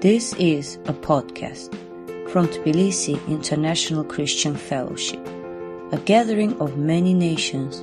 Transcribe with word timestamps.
This 0.00 0.32
is 0.38 0.76
a 0.86 0.94
podcast 0.94 1.68
from 2.30 2.48
Tbilisi 2.48 3.20
International 3.28 4.02
Christian 4.02 4.56
Fellowship, 4.56 5.20
a 5.92 5.98
gathering 5.98 6.58
of 6.58 6.78
many 6.78 7.12
nations 7.12 7.80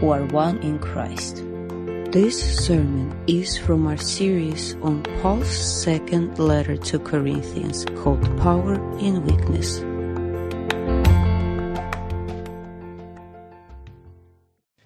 who 0.00 0.08
are 0.08 0.24
one 0.24 0.56
in 0.60 0.78
Christ. 0.78 1.44
This 2.10 2.64
sermon 2.64 3.14
is 3.26 3.58
from 3.58 3.86
our 3.86 3.98
series 3.98 4.76
on 4.76 5.02
Paul's 5.20 5.50
second 5.50 6.38
letter 6.38 6.78
to 6.78 6.98
Corinthians 6.98 7.84
called 7.96 8.22
Power 8.38 8.76
in 8.98 9.22
Weakness. 9.26 9.80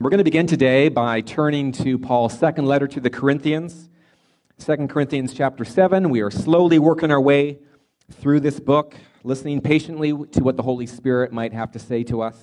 We're 0.01 0.11
going 0.11 0.19
to 0.19 0.25
begin 0.25 0.49
today 0.49 0.89
by 0.89 1.21
turning 1.21 1.71
to 1.75 1.97
Paul's 1.97 2.37
second 2.37 2.67
letter 2.67 2.89
to 2.89 2.99
the 2.99 3.09
Corinthians, 3.09 3.89
2 4.59 4.87
Corinthians 4.87 5.35
chapter 5.35 5.65
7. 5.65 6.09
We 6.09 6.21
are 6.21 6.31
slowly 6.31 6.79
working 6.79 7.11
our 7.11 7.21
way 7.21 7.59
through 8.13 8.41
this 8.41 8.61
book, 8.61 8.95
listening 9.25 9.61
patiently 9.61 10.13
to 10.13 10.45
what 10.45 10.57
the 10.57 10.63
Holy 10.63 10.87
Spirit 10.87 11.33
might 11.33 11.53
have 11.53 11.73
to 11.73 11.79
say 11.79 12.05
to 12.05 12.23
us. 12.23 12.37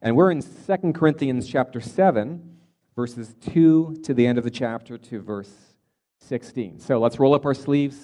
And 0.00 0.16
we're 0.16 0.30
in 0.30 0.42
2 0.42 0.92
Corinthians 0.94 1.46
chapter 1.46 1.80
7, 1.80 2.56
verses 2.96 3.34
2 3.52 4.00
to 4.04 4.14
the 4.14 4.26
end 4.26 4.38
of 4.38 4.44
the 4.44 4.50
chapter 4.50 4.96
to 4.96 5.20
verse 5.20 5.52
16. 6.20 6.80
So 6.80 6.98
let's 6.98 7.18
roll 7.18 7.34
up 7.34 7.44
our 7.44 7.54
sleeves 7.54 7.98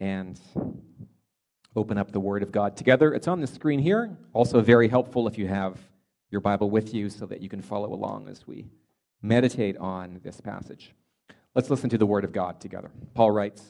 and 0.00 0.40
open 1.76 1.98
up 1.98 2.12
the 2.12 2.20
Word 2.20 2.42
of 2.42 2.50
God 2.50 2.76
together. 2.78 3.12
It's 3.12 3.28
on 3.28 3.40
the 3.40 3.46
screen 3.46 3.80
here. 3.80 4.16
Also, 4.32 4.62
very 4.62 4.88
helpful 4.88 5.28
if 5.28 5.36
you 5.36 5.48
have 5.48 5.78
your 6.30 6.40
Bible 6.40 6.70
with 6.70 6.94
you 6.94 7.10
so 7.10 7.26
that 7.26 7.42
you 7.42 7.50
can 7.50 7.60
follow 7.60 7.92
along 7.92 8.28
as 8.28 8.46
we 8.46 8.68
meditate 9.20 9.76
on 9.76 10.20
this 10.22 10.40
passage. 10.40 10.94
Let's 11.54 11.70
listen 11.70 11.90
to 11.90 11.98
the 11.98 12.06
Word 12.06 12.24
of 12.24 12.32
God 12.32 12.60
together. 12.60 12.90
Paul 13.14 13.30
writes 13.30 13.62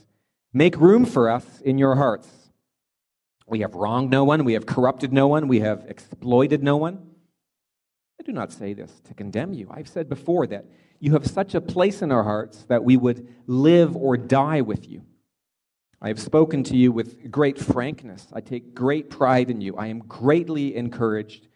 Make 0.53 0.77
room 0.77 1.05
for 1.05 1.31
us 1.31 1.61
in 1.61 1.79
your 1.79 1.97
hearts. 1.97 2.29
We 3.47 3.61
have 3.61 3.75
wronged 3.75 4.11
no 4.11 4.25
one, 4.25 4.45
we 4.45 4.55
have 4.55 4.67
corrupted 4.67 5.13
no 5.13 5.29
one, 5.29 5.49
we 5.49 5.61
have 5.61 5.85
exploited 5.89 6.63
no 6.63 6.77
one. 6.77 7.11
I 8.19 8.23
do 8.23 8.33
not 8.33 8.53
say 8.53 8.73
this 8.73 8.91
to 9.05 9.15
condemn 9.15 9.53
you. 9.53 9.69
I've 9.71 9.89
said 9.89 10.09
before 10.09 10.47
that 10.47 10.65
you 10.99 11.13
have 11.13 11.27
such 11.27 11.55
a 11.55 11.61
place 11.61 12.01
in 12.01 12.11
our 12.11 12.23
hearts 12.23 12.65
that 12.69 12.85
we 12.85 12.97
would 12.97 13.29
live 13.47 13.97
or 13.97 14.17
die 14.17 14.63
with 14.63 14.89
you. 14.89 15.03
I 16.01 16.09
have 16.09 16.21
spoken 16.21 16.63
to 16.65 16.77
you 16.77 16.93
with 16.93 17.31
great 17.31 17.59
frankness. 17.59 18.29
I 18.33 18.41
take 18.41 18.75
great 18.75 19.11
pride 19.11 19.51
in 19.51 19.61
you. 19.61 19.77
I 19.77 19.89
am 19.89 19.99
greatly 19.99 20.75
encouraged 20.77 21.49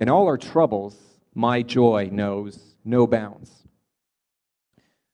in 0.00 0.08
all 0.08 0.26
our 0.26 0.38
troubles, 0.38 0.96
my 1.34 1.60
joy 1.60 2.08
knows 2.10 2.58
no 2.84 3.06
bounds. 3.06 3.59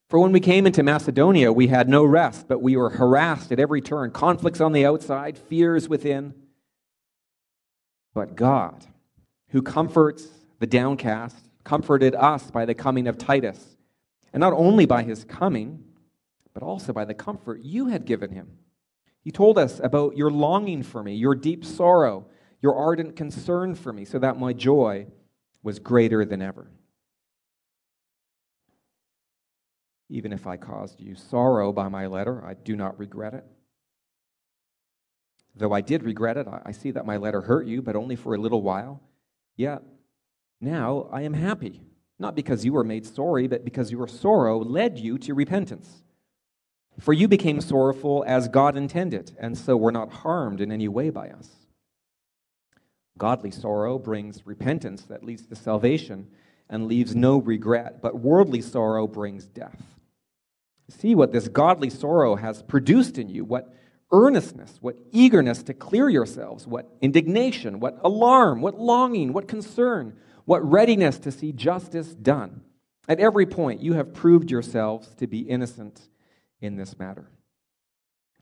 For 0.09 0.19
when 0.21 0.33
we 0.33 0.41
came 0.41 0.67
into 0.67 0.83
Macedonia, 0.83 1.53
we 1.53 1.67
had 1.67 1.89
no 1.89 2.05
rest, 2.05 2.47
but 2.49 2.63
we 2.63 2.77
were 2.77 2.91
harassed 2.91 3.51
at 3.51 3.59
every 3.59 3.81
turn, 3.81 4.13
conflicts 4.13 4.61
on 4.61 4.73
the 4.73 4.87
outside, 4.87 5.37
fears 5.37 5.89
within. 5.89 6.35
But 8.15 8.37
God, 8.37 8.87
who 9.49 9.63
comforts 9.63 10.29
the 10.61 10.67
downcast, 10.67 11.49
comforted 11.65 12.15
us 12.15 12.51
by 12.51 12.65
the 12.65 12.75
coming 12.75 13.09
of 13.09 13.19
Titus, 13.19 13.77
and 14.33 14.41
not 14.41 14.53
only 14.53 14.87
by 14.87 15.03
his 15.03 15.25
coming, 15.25 15.85
but 16.55 16.63
also 16.63 16.93
by 16.93 17.05
the 17.05 17.15
comfort 17.15 17.61
you 17.63 17.87
had 17.87 18.05
given 18.05 18.31
him. 18.31 18.59
He 19.23 19.33
told 19.33 19.59
us 19.59 19.81
about 19.83 20.17
your 20.17 20.31
longing 20.31 20.85
for 20.85 21.03
me, 21.03 21.15
your 21.15 21.35
deep 21.35 21.65
sorrow 21.65 22.27
your 22.61 22.75
ardent 22.75 23.17
concern 23.17 23.75
for 23.75 23.93
me, 23.93 24.05
so 24.05 24.19
that 24.19 24.39
my 24.39 24.53
joy 24.53 25.07
was 25.63 25.79
greater 25.79 26.25
than 26.25 26.43
ever. 26.43 26.71
Even 30.09 30.33
if 30.33 30.47
I 30.47 30.57
caused 30.57 31.01
you 31.01 31.15
sorrow 31.15 31.73
by 31.73 31.89
my 31.89 32.07
letter, 32.07 32.45
I 32.45 32.55
do 32.55 32.77
not 32.77 32.99
regret 32.99 33.35
it. 33.35 33.45
Though 35.57 35.73
I 35.73 35.81
did 35.81 36.03
regret 36.03 36.37
it, 36.37 36.47
I 36.47 36.73
see 36.73 36.91
that 36.93 37.07
my 37.07 37.17
letter 37.17 37.41
hurt 37.41 37.67
you, 37.67 37.83
but 37.83 37.97
only 37.97 38.15
for 38.15 38.35
a 38.35 38.39
little 38.39 38.63
while. 38.63 39.01
Yet 39.57 39.83
now 40.61 41.09
I 41.11 41.23
am 41.23 41.33
happy, 41.33 41.81
not 42.19 42.37
because 42.37 42.65
you 42.65 42.73
were 42.73 42.85
made 42.85 43.07
sorry, 43.07 43.47
but 43.47 43.65
because 43.65 43.91
your 43.91 44.07
sorrow 44.07 44.59
led 44.59 44.99
you 44.99 45.19
to 45.19 45.35
repentance. 45.35 46.03
For 47.01 47.13
you 47.13 47.27
became 47.27 47.61
sorrowful 47.61 48.25
as 48.27 48.49
God 48.49 48.77
intended, 48.77 49.33
and 49.39 49.57
so 49.57 49.77
were 49.77 49.93
not 49.93 50.13
harmed 50.13 50.61
in 50.61 50.71
any 50.71 50.89
way 50.89 51.11
by 51.11 51.31
us. 51.31 51.51
Godly 53.19 53.51
sorrow 53.51 53.99
brings 53.99 54.47
repentance 54.47 55.03
that 55.05 55.25
leads 55.25 55.47
to 55.47 55.57
salvation 55.57 56.29
and 56.69 56.87
leaves 56.87 57.15
no 57.15 57.39
regret, 57.39 58.03
but 58.03 58.19
worldly 58.19 58.61
sorrow 58.61 59.07
brings 59.07 59.47
death. 59.47 59.96
See 60.89 61.15
what 61.15 61.33
this 61.33 61.49
godly 61.49 61.91
sorrow 61.91 62.37
has 62.37 62.63
produced 62.63 63.19
in 63.19 63.29
you, 63.29 63.45
what 63.45 63.75
earnestness, 64.13 64.79
what 64.81 64.99
eagerness 65.11 65.63
to 65.65 65.75
clear 65.75 66.09
yourselves, 66.09 66.67
what 66.67 66.89
indignation, 67.01 67.81
what 67.81 67.99
alarm, 68.03 68.61
what 68.61 68.79
longing, 68.79 69.33
what 69.33 69.49
concern, 69.49 70.17
what 70.45 70.65
readiness 70.65 71.19
to 71.19 71.33
see 71.33 71.53
justice 71.53 72.15
done. 72.15 72.63
At 73.09 73.21
every 73.21 73.47
point, 73.47 73.83
you 73.83 73.95
have 73.95 74.15
proved 74.15 74.51
yourselves 74.51 75.15
to 75.17 75.27
be 75.27 75.41
innocent 75.41 76.09
in 76.61 76.77
this 76.77 76.99
matter. 76.99 77.31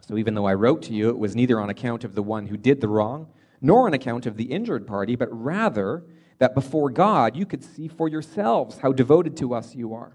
So 0.01 0.19
even 0.19 0.35
though 0.35 0.47
I 0.47 0.55
wrote 0.55 0.83
to 0.83 0.93
you, 0.93 1.09
it 1.09 1.19
was 1.19 1.35
neither 1.35 1.59
on 1.59 1.71
account 1.71 2.05
of 2.05 2.15
the 2.15 2.23
one 2.23 2.47
who 2.47 2.59
did 2.59 2.81
the 2.81 2.89
wrong 2.89 3.29
nor 3.61 3.87
on 3.87 3.95
account 3.95 4.27
of 4.27 4.37
the 4.37 4.45
injured 4.45 4.87
party, 4.87 5.17
but 5.17 5.29
rather 5.33 6.05
that 6.39 6.55
before 6.55 6.91
God 6.91 7.35
you 7.35 7.47
could 7.47 7.65
see 7.65 7.89
for 7.89 8.09
yourselves 8.09 8.79
how 8.79 8.93
devoted 8.93 9.39
to 9.39 9.55
us 9.55 9.75
you 9.75 9.95
are. 9.95 10.13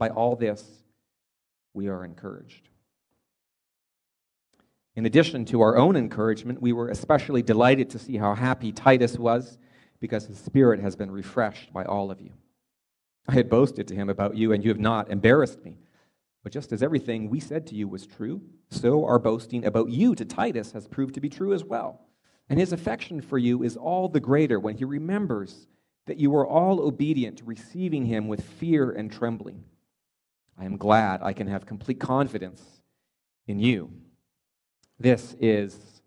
By 0.00 0.08
all 0.08 0.34
this, 0.34 0.64
we 1.74 1.88
are 1.88 2.06
encouraged. 2.06 2.70
In 4.96 5.04
addition 5.04 5.44
to 5.44 5.60
our 5.60 5.76
own 5.76 5.94
encouragement, 5.94 6.62
we 6.62 6.72
were 6.72 6.88
especially 6.88 7.42
delighted 7.42 7.90
to 7.90 7.98
see 7.98 8.16
how 8.16 8.34
happy 8.34 8.72
Titus 8.72 9.18
was 9.18 9.58
because 10.00 10.24
his 10.24 10.38
spirit 10.38 10.80
has 10.80 10.96
been 10.96 11.10
refreshed 11.10 11.70
by 11.74 11.84
all 11.84 12.10
of 12.10 12.22
you. 12.22 12.32
I 13.28 13.34
had 13.34 13.50
boasted 13.50 13.86
to 13.88 13.94
him 13.94 14.08
about 14.08 14.38
you, 14.38 14.54
and 14.54 14.64
you 14.64 14.70
have 14.70 14.80
not 14.80 15.10
embarrassed 15.10 15.62
me. 15.62 15.76
But 16.42 16.52
just 16.52 16.72
as 16.72 16.82
everything 16.82 17.28
we 17.28 17.38
said 17.38 17.66
to 17.66 17.74
you 17.74 17.86
was 17.86 18.06
true, 18.06 18.40
so 18.70 19.04
our 19.04 19.18
boasting 19.18 19.66
about 19.66 19.90
you 19.90 20.14
to 20.14 20.24
Titus 20.24 20.72
has 20.72 20.88
proved 20.88 21.12
to 21.16 21.20
be 21.20 21.28
true 21.28 21.52
as 21.52 21.62
well. 21.62 22.00
And 22.48 22.58
his 22.58 22.72
affection 22.72 23.20
for 23.20 23.36
you 23.36 23.62
is 23.62 23.76
all 23.76 24.08
the 24.08 24.18
greater 24.18 24.58
when 24.58 24.78
he 24.78 24.86
remembers 24.86 25.66
that 26.06 26.16
you 26.16 26.30
were 26.30 26.46
all 26.46 26.80
obedient, 26.80 27.42
receiving 27.44 28.06
him 28.06 28.28
with 28.28 28.42
fear 28.42 28.90
and 28.90 29.12
trembling. 29.12 29.64
I 30.60 30.66
am 30.66 30.76
glad 30.76 31.22
I 31.22 31.32
can 31.32 31.46
have 31.46 31.64
complete 31.64 31.98
confidence 31.98 32.62
in 33.46 33.58
you. 33.58 33.90
This 34.98 35.34
is 35.40 36.02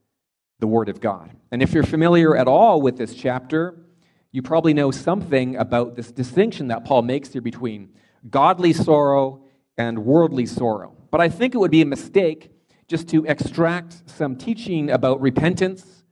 the 0.60 0.68
Word 0.68 0.90
of 0.90 1.02
God. 1.02 1.32
And 1.52 1.64
if 1.64 1.74
you're 1.74 1.84
familiar 1.84 2.38
at 2.38 2.48
all 2.48 2.80
with 2.80 2.96
this 2.96 3.16
chapter, 3.16 3.84
you 4.32 4.44
probably 4.44 4.76
know 4.76 4.92
something 4.92 5.56
about 5.56 5.96
this 5.96 6.12
distinction 6.12 6.68
that 6.68 6.86
Paul 6.86 7.02
makes 7.02 7.34
here 7.34 7.42
between 7.42 7.90
godly 8.30 8.74
sorrow 8.74 9.44
and 9.76 10.06
worldly 10.06 10.46
sorrow. 10.46 10.96
But 11.10 11.20
I 11.20 11.30
think 11.30 11.56
it 11.56 11.58
would 11.58 11.72
be 11.72 11.82
a 11.82 11.86
mistake 11.86 12.52
just 12.88 13.10
to 13.10 13.26
extract 13.26 14.08
some 14.08 14.36
teaching 14.36 14.92
about 14.92 15.20
repentance 15.20 16.04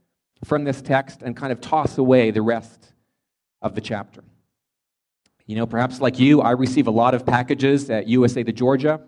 from 0.46 0.64
this 0.64 0.82
text 0.82 1.22
and 1.22 1.38
kind 1.38 1.52
of 1.52 1.62
toss 1.62 2.00
away 2.00 2.32
the 2.32 2.42
rest 2.42 2.94
of 3.62 3.76
the 3.76 3.82
chapter. 3.82 4.24
You 5.52 5.58
know, 5.58 5.66
perhaps 5.66 6.00
like 6.00 6.18
you, 6.18 6.40
I 6.40 6.52
receive 6.52 6.88
a 6.88 6.92
lot 6.92 7.14
of 7.14 7.26
packages 7.26 7.90
at 7.90 8.08
USA 8.08 8.42
to 8.42 8.54
Georgia 8.54 9.02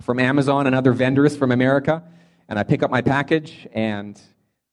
from 0.00 0.18
Amazon 0.18 0.66
and 0.66 0.74
other 0.74 0.94
vendors 0.94 1.36
from 1.36 1.52
America. 1.52 2.02
And 2.48 2.58
I 2.58 2.62
pick 2.62 2.82
up 2.82 2.90
my 2.90 3.02
package 3.02 3.68
and 3.74 4.18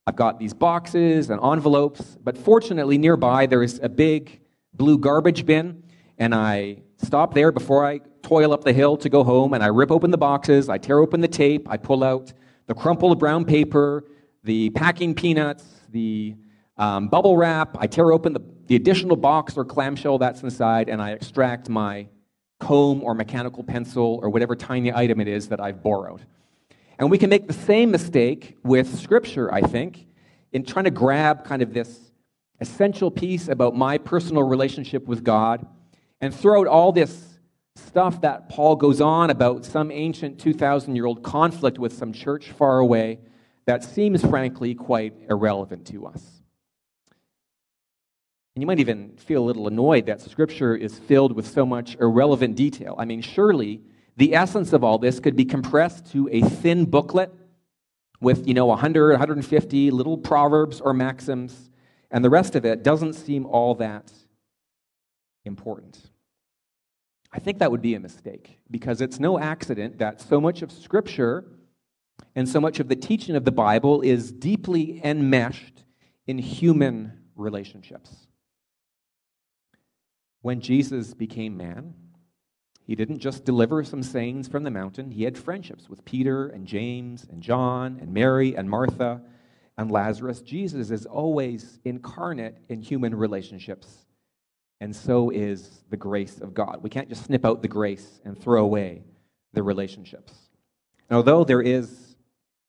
I've 0.05 0.16
got 0.16 0.39
these 0.39 0.53
boxes 0.53 1.29
and 1.29 1.43
envelopes. 1.43 2.17
But 2.23 2.37
fortunately, 2.37 2.97
nearby 2.97 3.45
there 3.45 3.61
is 3.61 3.77
a 3.83 3.89
big 3.89 4.39
blue 4.73 4.97
garbage 4.97 5.45
bin. 5.45 5.83
And 6.17 6.33
I 6.33 6.83
stop 6.95 7.33
there 7.33 7.51
before 7.51 7.85
I 7.85 7.99
toil 8.21 8.53
up 8.53 8.63
the 8.63 8.71
hill 8.71 8.95
to 8.95 9.09
go 9.09 9.25
home, 9.25 9.53
and 9.53 9.61
I 9.61 9.67
rip 9.67 9.91
open 9.91 10.11
the 10.11 10.17
boxes, 10.17 10.69
I 10.69 10.78
tear 10.78 10.99
open 10.99 11.19
the 11.19 11.28
tape, 11.28 11.67
I 11.69 11.75
pull 11.75 12.05
out 12.05 12.31
the 12.67 12.73
crumpled 12.73 13.19
brown 13.19 13.43
paper, 13.43 14.05
the 14.46 14.69
packing 14.69 15.13
peanuts, 15.13 15.66
the 15.90 16.37
um, 16.78 17.08
bubble 17.08 17.38
wrap, 17.38 17.76
I 17.79 17.88
tear 17.88 18.12
open 18.12 18.34
the, 18.34 18.41
the 18.68 18.76
additional 18.76 19.16
box 19.16 19.58
or 19.58 19.66
clamshell 19.66 20.20
that's 20.20 20.44
inside, 20.44 20.90
and 20.90 21.02
I 21.02 21.12
extract 21.12 21.70
my 21.70 22.08
comb 22.59 23.03
or 23.03 23.14
mechanical 23.14 23.64
pencil 23.64 24.20
or 24.22 24.29
whatever 24.29 24.56
tiny 24.56 24.94
item 24.94 25.20
it 25.20 25.28
is 25.28 25.50
that 25.50 25.59
I've 25.59 25.82
borrowed. 25.82 26.26
And 27.00 27.12
we 27.12 27.18
can 27.18 27.29
make 27.29 27.47
the 27.47 27.53
same 27.53 27.91
mistake 27.91 28.58
with 28.64 29.00
Scripture, 29.00 29.53
I 29.53 29.62
think, 29.62 30.08
in 30.52 30.64
trying 30.64 30.85
to 30.85 30.91
grab 30.91 31.44
kind 31.46 31.62
of 31.62 31.74
this 31.74 32.00
essential 32.59 33.12
piece 33.12 33.47
about 33.47 33.76
my 33.76 33.97
personal 33.97 34.44
relationship 34.44 35.06
with 35.06 35.24
God 35.24 35.66
and 36.22 36.34
throw 36.34 36.62
out 36.62 36.68
all 36.68 36.91
this 36.91 37.40
stuff 37.76 38.22
that 38.22 38.50
Paul 38.50 38.76
goes 38.76 39.02
on 39.02 39.29
about 39.29 39.64
some 39.64 39.91
ancient 39.91 40.40
2,000 40.40 40.96
year 40.96 41.06
old 41.06 41.22
conflict 41.22 41.78
with 41.78 41.94
some 41.94 42.12
church 42.12 42.52
far 42.52 42.79
away 42.79 43.20
that 43.66 43.84
seems, 43.84 44.26
frankly, 44.26 44.74
quite 44.74 45.14
irrelevant 45.29 45.85
to 45.88 46.08
us. 46.08 46.36
And 48.57 48.63
you 48.63 48.65
might 48.65 48.79
even 48.79 49.11
feel 49.17 49.43
a 49.43 49.45
little 49.45 49.67
annoyed 49.67 50.07
that 50.07 50.19
Scripture 50.19 50.75
is 50.75 50.97
filled 50.97 51.31
with 51.31 51.45
so 51.45 51.63
much 51.63 51.95
irrelevant 51.99 52.55
detail. 52.55 52.95
I 52.97 53.05
mean, 53.05 53.21
surely 53.21 53.83
the 54.15 54.33
essence 54.33 54.73
of 54.73 54.83
all 54.83 54.97
this 54.97 55.19
could 55.19 55.35
be 55.35 55.45
compressed 55.45 56.11
to 56.13 56.27
a 56.31 56.41
thin 56.41 56.85
booklet 56.85 57.31
with, 58.19 58.47
you 58.47 58.55
know, 58.55 58.65
100, 58.65 59.11
150 59.11 59.91
little 59.91 60.17
proverbs 60.17 60.81
or 60.81 60.91
maxims, 60.95 61.69
and 62.09 62.25
the 62.25 62.31
rest 62.31 62.55
of 62.55 62.65
it 62.65 62.81
doesn't 62.81 63.13
seem 63.13 63.45
all 63.45 63.75
that 63.75 64.11
important. 65.45 66.09
I 67.31 67.37
think 67.37 67.59
that 67.59 67.69
would 67.69 67.83
be 67.83 67.93
a 67.93 67.99
mistake 67.99 68.57
because 68.71 69.01
it's 69.01 69.19
no 69.19 69.37
accident 69.37 69.99
that 69.99 70.19
so 70.19 70.41
much 70.41 70.63
of 70.63 70.71
Scripture 70.71 71.45
and 72.35 72.49
so 72.49 72.59
much 72.59 72.79
of 72.79 72.87
the 72.87 72.95
teaching 72.95 73.35
of 73.35 73.45
the 73.45 73.51
Bible 73.51 74.01
is 74.01 74.31
deeply 74.31 74.99
enmeshed 75.03 75.83
in 76.25 76.39
human 76.39 77.13
relationships. 77.35 78.27
When 80.41 80.61
Jesus 80.61 81.13
became 81.13 81.57
man, 81.57 81.93
he 82.85 82.95
didn't 82.95 83.19
just 83.19 83.43
deliver 83.43 83.84
some 83.84 84.01
sayings 84.01 84.47
from 84.47 84.63
the 84.63 84.72
mountain, 84.72 85.11
he 85.11 85.23
had 85.23 85.37
friendships 85.37 85.89
with 85.89 86.05
Peter 86.05 86.47
and 86.47 86.66
James 86.66 87.25
and 87.29 87.41
John 87.41 87.97
and 87.99 88.13
Mary 88.13 88.55
and 88.55 88.69
Martha 88.69 89.22
and 89.78 89.91
Lazarus. 89.91 90.41
Jesus 90.41 90.89
is 90.89 91.05
always 91.05 91.79
incarnate 91.84 92.57
in 92.69 92.81
human 92.81 93.13
relationships, 93.13 94.05
and 94.79 94.95
so 94.95 95.29
is 95.29 95.84
the 95.89 95.97
grace 95.97 96.40
of 96.40 96.53
God. 96.53 96.79
We 96.81 96.90
can't 96.90 97.09
just 97.09 97.25
snip 97.25 97.45
out 97.45 97.61
the 97.61 97.67
grace 97.67 98.22
and 98.23 98.40
throw 98.40 98.63
away 98.63 99.03
the 99.53 99.63
relationships. 99.63 100.33
And 101.09 101.17
although 101.17 101.43
there 101.43 101.61
is 101.61 102.16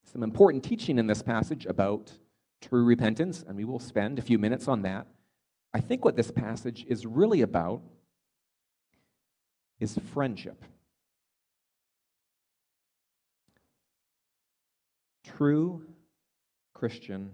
some 0.04 0.22
important 0.22 0.64
teaching 0.64 0.98
in 0.98 1.06
this 1.06 1.22
passage 1.22 1.66
about 1.66 2.12
true 2.60 2.84
repentance, 2.84 3.44
and 3.46 3.56
we 3.56 3.64
will 3.64 3.78
spend 3.78 4.18
a 4.18 4.22
few 4.22 4.38
minutes 4.38 4.68
on 4.68 4.82
that, 4.82 5.06
I 5.72 5.80
think 5.80 6.04
what 6.04 6.16
this 6.16 6.30
passage 6.30 6.84
is 6.88 7.06
really 7.06 7.42
about 7.42 7.82
is 9.80 9.98
friendship. 10.12 10.64
True 15.24 15.84
Christian 16.72 17.30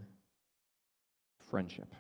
friendship. 1.50 1.94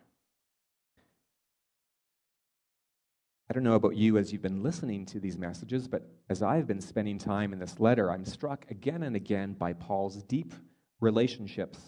I 3.48 3.52
don't 3.52 3.62
know 3.62 3.74
about 3.74 3.94
you 3.96 4.16
as 4.18 4.32
you've 4.32 4.42
been 4.42 4.62
listening 4.62 5.06
to 5.06 5.20
these 5.20 5.36
messages, 5.36 5.86
but 5.86 6.08
as 6.28 6.42
I've 6.42 6.66
been 6.66 6.80
spending 6.80 7.18
time 7.18 7.52
in 7.52 7.58
this 7.58 7.78
letter, 7.78 8.10
I'm 8.10 8.24
struck 8.24 8.64
again 8.70 9.02
and 9.02 9.14
again 9.14 9.52
by 9.52 9.74
Paul's 9.74 10.22
deep 10.22 10.54
relationships 11.00 11.78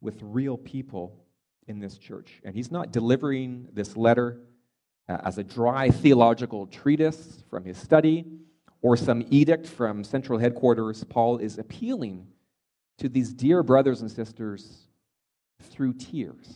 with 0.00 0.18
real 0.22 0.56
people 0.56 1.23
in 1.66 1.78
this 1.78 1.98
church. 1.98 2.40
And 2.44 2.54
he's 2.54 2.70
not 2.70 2.92
delivering 2.92 3.68
this 3.72 3.96
letter 3.96 4.40
uh, 5.08 5.18
as 5.24 5.38
a 5.38 5.44
dry 5.44 5.90
theological 5.90 6.66
treatise 6.66 7.42
from 7.50 7.64
his 7.64 7.78
study 7.78 8.24
or 8.82 8.96
some 8.96 9.24
edict 9.30 9.66
from 9.66 10.04
central 10.04 10.38
headquarters. 10.38 11.04
Paul 11.04 11.38
is 11.38 11.58
appealing 11.58 12.26
to 12.98 13.08
these 13.08 13.32
dear 13.32 13.62
brothers 13.62 14.00
and 14.02 14.10
sisters 14.10 14.86
through 15.62 15.94
tears 15.94 16.54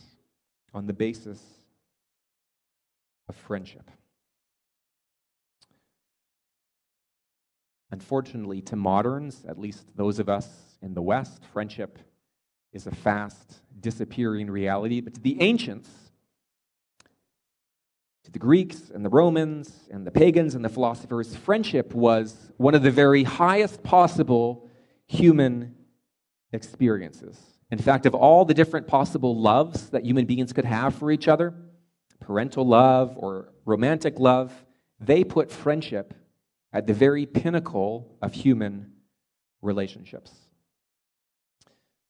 on 0.74 0.86
the 0.86 0.92
basis 0.92 1.42
of 3.28 3.36
friendship. 3.36 3.90
Unfortunately, 7.90 8.60
to 8.62 8.76
moderns, 8.76 9.44
at 9.48 9.58
least 9.58 9.86
those 9.96 10.18
of 10.18 10.28
us 10.28 10.46
in 10.82 10.92
the 10.92 11.02
West, 11.02 11.42
friendship 11.52 11.98
is 12.72 12.86
a 12.86 12.94
fast 12.94 13.60
disappearing 13.80 14.50
reality. 14.50 15.00
But 15.00 15.14
to 15.14 15.20
the 15.20 15.40
ancients, 15.40 15.88
to 18.24 18.30
the 18.30 18.38
Greeks 18.38 18.90
and 18.90 19.04
the 19.04 19.08
Romans 19.08 19.88
and 19.90 20.06
the 20.06 20.10
pagans 20.10 20.54
and 20.54 20.64
the 20.64 20.68
philosophers, 20.68 21.34
friendship 21.34 21.94
was 21.94 22.52
one 22.56 22.74
of 22.74 22.82
the 22.82 22.90
very 22.90 23.24
highest 23.24 23.82
possible 23.82 24.68
human 25.06 25.74
experiences. 26.52 27.38
In 27.70 27.78
fact, 27.78 28.06
of 28.06 28.14
all 28.14 28.44
the 28.44 28.54
different 28.54 28.86
possible 28.86 29.38
loves 29.38 29.90
that 29.90 30.04
human 30.04 30.26
beings 30.26 30.52
could 30.52 30.64
have 30.64 30.94
for 30.94 31.10
each 31.10 31.28
other, 31.28 31.54
parental 32.20 32.66
love 32.66 33.14
or 33.16 33.52
romantic 33.64 34.18
love, 34.18 34.52
they 35.00 35.24
put 35.24 35.50
friendship 35.50 36.14
at 36.72 36.86
the 36.86 36.94
very 36.94 37.24
pinnacle 37.24 38.16
of 38.20 38.34
human 38.34 38.92
relationships. 39.62 40.32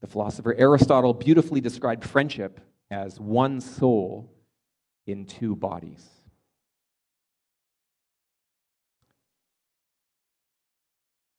The 0.00 0.06
philosopher 0.06 0.54
Aristotle 0.56 1.12
beautifully 1.12 1.60
described 1.60 2.04
friendship 2.04 2.60
as 2.90 3.18
one 3.18 3.60
soul 3.60 4.32
in 5.06 5.24
two 5.24 5.56
bodies. 5.56 6.06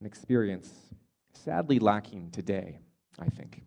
An 0.02 0.06
experience 0.06 0.70
sadly 1.34 1.80
lacking 1.80 2.32
today, 2.32 2.80
I 3.18 3.28
think. 3.28 3.64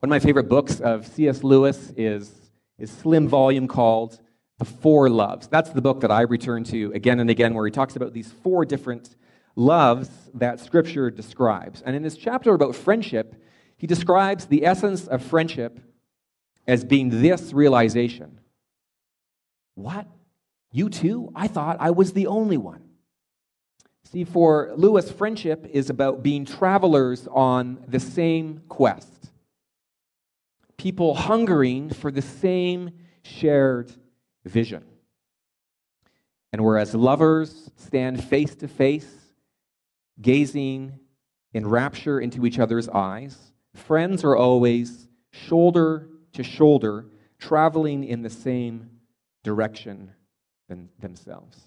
One 0.00 0.08
of 0.08 0.10
my 0.10 0.18
favorite 0.18 0.48
books 0.48 0.80
of 0.80 1.06
C.S. 1.06 1.44
Lewis 1.44 1.92
is 1.96 2.32
his 2.78 2.90
slim 2.90 3.28
volume 3.28 3.68
called 3.68 4.20
The 4.58 4.64
Four 4.64 5.08
Loves. 5.08 5.46
That's 5.46 5.70
the 5.70 5.80
book 5.80 6.00
that 6.00 6.10
I 6.10 6.22
return 6.22 6.64
to 6.64 6.92
again 6.94 7.20
and 7.20 7.30
again, 7.30 7.54
where 7.54 7.64
he 7.64 7.70
talks 7.70 7.94
about 7.94 8.12
these 8.12 8.32
four 8.42 8.64
different 8.64 9.14
loves 9.54 10.08
that 10.34 10.58
Scripture 10.58 11.10
describes. 11.10 11.82
And 11.82 11.94
in 11.94 12.02
his 12.02 12.16
chapter 12.16 12.54
about 12.54 12.74
friendship, 12.74 13.36
he 13.82 13.88
describes 13.88 14.46
the 14.46 14.64
essence 14.64 15.08
of 15.08 15.24
friendship 15.24 15.80
as 16.68 16.84
being 16.84 17.20
this 17.20 17.52
realization 17.52 18.38
What? 19.74 20.06
You 20.70 20.88
too? 20.88 21.32
I 21.34 21.48
thought 21.48 21.78
I 21.80 21.90
was 21.90 22.12
the 22.12 22.28
only 22.28 22.56
one. 22.56 22.84
See, 24.04 24.22
for 24.22 24.72
Lewis, 24.76 25.10
friendship 25.10 25.66
is 25.68 25.90
about 25.90 26.22
being 26.22 26.44
travelers 26.44 27.26
on 27.26 27.84
the 27.88 27.98
same 27.98 28.62
quest, 28.68 29.32
people 30.76 31.14
hungering 31.14 31.90
for 31.90 32.12
the 32.12 32.22
same 32.22 32.90
shared 33.22 33.92
vision. 34.44 34.84
And 36.52 36.64
whereas 36.64 36.94
lovers 36.94 37.70
stand 37.76 38.22
face 38.22 38.54
to 38.56 38.68
face, 38.68 39.12
gazing 40.20 41.00
in 41.52 41.66
rapture 41.66 42.20
into 42.20 42.46
each 42.46 42.60
other's 42.60 42.88
eyes, 42.88 43.51
Friends 43.74 44.24
are 44.24 44.36
always 44.36 45.08
shoulder 45.32 46.08
to 46.32 46.42
shoulder, 46.42 47.06
traveling 47.38 48.04
in 48.04 48.22
the 48.22 48.30
same 48.30 48.90
direction 49.42 50.12
than 50.68 50.88
themselves. 50.98 51.58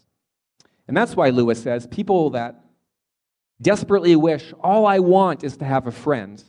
And 0.88 0.96
that's 0.96 1.16
why 1.16 1.30
Lewis 1.30 1.62
says 1.62 1.88
people 1.88 2.32
that 2.32 2.64
desperately 3.62 4.16
wish, 4.16 4.54
all 4.62 4.86
I 4.86 5.00
want 5.00 5.44
is 5.44 5.58
to 5.58 5.66
have 5.66 5.88
a 5.88 5.92
friend, 5.92 6.44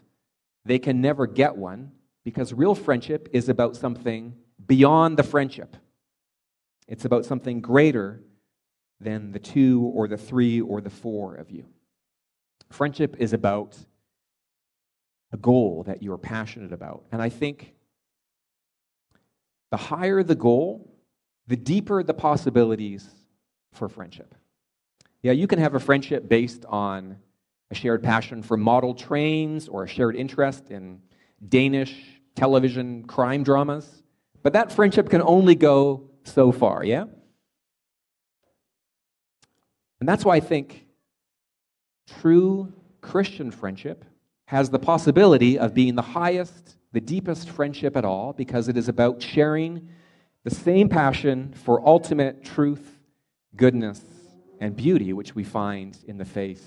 they 0.64 0.78
can 0.78 1.00
never 1.00 1.26
get 1.26 1.56
one 1.56 1.92
because 2.24 2.52
real 2.52 2.74
friendship 2.74 3.28
is 3.32 3.48
about 3.48 3.76
something 3.76 4.34
beyond 4.66 5.16
the 5.16 5.22
friendship. 5.22 5.76
It's 6.88 7.04
about 7.04 7.24
something 7.24 7.60
greater 7.60 8.22
than 9.00 9.32
the 9.32 9.38
two 9.38 9.92
or 9.94 10.08
the 10.08 10.16
three 10.16 10.60
or 10.60 10.80
the 10.80 10.90
four 10.90 11.34
of 11.34 11.50
you. 11.50 11.66
Friendship 12.70 13.16
is 13.18 13.32
about 13.32 13.76
a 15.32 15.36
goal 15.36 15.84
that 15.86 16.02
you're 16.02 16.18
passionate 16.18 16.72
about. 16.72 17.04
And 17.12 17.20
I 17.20 17.28
think 17.28 17.74
the 19.70 19.76
higher 19.76 20.22
the 20.22 20.34
goal, 20.34 20.94
the 21.46 21.56
deeper 21.56 22.02
the 22.02 22.14
possibilities 22.14 23.08
for 23.72 23.88
friendship. 23.88 24.34
Yeah, 25.22 25.32
you 25.32 25.46
can 25.46 25.58
have 25.58 25.74
a 25.74 25.80
friendship 25.80 26.28
based 26.28 26.64
on 26.66 27.18
a 27.70 27.74
shared 27.74 28.02
passion 28.02 28.42
for 28.42 28.56
model 28.56 28.94
trains 28.94 29.68
or 29.68 29.84
a 29.84 29.88
shared 29.88 30.14
interest 30.14 30.70
in 30.70 31.00
Danish 31.48 32.20
television 32.34 33.04
crime 33.04 33.42
dramas, 33.42 34.02
but 34.42 34.52
that 34.52 34.70
friendship 34.70 35.10
can 35.10 35.22
only 35.22 35.54
go 35.54 36.10
so 36.22 36.52
far, 36.52 36.84
yeah? 36.84 37.04
And 39.98 40.08
that's 40.08 40.24
why 40.24 40.36
I 40.36 40.40
think 40.40 40.86
true 42.20 42.72
Christian 43.00 43.50
friendship 43.50 44.04
has 44.46 44.70
the 44.70 44.78
possibility 44.78 45.58
of 45.58 45.74
being 45.74 45.94
the 45.94 46.02
highest, 46.02 46.76
the 46.92 47.00
deepest 47.00 47.50
friendship 47.50 47.96
at 47.96 48.04
all 48.04 48.32
because 48.32 48.68
it 48.68 48.76
is 48.76 48.88
about 48.88 49.20
sharing 49.20 49.88
the 50.44 50.54
same 50.54 50.88
passion 50.88 51.52
for 51.52 51.86
ultimate 51.86 52.44
truth, 52.44 52.98
goodness, 53.56 54.02
and 54.60 54.76
beauty 54.76 55.12
which 55.12 55.34
we 55.34 55.44
find 55.44 55.98
in 56.06 56.18
the 56.18 56.24
face 56.24 56.64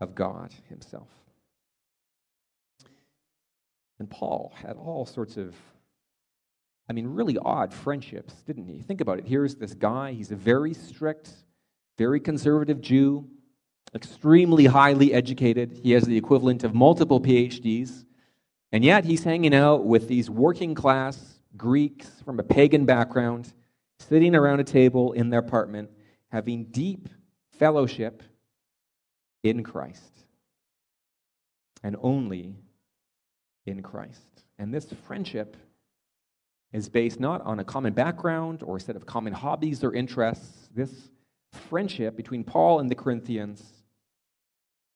of 0.00 0.14
God 0.14 0.52
Himself. 0.68 1.08
And 3.98 4.10
Paul 4.10 4.52
had 4.54 4.76
all 4.76 5.06
sorts 5.06 5.38
of, 5.38 5.54
I 6.90 6.92
mean, 6.92 7.06
really 7.06 7.38
odd 7.38 7.72
friendships, 7.72 8.34
didn't 8.42 8.66
he? 8.66 8.82
Think 8.82 9.00
about 9.00 9.18
it. 9.18 9.26
Here's 9.26 9.54
this 9.54 9.72
guy, 9.72 10.12
he's 10.12 10.30
a 10.30 10.36
very 10.36 10.74
strict, 10.74 11.30
very 11.96 12.20
conservative 12.20 12.82
Jew 12.82 13.26
extremely 13.94 14.66
highly 14.66 15.12
educated. 15.12 15.80
He 15.82 15.92
has 15.92 16.04
the 16.04 16.16
equivalent 16.16 16.64
of 16.64 16.74
multiple 16.74 17.20
PhDs. 17.20 18.04
And 18.72 18.84
yet 18.84 19.04
he's 19.04 19.22
hanging 19.22 19.54
out 19.54 19.84
with 19.84 20.08
these 20.08 20.28
working 20.28 20.74
class 20.74 21.38
Greeks 21.56 22.08
from 22.24 22.40
a 22.40 22.42
pagan 22.42 22.84
background, 22.84 23.52
sitting 24.00 24.34
around 24.34 24.58
a 24.58 24.64
table 24.64 25.12
in 25.12 25.30
their 25.30 25.40
apartment, 25.40 25.90
having 26.32 26.64
deep 26.64 27.08
fellowship 27.52 28.24
in 29.44 29.62
Christ 29.62 30.24
and 31.84 31.96
only 32.02 32.56
in 33.66 33.82
Christ. 33.82 34.42
And 34.58 34.74
this 34.74 34.92
friendship 35.06 35.56
is 36.72 36.88
based 36.88 37.20
not 37.20 37.42
on 37.42 37.60
a 37.60 37.64
common 37.64 37.92
background 37.92 38.64
or 38.64 38.78
a 38.78 38.80
set 38.80 38.96
of 38.96 39.06
common 39.06 39.32
hobbies 39.32 39.84
or 39.84 39.94
interests. 39.94 40.68
This 40.74 41.10
friendship 41.52 42.16
between 42.16 42.42
Paul 42.42 42.80
and 42.80 42.90
the 42.90 42.96
Corinthians 42.96 43.73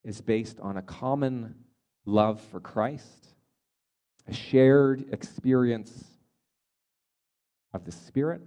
is 0.08 0.22
based 0.22 0.58
on 0.60 0.78
a 0.78 0.82
common 0.82 1.54
love 2.06 2.40
for 2.50 2.60
Christ, 2.60 3.26
a 4.26 4.32
shared 4.32 5.04
experience 5.12 6.02
of 7.74 7.84
the 7.84 7.92
Spirit, 7.92 8.40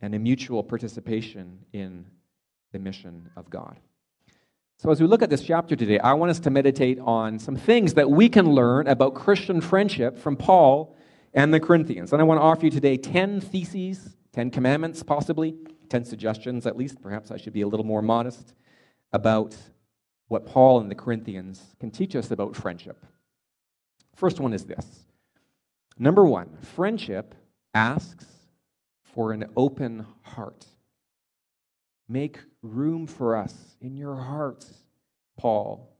and 0.00 0.12
a 0.12 0.18
mutual 0.18 0.64
participation 0.64 1.60
in 1.72 2.06
the 2.72 2.80
mission 2.80 3.30
of 3.36 3.48
God. 3.48 3.78
So, 4.78 4.90
as 4.90 5.00
we 5.00 5.06
look 5.06 5.22
at 5.22 5.30
this 5.30 5.44
chapter 5.44 5.76
today, 5.76 6.00
I 6.00 6.14
want 6.14 6.30
us 6.30 6.40
to 6.40 6.50
meditate 6.50 6.98
on 6.98 7.38
some 7.38 7.54
things 7.54 7.94
that 7.94 8.10
we 8.10 8.28
can 8.28 8.50
learn 8.50 8.88
about 8.88 9.14
Christian 9.14 9.60
friendship 9.60 10.18
from 10.18 10.36
Paul 10.36 10.96
and 11.32 11.54
the 11.54 11.60
Corinthians. 11.60 12.12
And 12.12 12.20
I 12.20 12.24
want 12.24 12.40
to 12.40 12.42
offer 12.42 12.64
you 12.64 12.70
today 12.72 12.96
10 12.96 13.40
theses, 13.40 14.16
10 14.32 14.50
commandments, 14.50 15.04
possibly, 15.04 15.54
10 15.88 16.04
suggestions 16.04 16.66
at 16.66 16.76
least. 16.76 17.00
Perhaps 17.00 17.30
I 17.30 17.36
should 17.36 17.52
be 17.52 17.60
a 17.60 17.68
little 17.68 17.86
more 17.86 18.02
modest 18.02 18.54
about 19.12 19.56
what 20.28 20.46
Paul 20.46 20.80
and 20.80 20.90
the 20.90 20.94
Corinthians 20.94 21.62
can 21.80 21.90
teach 21.90 22.16
us 22.16 22.30
about 22.30 22.56
friendship. 22.56 23.04
First 24.14 24.40
one 24.40 24.52
is 24.52 24.64
this 24.64 25.04
Number 25.98 26.24
one, 26.24 26.56
friendship 26.74 27.34
asks 27.74 28.26
for 29.14 29.32
an 29.32 29.46
open 29.56 30.06
heart. 30.22 30.66
Make 32.08 32.38
room 32.62 33.06
for 33.06 33.36
us 33.36 33.54
in 33.80 33.96
your 33.96 34.16
hearts, 34.16 34.72
Paul 35.38 35.96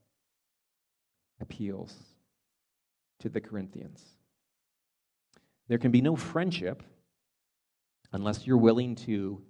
appeals 1.40 1.94
to 3.20 3.28
the 3.28 3.40
Corinthians. 3.40 4.02
There 5.68 5.78
can 5.78 5.90
be 5.90 6.00
no 6.00 6.16
friendship 6.16 6.82
unless 8.12 8.46
you're 8.46 8.58
willing 8.58 8.94
to 8.94 9.42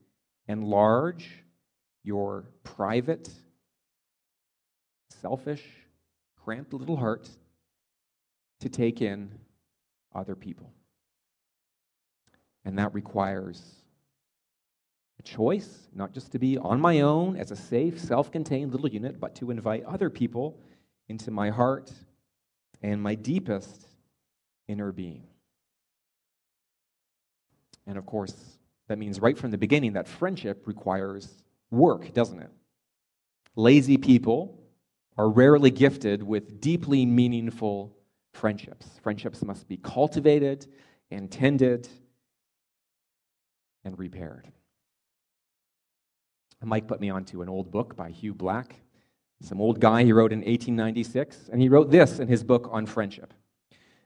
enlarge 0.46 1.42
your 2.02 2.50
private, 2.62 3.30
selfish, 5.24 5.64
cramped 6.44 6.74
little 6.74 6.98
heart 6.98 7.30
to 8.60 8.68
take 8.68 9.00
in 9.00 9.30
other 10.14 10.34
people. 10.34 10.70
And 12.66 12.78
that 12.78 12.92
requires 12.92 13.62
a 15.18 15.22
choice, 15.22 15.88
not 15.94 16.12
just 16.12 16.30
to 16.32 16.38
be 16.38 16.58
on 16.58 16.78
my 16.78 17.00
own 17.00 17.38
as 17.38 17.50
a 17.50 17.56
safe, 17.56 17.98
self 17.98 18.30
contained 18.30 18.72
little 18.72 18.90
unit, 18.90 19.18
but 19.18 19.34
to 19.36 19.50
invite 19.50 19.82
other 19.84 20.10
people 20.10 20.58
into 21.08 21.30
my 21.30 21.48
heart 21.48 21.90
and 22.82 23.02
my 23.02 23.14
deepest 23.14 23.86
inner 24.68 24.92
being. 24.92 25.22
And 27.86 27.96
of 27.96 28.04
course, 28.04 28.34
that 28.88 28.98
means 28.98 29.20
right 29.20 29.38
from 29.38 29.50
the 29.50 29.58
beginning 29.58 29.94
that 29.94 30.06
friendship 30.06 30.66
requires 30.66 31.42
work, 31.70 32.12
doesn't 32.12 32.40
it? 32.40 32.50
Lazy 33.56 33.96
people 33.96 34.60
are 35.16 35.28
rarely 35.28 35.70
gifted 35.70 36.22
with 36.22 36.60
deeply 36.60 37.06
meaningful 37.06 37.96
friendships. 38.32 38.86
Friendships 39.02 39.42
must 39.42 39.68
be 39.68 39.76
cultivated 39.76 40.66
and 41.10 41.30
tended 41.30 41.88
and 43.84 43.98
repaired. 43.98 44.50
Mike 46.62 46.88
put 46.88 47.00
me 47.00 47.10
onto 47.10 47.42
an 47.42 47.48
old 47.48 47.70
book 47.70 47.94
by 47.94 48.10
Hugh 48.10 48.34
Black, 48.34 48.76
some 49.42 49.60
old 49.60 49.80
guy 49.80 50.02
he 50.02 50.12
wrote 50.12 50.32
in 50.32 50.38
1896, 50.38 51.50
and 51.52 51.60
he 51.60 51.68
wrote 51.68 51.90
this 51.90 52.18
in 52.18 52.28
his 52.28 52.42
book 52.42 52.68
on 52.72 52.86
friendship. 52.86 53.34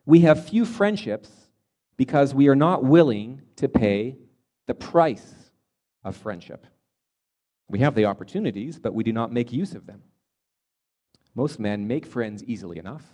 We 0.04 0.20
have 0.20 0.48
few 0.48 0.64
friendships 0.64 1.30
because 1.96 2.34
we 2.34 2.48
are 2.48 2.56
not 2.56 2.84
willing 2.84 3.42
to 3.56 3.68
pay 3.68 4.16
the 4.66 4.74
price 4.74 5.34
of 6.02 6.16
friendship. 6.16 6.66
We 7.68 7.80
have 7.80 7.94
the 7.94 8.06
opportunities, 8.06 8.78
but 8.78 8.94
we 8.94 9.04
do 9.04 9.12
not 9.12 9.32
make 9.32 9.52
use 9.52 9.74
of 9.74 9.86
them. 9.86 10.02
Most 11.38 11.60
men 11.60 11.86
make 11.86 12.04
friends 12.04 12.42
easily 12.42 12.78
enough, 12.78 13.04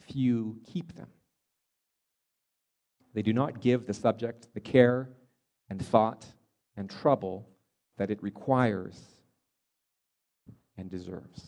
few 0.00 0.58
keep 0.66 0.96
them. 0.96 1.06
They 3.14 3.22
do 3.22 3.32
not 3.32 3.60
give 3.60 3.86
the 3.86 3.94
subject 3.94 4.48
the 4.54 4.60
care 4.60 5.08
and 5.70 5.80
thought 5.80 6.26
and 6.76 6.90
trouble 6.90 7.48
that 7.96 8.10
it 8.10 8.20
requires 8.24 9.00
and 10.76 10.90
deserves. 10.90 11.44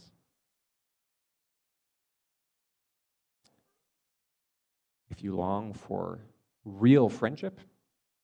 If 5.11 5.25
you 5.25 5.35
long 5.35 5.73
for 5.73 6.21
real 6.65 7.09
friendship, 7.09 7.59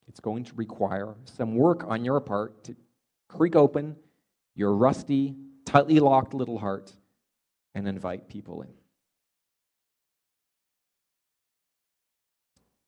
it's 0.06 0.20
going 0.20 0.44
to 0.44 0.54
require 0.54 1.16
some 1.24 1.56
work 1.56 1.82
on 1.88 2.04
your 2.04 2.20
part 2.20 2.62
to 2.62 2.76
creak 3.26 3.56
open 3.56 3.96
your 4.54 4.72
rusty, 4.72 5.34
tightly 5.64 5.98
locked 5.98 6.32
little 6.32 6.60
heart 6.60 6.94
and 7.74 7.86
invite 7.86 8.28
people 8.28 8.62
in. 8.62 8.68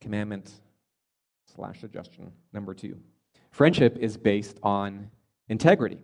Commandment 0.00 0.50
slash 1.54 1.80
suggestion 1.80 2.32
number 2.52 2.74
two. 2.74 2.98
Friendship 3.50 3.98
is 3.98 4.16
based 4.16 4.58
on 4.62 5.10
integrity. 5.48 5.98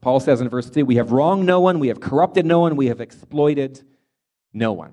Paul 0.00 0.20
says 0.20 0.40
in 0.40 0.48
verse 0.48 0.68
2 0.68 0.84
We 0.84 0.96
have 0.96 1.12
wronged 1.12 1.46
no 1.46 1.60
one, 1.60 1.78
we 1.78 1.88
have 1.88 2.00
corrupted 2.00 2.44
no 2.44 2.60
one, 2.60 2.76
we 2.76 2.86
have 2.86 3.00
exploited 3.00 3.82
no 4.52 4.72
one. 4.72 4.92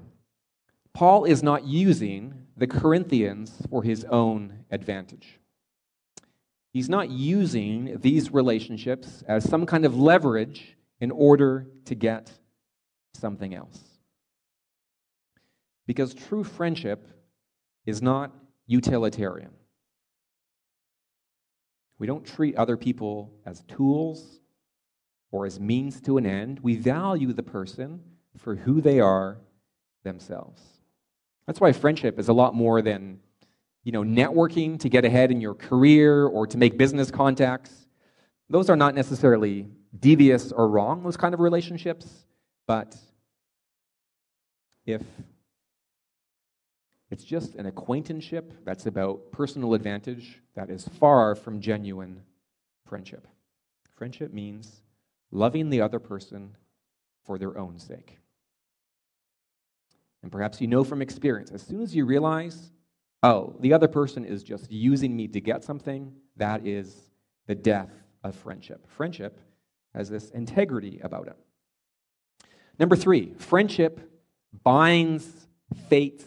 Paul 0.93 1.25
is 1.25 1.43
not 1.43 1.65
using 1.65 2.45
the 2.57 2.67
Corinthians 2.67 3.53
for 3.69 3.83
his 3.83 4.05
own 4.05 4.65
advantage. 4.71 5.39
He's 6.71 6.89
not 6.89 7.09
using 7.09 7.97
these 7.99 8.31
relationships 8.31 9.23
as 9.27 9.43
some 9.43 9.65
kind 9.65 9.85
of 9.85 9.97
leverage 9.97 10.77
in 10.99 11.11
order 11.11 11.65
to 11.85 11.95
get 11.95 12.31
something 13.13 13.53
else. 13.53 13.79
Because 15.87 16.13
true 16.13 16.43
friendship 16.43 17.07
is 17.85 18.01
not 18.01 18.33
utilitarian. 18.67 19.51
We 21.97 22.07
don't 22.07 22.25
treat 22.25 22.55
other 22.55 22.77
people 22.77 23.33
as 23.45 23.63
tools 23.67 24.39
or 25.31 25.45
as 25.45 25.59
means 25.59 25.99
to 26.01 26.17
an 26.17 26.25
end. 26.25 26.59
We 26.61 26.75
value 26.75 27.33
the 27.33 27.43
person 27.43 28.01
for 28.37 28.55
who 28.55 28.81
they 28.81 28.99
are 28.99 29.37
themselves. 30.03 30.61
That's 31.45 31.59
why 31.59 31.73
friendship 31.73 32.19
is 32.19 32.29
a 32.29 32.33
lot 32.33 32.55
more 32.55 32.81
than, 32.81 33.19
you 33.83 33.91
know, 33.91 34.03
networking 34.03 34.79
to 34.79 34.89
get 34.89 35.03
ahead 35.03 35.31
in 35.31 35.41
your 35.41 35.55
career 35.55 36.25
or 36.25 36.47
to 36.47 36.57
make 36.57 36.77
business 36.77 37.11
contacts. 37.11 37.87
Those 38.49 38.69
are 38.69 38.75
not 38.75 38.95
necessarily 38.95 39.67
devious 39.99 40.51
or 40.51 40.69
wrong, 40.69 41.03
those 41.03 41.17
kind 41.17 41.33
of 41.33 41.39
relationships, 41.39 42.25
but 42.69 42.95
if 44.85 45.01
it's 47.09 47.23
just 47.23 47.55
an 47.55 47.65
acquaintanceship 47.65 48.53
that's 48.63 48.85
about 48.85 49.31
personal 49.31 49.73
advantage 49.73 50.39
that 50.53 50.69
is 50.69 50.87
far 50.99 51.33
from 51.33 51.61
genuine 51.61 52.21
friendship. 52.87 53.27
Friendship 53.95 54.31
means 54.31 54.81
loving 55.31 55.71
the 55.71 55.81
other 55.81 55.97
person 55.97 56.55
for 57.25 57.39
their 57.39 57.57
own 57.57 57.79
sake. 57.79 58.19
And 60.21 60.31
perhaps 60.31 60.61
you 60.61 60.67
know 60.67 60.83
from 60.83 61.01
experience, 61.01 61.49
as 61.49 61.63
soon 61.63 61.81
as 61.81 61.95
you 61.95 62.05
realize, 62.05 62.69
oh, 63.23 63.55
the 63.61 63.73
other 63.73 63.87
person 63.87 64.23
is 64.23 64.43
just 64.43 64.71
using 64.71 65.15
me 65.15 65.27
to 65.29 65.41
get 65.41 65.63
something, 65.63 66.13
that 66.37 66.67
is 66.67 67.09
the 67.47 67.55
death 67.55 67.89
of 68.23 68.35
friendship. 68.35 68.85
Friendship 68.91 69.39
has 69.95 70.07
this 70.07 70.29
integrity 70.29 70.99
about 71.01 71.25
it. 71.25 71.37
Number 72.79 72.95
three, 72.95 73.33
friendship 73.37 73.99
binds 74.63 75.27
fates 75.89 76.25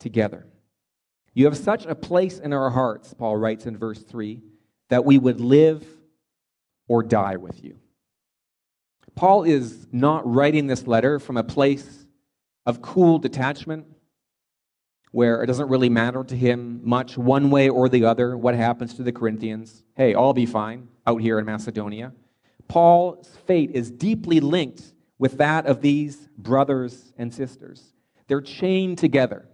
together. 0.00 0.46
You 1.34 1.46
have 1.46 1.56
such 1.56 1.86
a 1.86 1.94
place 1.94 2.38
in 2.38 2.52
our 2.52 2.70
hearts, 2.70 3.14
Paul 3.14 3.36
writes 3.36 3.64
in 3.64 3.78
verse 3.78 4.02
3, 4.02 4.42
that 4.90 5.04
we 5.04 5.18
would 5.18 5.40
live 5.40 5.86
or 6.88 7.02
die 7.02 7.36
with 7.36 7.64
you. 7.64 7.78
Paul 9.14 9.44
is 9.44 9.86
not 9.92 10.30
writing 10.30 10.66
this 10.66 10.86
letter 10.86 11.18
from 11.18 11.36
a 11.36 11.44
place 11.44 12.06
of 12.66 12.82
cool 12.82 13.18
detachment 13.18 13.86
where 15.10 15.42
it 15.42 15.46
doesn't 15.46 15.68
really 15.68 15.90
matter 15.90 16.24
to 16.24 16.36
him 16.36 16.80
much 16.82 17.18
one 17.18 17.50
way 17.50 17.68
or 17.68 17.88
the 17.88 18.04
other 18.04 18.36
what 18.36 18.54
happens 18.54 18.94
to 18.94 19.02
the 19.02 19.12
Corinthians. 19.12 19.84
Hey, 19.94 20.14
I'll 20.14 20.32
be 20.32 20.46
fine 20.46 20.88
out 21.06 21.20
here 21.20 21.38
in 21.38 21.44
Macedonia. 21.44 22.12
Paul's 22.68 23.28
fate 23.46 23.70
is 23.72 23.90
deeply 23.90 24.40
linked 24.40 24.92
with 25.22 25.38
that 25.38 25.66
of 25.66 25.80
these 25.80 26.16
brothers 26.36 27.12
and 27.16 27.32
sisters. 27.32 27.80
They're 28.26 28.40
chained 28.40 28.98
together. 28.98 29.46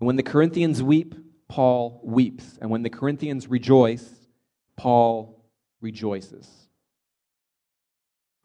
When 0.00 0.16
the 0.16 0.22
Corinthians 0.22 0.82
weep, 0.82 1.14
Paul 1.48 2.02
weeps. 2.04 2.58
And 2.60 2.70
when 2.70 2.82
the 2.82 2.90
Corinthians 2.90 3.48
rejoice, 3.48 4.06
Paul 4.76 5.42
rejoices. 5.80 6.46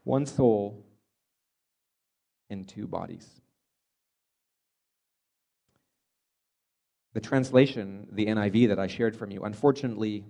one 0.06 0.26
soul 0.26 0.86
in 2.50 2.64
two 2.64 2.88
bodies. 2.88 3.28
The 7.12 7.20
translation, 7.20 8.08
the 8.10 8.28
NIV 8.28 8.70
that 8.70 8.80
I 8.80 8.88
shared 8.88 9.18
from 9.18 9.32
you, 9.32 9.44
unfortunately 9.44 10.24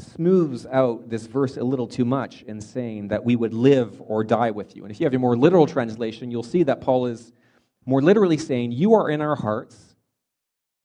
smooths 0.00 0.66
out 0.66 1.08
this 1.08 1.26
verse 1.26 1.56
a 1.56 1.64
little 1.64 1.86
too 1.86 2.04
much 2.04 2.42
in 2.42 2.60
saying 2.60 3.08
that 3.08 3.24
we 3.24 3.36
would 3.36 3.54
live 3.54 4.00
or 4.00 4.24
die 4.24 4.50
with 4.50 4.76
you. 4.76 4.82
And 4.82 4.90
if 4.90 5.00
you 5.00 5.06
have 5.06 5.12
your 5.12 5.20
more 5.20 5.36
literal 5.36 5.66
translation, 5.66 6.30
you'll 6.30 6.42
see 6.42 6.62
that 6.64 6.80
Paul 6.80 7.06
is 7.06 7.32
more 7.86 8.02
literally 8.02 8.38
saying, 8.38 8.72
You 8.72 8.94
are 8.94 9.10
in 9.10 9.20
our 9.20 9.36
hearts 9.36 9.76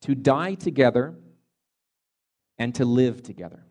to 0.02 0.16
die 0.16 0.56
together 0.56 1.16
and 2.58 2.74
to 2.76 2.86
live 2.86 3.24
together. 3.24 3.66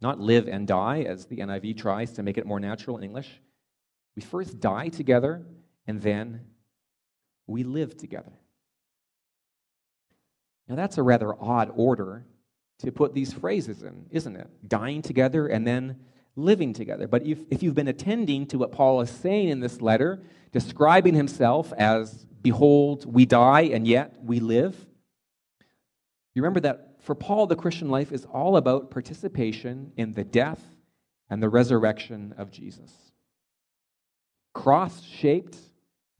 Not 0.00 0.18
live 0.18 0.48
and 0.48 0.66
die, 0.66 1.02
as 1.02 1.26
the 1.26 1.36
NIV 1.36 1.76
tries 1.76 2.12
to 2.12 2.22
make 2.22 2.36
it 2.36 2.46
more 2.46 2.58
natural 2.58 2.98
in 2.98 3.04
English. 3.04 3.40
We 4.16 4.22
first 4.22 4.60
die 4.60 4.88
together 4.88 5.46
and 5.86 6.00
then 6.02 6.40
we 7.46 7.62
live 7.62 7.96
together. 7.96 8.32
Now, 10.68 10.76
that's 10.76 10.98
a 10.98 11.02
rather 11.02 11.34
odd 11.40 11.70
order 11.74 12.24
to 12.82 12.92
put 12.92 13.14
these 13.14 13.32
phrases 13.32 13.82
in, 13.82 14.06
isn't 14.10 14.36
it? 14.36 14.48
Dying 14.68 15.02
together 15.02 15.46
and 15.46 15.66
then 15.66 16.00
living 16.36 16.72
together. 16.72 17.06
But 17.06 17.26
if, 17.26 17.38
if 17.50 17.62
you've 17.62 17.74
been 17.74 17.88
attending 17.88 18.46
to 18.48 18.58
what 18.58 18.72
Paul 18.72 19.00
is 19.00 19.10
saying 19.10 19.48
in 19.48 19.60
this 19.60 19.80
letter, 19.80 20.22
describing 20.52 21.14
himself 21.14 21.72
as, 21.74 22.26
Behold, 22.40 23.12
we 23.12 23.24
die 23.24 23.62
and 23.62 23.86
yet 23.86 24.16
we 24.22 24.40
live, 24.40 24.76
you 26.34 26.42
remember 26.42 26.60
that 26.60 26.96
for 27.02 27.14
Paul, 27.14 27.46
the 27.46 27.56
Christian 27.56 27.88
life 27.88 28.12
is 28.12 28.24
all 28.26 28.56
about 28.56 28.90
participation 28.90 29.92
in 29.96 30.12
the 30.12 30.24
death 30.24 30.62
and 31.28 31.42
the 31.42 31.48
resurrection 31.48 32.34
of 32.38 32.50
Jesus. 32.50 32.92
Cross 34.54 35.02
shaped, 35.02 35.56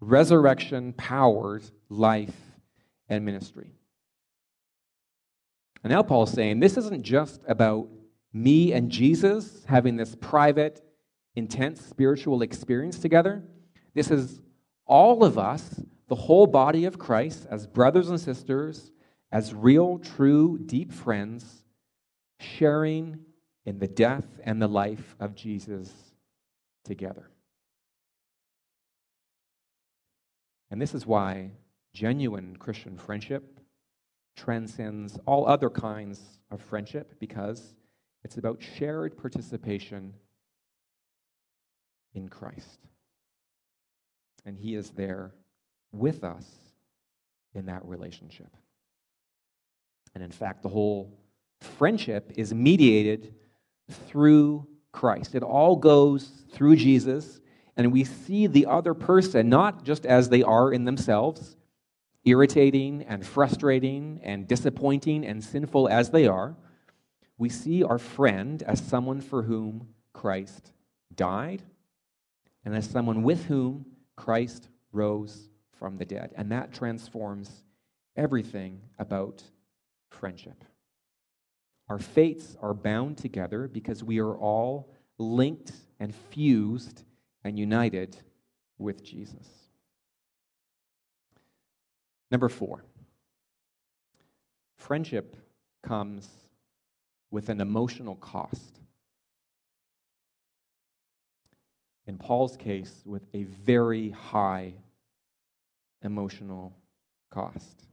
resurrection 0.00 0.92
powered 0.94 1.64
life 1.88 2.34
and 3.08 3.24
ministry. 3.24 3.70
And 5.82 5.92
now 5.92 6.02
Paul's 6.02 6.32
saying 6.32 6.60
this 6.60 6.76
isn't 6.76 7.02
just 7.02 7.42
about 7.46 7.88
me 8.32 8.72
and 8.72 8.90
Jesus 8.90 9.64
having 9.66 9.96
this 9.96 10.14
private, 10.14 10.82
intense 11.34 11.80
spiritual 11.84 12.42
experience 12.42 12.98
together. 12.98 13.42
This 13.94 14.10
is 14.10 14.40
all 14.86 15.24
of 15.24 15.38
us, 15.38 15.80
the 16.08 16.14
whole 16.14 16.46
body 16.46 16.84
of 16.84 16.98
Christ, 16.98 17.46
as 17.50 17.66
brothers 17.66 18.10
and 18.10 18.20
sisters, 18.20 18.90
as 19.30 19.54
real, 19.54 19.98
true, 19.98 20.58
deep 20.64 20.92
friends, 20.92 21.62
sharing 22.38 23.20
in 23.64 23.78
the 23.78 23.88
death 23.88 24.26
and 24.44 24.60
the 24.60 24.68
life 24.68 25.14
of 25.20 25.34
Jesus 25.34 25.90
together. 26.84 27.30
And 30.70 30.80
this 30.80 30.94
is 30.94 31.06
why 31.06 31.50
genuine 31.92 32.56
Christian 32.56 32.96
friendship 32.96 33.60
transcends 34.36 35.18
all 35.26 35.46
other 35.46 35.70
kinds 35.70 36.20
of 36.50 36.60
friendship 36.60 37.14
because 37.18 37.74
it's 38.24 38.36
about 38.36 38.62
shared 38.62 39.16
participation 39.16 40.14
in 42.14 42.28
Christ. 42.28 42.78
And 44.44 44.56
He 44.56 44.74
is 44.74 44.90
there 44.90 45.32
with 45.92 46.24
us 46.24 46.46
in 47.54 47.66
that 47.66 47.84
relationship. 47.84 48.56
And 50.14 50.22
in 50.22 50.30
fact, 50.30 50.62
the 50.62 50.68
whole 50.68 51.18
friendship 51.60 52.32
is 52.36 52.52
mediated 52.52 53.34
through 53.90 54.66
Christ. 54.92 55.34
It 55.34 55.42
all 55.42 55.76
goes 55.76 56.30
through 56.52 56.76
Jesus, 56.76 57.40
and 57.76 57.92
we 57.92 58.04
see 58.04 58.46
the 58.46 58.66
other 58.66 58.94
person 58.94 59.48
not 59.48 59.84
just 59.84 60.04
as 60.04 60.28
they 60.28 60.42
are 60.42 60.72
in 60.72 60.84
themselves, 60.84 61.56
irritating 62.24 63.02
and 63.08 63.26
frustrating 63.26 64.20
and 64.22 64.46
disappointing 64.46 65.24
and 65.24 65.42
sinful 65.42 65.88
as 65.88 66.10
they 66.10 66.26
are, 66.26 66.56
we 67.38 67.48
see 67.48 67.82
our 67.82 67.98
friend 67.98 68.62
as 68.62 68.80
someone 68.80 69.20
for 69.20 69.42
whom 69.42 69.88
Christ 70.12 70.72
died 71.14 71.62
and 72.64 72.74
as 72.74 72.88
someone 72.88 73.22
with 73.22 73.46
whom 73.46 73.86
Christ 74.16 74.68
rose 74.92 75.48
from 75.72 75.96
the 75.96 76.04
dead. 76.04 76.32
And 76.36 76.52
that 76.52 76.72
transforms 76.72 77.64
everything 78.16 78.80
about 78.98 79.42
friendship. 80.10 80.64
Our 81.88 81.98
fates 81.98 82.56
are 82.62 82.74
bound 82.74 83.18
together 83.18 83.66
because 83.66 84.04
we 84.04 84.20
are 84.20 84.36
all 84.36 84.94
linked 85.18 85.72
and 85.98 86.14
fused 86.14 87.02
and 87.42 87.58
united 87.58 88.16
with 88.78 89.02
Jesus. 89.02 89.61
Number 92.32 92.48
four, 92.48 92.82
friendship 94.78 95.36
comes 95.82 96.26
with 97.30 97.50
an 97.50 97.60
emotional 97.60 98.14
cost. 98.14 98.80
In 102.06 102.16
Paul's 102.16 102.56
case, 102.56 103.02
with 103.04 103.26
a 103.34 103.42
very 103.42 104.08
high 104.08 104.72
emotional 106.02 106.72
cost. 107.30 107.84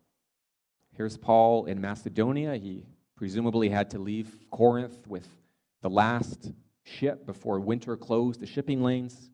Here's 0.96 1.18
Paul 1.18 1.66
in 1.66 1.82
Macedonia. 1.82 2.56
He 2.56 2.86
presumably 3.18 3.68
had 3.68 3.90
to 3.90 4.00
leave 4.00 4.46
Corinth 4.52 5.06
with 5.06 5.28
the 5.82 5.90
last 5.90 6.54
ship 6.86 7.26
before 7.26 7.60
winter 7.60 7.98
closed 7.98 8.40
the 8.40 8.48
shipping 8.48 8.82
lanes. 8.82 9.32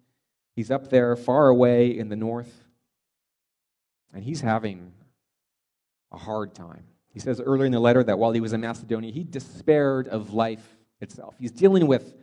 He's 0.55 0.71
up 0.71 0.89
there 0.89 1.15
far 1.15 1.49
away 1.49 1.95
in 1.95 2.09
the 2.09 2.15
north 2.15 2.64
and 4.13 4.23
he's 4.23 4.41
having 4.41 4.93
a 6.11 6.17
hard 6.17 6.53
time. 6.53 6.83
He 7.09 7.19
says 7.19 7.39
earlier 7.39 7.65
in 7.65 7.71
the 7.71 7.79
letter 7.79 8.03
that 8.03 8.19
while 8.19 8.31
he 8.31 8.41
was 8.41 8.53
in 8.53 8.61
Macedonia, 8.61 9.11
he 9.11 9.23
despaired 9.23 10.07
of 10.07 10.33
life 10.33 10.77
itself. 10.99 11.35
He's 11.39 11.51
dealing 11.51 11.87
with 11.87 12.15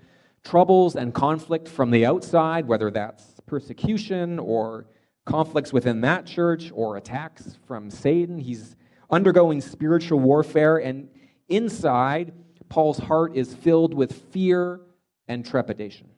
troubles 0.44 0.96
and 0.96 1.14
conflict 1.14 1.68
from 1.68 1.90
the 1.90 2.04
outside, 2.04 2.66
whether 2.66 2.90
that's 2.90 3.40
persecution 3.46 4.38
or 4.38 4.86
conflicts 5.24 5.72
within 5.72 6.00
that 6.02 6.26
church 6.26 6.70
or 6.74 6.96
attacks 6.96 7.58
from 7.66 7.90
Satan. 7.90 8.38
He's 8.38 8.76
undergoing 9.10 9.60
spiritual 9.60 10.20
warfare, 10.20 10.78
and 10.78 11.08
inside, 11.48 12.32
Paul's 12.68 12.98
heart 12.98 13.36
is 13.36 13.54
filled 13.54 13.94
with 13.94 14.12
fear 14.32 14.80
and 15.28 15.44
trepidation. 15.44 16.08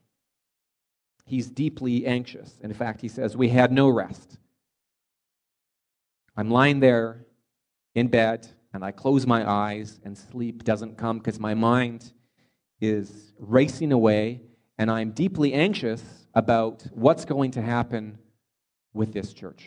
He's 1.27 1.49
deeply 1.49 2.07
anxious. 2.07 2.59
In 2.63 2.73
fact, 2.73 3.01
he 3.01 3.09
says, 3.09 3.37
We 3.37 3.49
had 3.49 3.73
no 3.73 3.89
rest. 3.89 4.39
I'm 6.37 6.51
lying 6.51 6.81
there 6.81 7.27
in 7.95 8.09
bed 8.09 8.49
and 8.73 8.85
I 8.85 8.91
close 8.91 9.27
my 9.27 9.49
eyes 9.49 10.01
and 10.05 10.19
sleep 10.19 10.65
doesn't 10.65 10.99
come 10.99 11.19
because 11.19 11.39
my 11.39 11.55
mind 11.55 12.13
is 12.81 13.33
racing 13.39 13.93
away 13.93 14.41
and 14.79 14.91
I'm 14.91 15.13
deeply 15.13 15.53
anxious 15.53 16.03
about 16.35 16.85
what's 16.93 17.25
going 17.25 17.53
to 17.53 17.63
happen 17.63 18.19
with 18.93 19.13
this 19.13 19.33
church. 19.33 19.65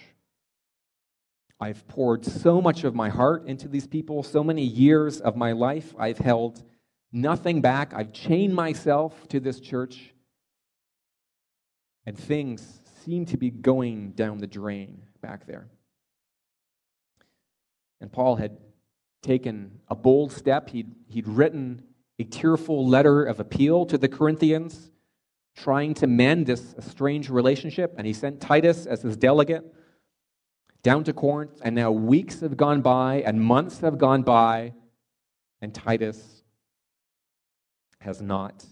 I've 1.60 1.88
poured 1.88 2.26
so 2.26 2.62
much 2.62 2.84
of 2.84 2.94
my 2.94 3.10
heart 3.10 3.48
into 3.48 3.68
these 3.68 3.88
people, 3.88 4.22
so 4.22 4.44
many 4.44 4.64
years 4.64 5.22
of 5.22 5.36
my 5.36 5.54
life. 5.54 5.96
I've 5.98 6.20
held 6.20 6.64
nothing 7.12 7.62
back. 7.62 7.94
I've 7.94 8.14
chained 8.14 8.54
myself 8.54 9.28
to 9.30 9.40
this 9.40 9.60
church. 9.60 10.14
And 12.06 12.18
things 12.18 12.82
seem 13.04 13.26
to 13.28 13.38
be 13.38 13.50
going 13.50 14.12
down 14.12 14.38
the 14.38 14.48
drain 14.48 15.02
back 15.22 15.48
there. 15.48 15.68
And 18.00 18.12
Paul 18.12 18.36
had 18.36 18.58
taken 19.22 19.80
a 19.88 19.96
bold 19.96 20.32
step. 20.32 20.70
He'd, 20.70 20.94
he'd 21.08 21.28
written 21.28 21.84
a 22.20 22.24
tearful 22.24 22.88
letter 22.88 23.24
of 23.24 23.40
appeal 23.40 23.86
to 23.88 23.98
the 23.98 24.08
Corinthians, 24.08 24.92
trying 25.56 25.94
to 25.96 26.08
mend 26.08 26.46
this 26.46 26.76
strange 26.80 27.30
relationship. 27.30 27.94
And 27.98 28.06
he 28.06 28.14
sent 28.14 28.40
Titus 28.42 28.86
as 28.86 29.02
his 29.02 29.18
delegate 29.18 29.74
down 30.84 31.04
to 31.06 31.14
Corinth. 31.14 31.60
And 31.64 31.76
now 31.76 31.92
weeks 31.92 32.42
have 32.42 32.58
gone 32.58 32.82
by 32.82 33.24
and 33.26 33.42
months 33.42 33.80
have 33.80 33.98
gone 33.98 34.24
by, 34.24 34.74
and 35.62 35.74
Titus 35.74 36.44
has 38.00 38.22
not 38.22 38.64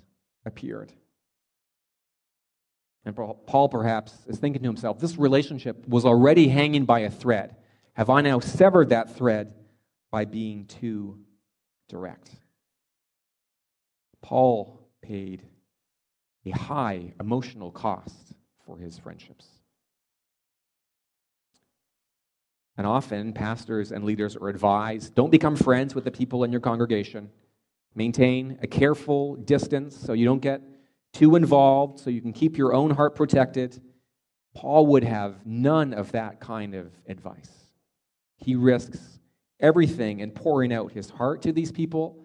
appeared. 0.45 0.93
And 3.03 3.15
Paul 3.15 3.69
perhaps 3.69 4.13
is 4.27 4.37
thinking 4.39 4.63
to 4.63 4.67
himself, 4.67 4.99
this 4.99 5.17
relationship 5.17 5.87
was 5.87 6.05
already 6.05 6.47
hanging 6.47 6.85
by 6.85 6.99
a 7.01 7.09
thread. 7.09 7.55
Have 7.95 8.09
I 8.09 8.21
now 8.21 8.39
severed 8.39 8.89
that 8.89 9.15
thread 9.15 9.53
by 10.11 10.25
being 10.25 10.65
too 10.65 11.17
direct? 11.87 12.29
Paul 14.21 14.89
paid 15.01 15.43
a 16.45 16.51
high 16.51 17.13
emotional 17.19 17.71
cost 17.71 18.33
for 18.65 18.77
his 18.77 18.97
friendships. 18.97 19.47
And 22.77 22.85
often, 22.85 23.31
pastors 23.31 23.93
and 23.93 24.03
leaders 24.03 24.35
are 24.35 24.49
advised 24.49 25.15
don't 25.15 25.29
become 25.29 25.55
friends 25.55 25.95
with 25.95 26.03
the 26.03 26.11
people 26.11 26.43
in 26.43 26.51
your 26.51 26.59
congregation. 26.59 27.29
Maintain 27.95 28.59
a 28.61 28.67
careful 28.67 29.37
distance 29.37 29.95
so 29.95 30.11
you 30.11 30.25
don't 30.25 30.41
get 30.41 30.61
too 31.13 31.37
involved 31.37 31.99
so 32.01 32.09
you 32.09 32.21
can 32.21 32.33
keep 32.33 32.57
your 32.57 32.73
own 32.73 32.91
heart 32.91 33.15
protected. 33.15 33.81
Paul 34.53 34.87
would 34.87 35.05
have 35.05 35.45
none 35.45 35.93
of 35.93 36.11
that 36.11 36.41
kind 36.41 36.75
of 36.75 36.91
advice. 37.07 37.64
He 38.37 38.55
risks 38.55 38.99
everything 39.59 40.19
in 40.19 40.31
pouring 40.31 40.73
out 40.73 40.91
his 40.91 41.09
heart 41.09 41.41
to 41.43 41.51
these 41.51 41.71
people, 41.71 42.23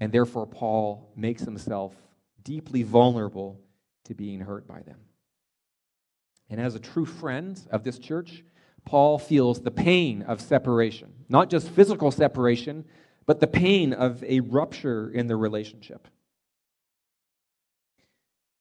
and 0.00 0.12
therefore 0.12 0.46
Paul 0.46 1.12
makes 1.16 1.42
himself 1.42 1.94
deeply 2.42 2.82
vulnerable 2.82 3.60
to 4.04 4.14
being 4.14 4.40
hurt 4.40 4.66
by 4.66 4.80
them. 4.82 4.98
And 6.50 6.60
as 6.60 6.74
a 6.74 6.80
true 6.80 7.06
friend 7.06 7.60
of 7.70 7.84
this 7.84 7.98
church, 7.98 8.44
Paul 8.84 9.18
feels 9.18 9.62
the 9.62 9.70
pain 9.70 10.22
of 10.22 10.40
separation, 10.40 11.12
not 11.28 11.48
just 11.48 11.70
physical 11.70 12.10
separation, 12.10 12.84
but 13.26 13.40
the 13.40 13.46
pain 13.46 13.92
of 13.92 14.22
a 14.24 14.40
rupture 14.40 15.10
in 15.10 15.28
the 15.28 15.36
relationship. 15.36 16.08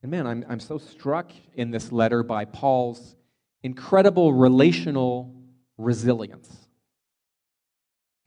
And 0.04 0.12
man, 0.12 0.28
I'm, 0.28 0.46
I'm 0.48 0.60
so 0.60 0.78
struck 0.78 1.32
in 1.56 1.72
this 1.72 1.92
letter 1.92 2.24
by 2.24 2.46
Paul's 2.46 3.16
incredible 3.64 4.34
relational 4.34 5.36
resilience. 5.78 6.61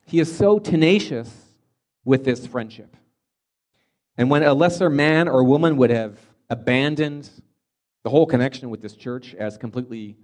He 0.05 0.19
is 0.19 0.35
so 0.35 0.59
tenacious 0.59 1.33
with 2.03 2.23
this 2.23 2.45
friendship. 2.45 2.95
And 4.17 4.29
when 4.29 4.43
a 4.43 4.53
lesser 4.53 4.89
man 4.89 5.27
or 5.27 5.43
woman 5.43 5.77
would 5.77 5.89
have 5.89 6.19
abandoned 6.49 7.29
the 8.03 8.09
whole 8.09 8.25
connection 8.25 8.69
with 8.69 8.81
this 8.81 8.95
church 8.95 9.33
as 9.33 9.57
completely 9.57 10.15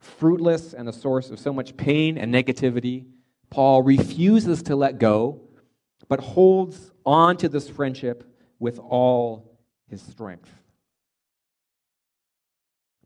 fruitless 0.00 0.74
and 0.74 0.88
a 0.88 0.92
source 0.92 1.30
of 1.30 1.38
so 1.38 1.52
much 1.52 1.76
pain 1.76 2.18
and 2.18 2.34
negativity, 2.34 3.06
Paul 3.50 3.82
refuses 3.82 4.62
to 4.64 4.76
let 4.76 4.98
go, 4.98 5.40
but 6.08 6.20
holds 6.20 6.90
on 7.06 7.36
to 7.38 7.48
this 7.48 7.68
friendship 7.68 8.24
with 8.58 8.78
all 8.78 9.58
his 9.88 10.02
strength. 10.02 10.50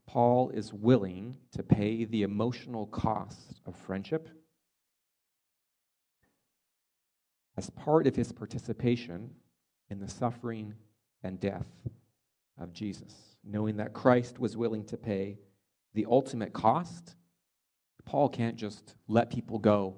Paul 0.05 0.49
is 0.49 0.73
willing 0.73 1.37
to 1.53 1.63
pay 1.63 2.05
the 2.05 2.23
emotional 2.23 2.87
cost 2.87 3.61
of 3.65 3.75
friendship 3.75 4.29
as 7.57 7.69
part 7.69 8.07
of 8.07 8.15
his 8.15 8.31
participation 8.31 9.29
in 9.89 9.99
the 9.99 10.09
suffering 10.09 10.73
and 11.23 11.39
death 11.39 11.67
of 12.59 12.73
Jesus, 12.73 13.13
knowing 13.43 13.77
that 13.77 13.93
Christ 13.93 14.39
was 14.39 14.57
willing 14.57 14.85
to 14.85 14.97
pay 14.97 15.37
the 15.93 16.05
ultimate 16.09 16.53
cost. 16.53 17.15
Paul 18.05 18.29
can't 18.29 18.55
just 18.55 18.95
let 19.07 19.29
people 19.29 19.59
go 19.59 19.95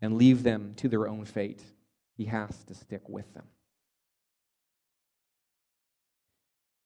and 0.00 0.18
leave 0.18 0.42
them 0.42 0.74
to 0.76 0.88
their 0.88 1.08
own 1.08 1.24
fate. 1.24 1.62
He 2.16 2.26
has 2.26 2.64
to 2.64 2.74
stick 2.74 3.08
with 3.08 3.32
them. 3.34 3.46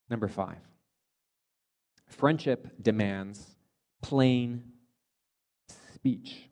Number 0.09 0.29
five, 0.29 0.61
friendship 2.07 2.69
demands 2.81 3.57
plain 4.01 4.63
speech. 5.95 6.49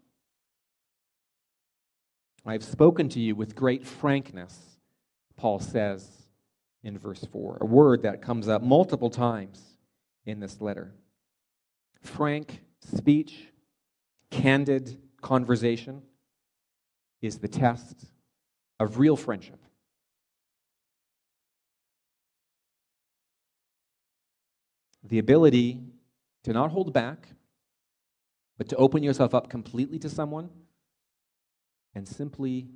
I've 2.49 2.63
spoken 2.63 3.09
to 3.09 3.21
you 3.21 3.35
with 3.35 3.57
great 3.57 3.85
frankness, 3.85 4.57
Paul 5.37 5.59
says 5.59 6.09
in 6.85 6.97
verse 6.97 7.25
4, 7.33 7.59
a 7.61 7.67
word 7.67 8.03
that 8.03 8.23
comes 8.23 8.47
up 8.47 8.63
multiple 8.63 9.11
times 9.11 9.61
in 10.25 10.39
this 10.39 10.61
letter. 10.61 10.95
Frank 12.03 12.63
speech, 12.81 13.49
candid 14.31 14.97
conversation 15.21 16.03
is 17.21 17.39
the 17.39 17.49
test 17.49 18.05
of 18.79 18.99
real 18.99 19.17
friendship. 19.17 19.59
The 25.03 25.19
ability 25.19 25.81
to 26.45 26.53
not 26.53 26.71
hold 26.71 26.93
back, 26.93 27.29
but 28.57 28.69
to 28.69 28.77
open 28.77 29.03
yourself 29.03 29.35
up 29.35 29.51
completely 29.51 29.99
to 29.99 30.09
someone 30.09 30.49
and 31.97 32.07
simply 32.07 32.69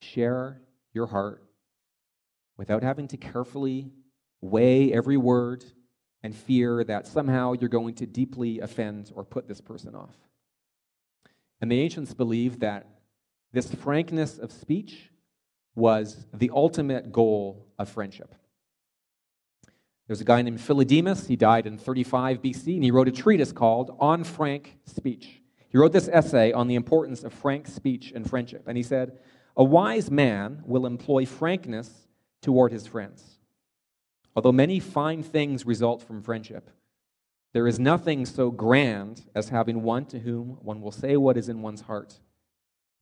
share 0.00 0.62
your 0.94 1.08
heart 1.08 1.42
without 2.56 2.84
having 2.84 3.08
to 3.08 3.16
carefully 3.16 3.90
weigh 4.40 4.92
every 4.92 5.16
word 5.16 5.64
and 6.22 6.32
fear 6.32 6.84
that 6.84 7.08
somehow 7.08 7.54
you're 7.54 7.68
going 7.68 7.94
to 7.96 8.06
deeply 8.06 8.60
offend 8.60 9.10
or 9.16 9.24
put 9.24 9.48
this 9.48 9.60
person 9.60 9.96
off. 9.96 10.14
And 11.60 11.70
the 11.70 11.80
ancients 11.80 12.14
believed 12.14 12.60
that 12.60 12.86
this 13.52 13.74
frankness 13.74 14.38
of 14.38 14.52
speech 14.52 15.10
was 15.74 16.26
the 16.32 16.52
ultimate 16.54 17.10
goal 17.10 17.66
of 17.80 17.88
friendship. 17.88 18.32
There's 20.06 20.20
a 20.20 20.24
guy 20.24 20.40
named 20.42 20.60
Philodemus. 20.60 21.26
He 21.26 21.34
died 21.34 21.66
in 21.66 21.78
35 21.78 22.42
BC, 22.42 22.76
and 22.76 22.84
he 22.84 22.92
wrote 22.92 23.08
a 23.08 23.12
treatise 23.12 23.50
called 23.50 23.96
On 23.98 24.22
Frank 24.22 24.78
Speech. 24.84 25.42
He 25.68 25.78
wrote 25.78 25.92
this 25.92 26.08
essay 26.08 26.52
on 26.52 26.68
the 26.68 26.74
importance 26.74 27.24
of 27.24 27.32
frank 27.32 27.66
speech 27.66 28.12
and 28.14 28.28
friendship. 28.28 28.64
And 28.66 28.76
he 28.76 28.82
said, 28.82 29.18
A 29.56 29.64
wise 29.64 30.10
man 30.10 30.62
will 30.64 30.86
employ 30.86 31.26
frankness 31.26 32.06
toward 32.40 32.72
his 32.72 32.86
friends. 32.86 33.38
Although 34.34 34.52
many 34.52 34.80
fine 34.80 35.22
things 35.22 35.66
result 35.66 36.02
from 36.02 36.22
friendship, 36.22 36.70
there 37.52 37.66
is 37.66 37.78
nothing 37.78 38.26
so 38.26 38.50
grand 38.50 39.24
as 39.34 39.48
having 39.48 39.82
one 39.82 40.04
to 40.06 40.18
whom 40.18 40.58
one 40.62 40.82
will 40.82 40.92
say 40.92 41.16
what 41.16 41.38
is 41.38 41.48
in 41.48 41.62
one's 41.62 41.80
heart 41.82 42.20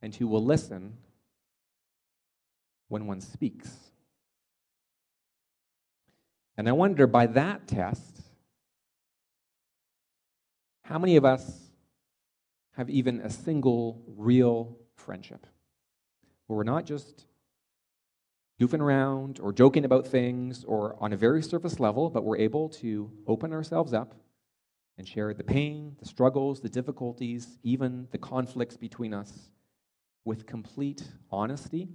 and 0.01 0.15
who 0.15 0.27
will 0.27 0.43
listen 0.43 0.97
when 2.87 3.05
one 3.05 3.19
speaks. 3.19 3.69
And 6.57 6.69
I 6.69 6.71
wonder 6.71 7.05
by 7.05 7.27
that 7.27 7.67
test, 7.67 8.21
how 10.83 10.99
many 10.99 11.17
of 11.17 11.25
us 11.25 11.64
have 12.75 12.89
even 12.89 13.21
a 13.21 13.29
single 13.29 14.03
real 14.07 14.77
friendship 14.95 15.47
where 16.47 16.57
we're 16.57 16.63
not 16.63 16.85
just 16.85 17.25
goofing 18.59 18.79
around 18.81 19.39
or 19.39 19.51
joking 19.51 19.85
about 19.85 20.07
things 20.07 20.63
or 20.63 20.95
on 20.99 21.13
a 21.13 21.17
very 21.17 21.41
surface 21.41 21.79
level, 21.79 22.09
but 22.09 22.23
we're 22.23 22.37
able 22.37 22.69
to 22.69 23.11
open 23.27 23.51
ourselves 23.53 23.93
up 23.93 24.15
and 24.97 25.07
share 25.07 25.33
the 25.33 25.43
pain, 25.43 25.95
the 25.99 26.05
struggles, 26.05 26.61
the 26.61 26.69
difficulties, 26.69 27.59
even 27.63 28.07
the 28.11 28.17
conflicts 28.17 28.77
between 28.77 29.13
us 29.13 29.49
with 30.23 30.45
complete 30.45 31.03
honesty. 31.29 31.89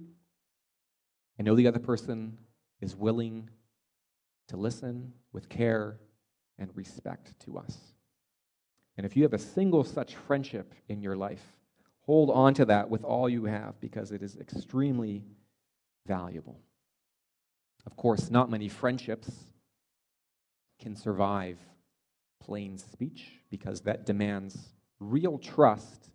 I 1.39 1.43
know 1.43 1.55
the 1.55 1.67
other 1.67 1.79
person 1.79 2.37
is 2.79 2.95
willing 2.95 3.49
to 4.47 4.57
listen 4.57 5.13
with 5.31 5.49
care 5.49 5.99
and 6.59 6.69
respect 6.75 7.39
to 7.41 7.57
us. 7.57 7.77
And 8.97 9.05
if 9.05 9.15
you 9.15 9.23
have 9.23 9.33
a 9.33 9.39
single 9.39 9.83
such 9.83 10.15
friendship 10.15 10.73
in 10.87 11.01
your 11.01 11.15
life, 11.15 11.53
hold 12.01 12.29
on 12.29 12.53
to 12.55 12.65
that 12.65 12.89
with 12.89 13.03
all 13.03 13.29
you 13.29 13.45
have 13.45 13.79
because 13.79 14.11
it 14.11 14.21
is 14.21 14.37
extremely 14.37 15.23
valuable. 16.05 16.59
Of 17.85 17.95
course, 17.95 18.29
not 18.29 18.49
many 18.49 18.67
friendships 18.67 19.31
can 20.79 20.95
survive 20.95 21.57
plain 22.39 22.77
speech 22.77 23.39
because 23.49 23.81
that 23.81 24.05
demands 24.05 24.57
real 24.99 25.37
trust 25.37 26.09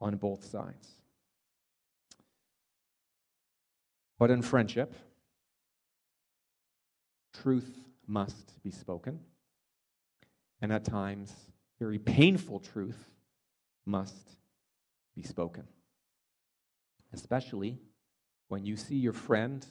on 0.00 0.16
both 0.16 0.44
sides. 0.44 0.88
But 4.18 4.30
in 4.30 4.42
friendship, 4.42 4.94
truth 7.32 7.70
must 8.06 8.62
be 8.62 8.70
spoken, 8.70 9.20
and 10.64 10.72
at 10.72 10.82
times, 10.82 11.30
very 11.78 11.98
painful 11.98 12.58
truth 12.58 13.10
must 13.84 14.30
be 15.14 15.22
spoken, 15.22 15.64
especially 17.12 17.76
when 18.48 18.64
you 18.64 18.74
see 18.74 18.94
your 18.94 19.12
friend 19.12 19.66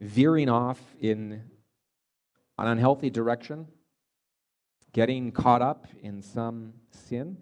veering 0.00 0.48
off 0.48 0.80
in 0.98 1.44
an 2.58 2.66
unhealthy 2.66 3.08
direction, 3.08 3.68
getting 4.92 5.30
caught 5.30 5.62
up 5.62 5.86
in 6.02 6.22
some 6.22 6.72
sin. 6.90 7.36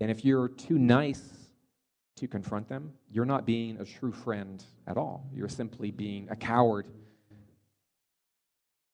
And 0.00 0.10
if 0.10 0.24
you're 0.24 0.48
too 0.48 0.78
nice 0.78 1.28
to 2.16 2.26
confront 2.26 2.70
them, 2.70 2.94
you're 3.10 3.26
not 3.26 3.44
being 3.44 3.78
a 3.78 3.84
true 3.84 4.12
friend 4.12 4.64
at 4.86 4.96
all. 4.96 5.28
You're 5.34 5.50
simply 5.50 5.90
being 5.90 6.26
a 6.30 6.36
coward, 6.36 6.88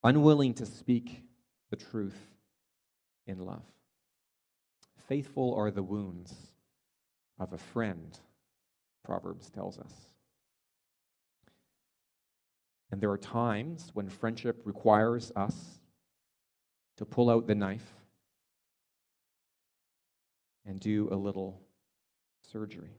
unwilling 0.04 0.52
to 0.54 0.66
speak 0.66 1.22
the 1.70 1.76
truth 1.76 2.18
in 3.26 3.38
love. 3.38 3.64
Faithful 5.08 5.54
are 5.54 5.70
the 5.70 5.82
wounds 5.82 6.34
of 7.38 7.52
a 7.52 7.58
friend, 7.58 8.18
Proverbs 9.04 9.50
tells 9.50 9.78
us. 9.78 9.92
And 12.90 13.00
there 13.00 13.10
are 13.10 13.18
times 13.18 13.90
when 13.94 14.08
friendship 14.08 14.60
requires 14.64 15.32
us 15.34 15.80
to 16.96 17.04
pull 17.04 17.28
out 17.28 17.46
the 17.46 17.54
knife 17.54 17.94
and 20.64 20.78
do 20.78 21.08
a 21.10 21.16
little 21.16 21.60
surgery. 22.52 22.96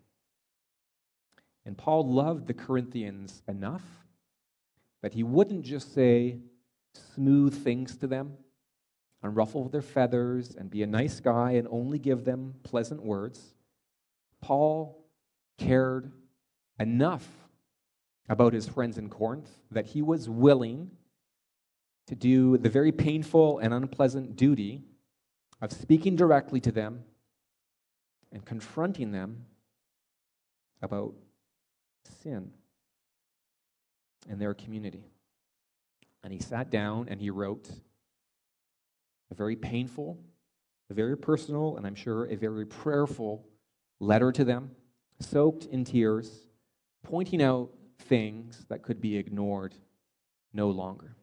And 1.65 1.77
Paul 1.77 2.11
loved 2.11 2.47
the 2.47 2.53
Corinthians 2.53 3.41
enough 3.47 3.83
that 5.01 5.13
he 5.13 5.23
wouldn't 5.23 5.63
just 5.63 5.93
say 5.93 6.39
smooth 7.15 7.63
things 7.63 7.97
to 7.97 8.07
them, 8.07 8.33
unruffle 9.23 9.71
their 9.71 9.81
feathers, 9.81 10.55
and 10.55 10.69
be 10.69 10.83
a 10.83 10.87
nice 10.87 11.19
guy 11.19 11.51
and 11.51 11.67
only 11.71 11.99
give 11.99 12.25
them 12.25 12.55
pleasant 12.63 13.03
words. 13.03 13.55
Paul 14.41 15.05
cared 15.57 16.11
enough 16.79 17.27
about 18.27 18.53
his 18.53 18.67
friends 18.67 18.97
in 18.97 19.09
Corinth 19.09 19.49
that 19.71 19.87
he 19.87 20.01
was 20.01 20.29
willing 20.29 20.91
to 22.07 22.15
do 22.15 22.57
the 22.57 22.69
very 22.69 22.91
painful 22.91 23.59
and 23.59 23.73
unpleasant 23.73 24.35
duty 24.35 24.83
of 25.61 25.71
speaking 25.71 26.15
directly 26.15 26.59
to 26.59 26.71
them 26.71 27.03
and 28.31 28.45
confronting 28.45 29.11
them 29.11 29.45
about 30.81 31.15
sin 32.21 32.51
in 34.29 34.37
their 34.37 34.53
community. 34.53 35.05
And 36.25 36.33
he 36.33 36.39
sat 36.39 36.71
down 36.71 37.07
and 37.07 37.21
he 37.21 37.29
wrote 37.29 37.69
a 39.29 39.35
very 39.35 39.55
painful, 39.55 40.17
a 40.89 40.93
very 40.95 41.15
personal, 41.15 41.77
and 41.77 41.85
I'm 41.85 41.93
sure 41.93 42.25
a 42.25 42.35
very 42.35 42.65
prayerful 42.65 43.45
letter 43.99 44.31
to 44.31 44.43
them, 44.43 44.71
soaked 45.19 45.65
in 45.65 45.83
tears, 45.83 46.47
pointing 47.03 47.43
out 47.43 47.69
things 47.99 48.65
that 48.69 48.81
could 48.81 48.99
be 48.99 49.15
ignored 49.17 49.75
no 50.51 50.71
longer. 50.71 51.15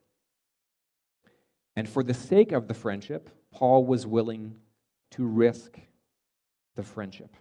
And 1.75 1.89
for 1.89 2.05
the 2.05 2.15
sake 2.15 2.53
of 2.53 2.69
the 2.69 2.75
friendship, 2.75 3.29
Paul 3.51 3.85
was 3.85 4.07
willing 4.07 4.55
to 5.11 5.27
risk 5.27 5.81
the 6.77 6.85
friendship. 6.85 7.35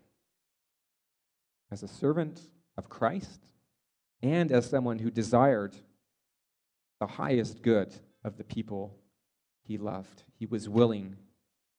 As 1.69 1.83
a 1.83 1.87
servant 1.87 2.41
of 2.75 2.89
Christ 2.89 3.41
and 4.23 4.51
as 4.51 4.67
someone 4.67 4.97
who 4.97 5.11
desired 5.11 5.75
the 7.01 7.07
highest 7.07 7.63
good 7.63 7.91
of 8.23 8.37
the 8.37 8.43
people 8.43 8.95
he 9.63 9.79
loved, 9.79 10.21
he 10.37 10.45
was 10.45 10.69
willing 10.69 11.15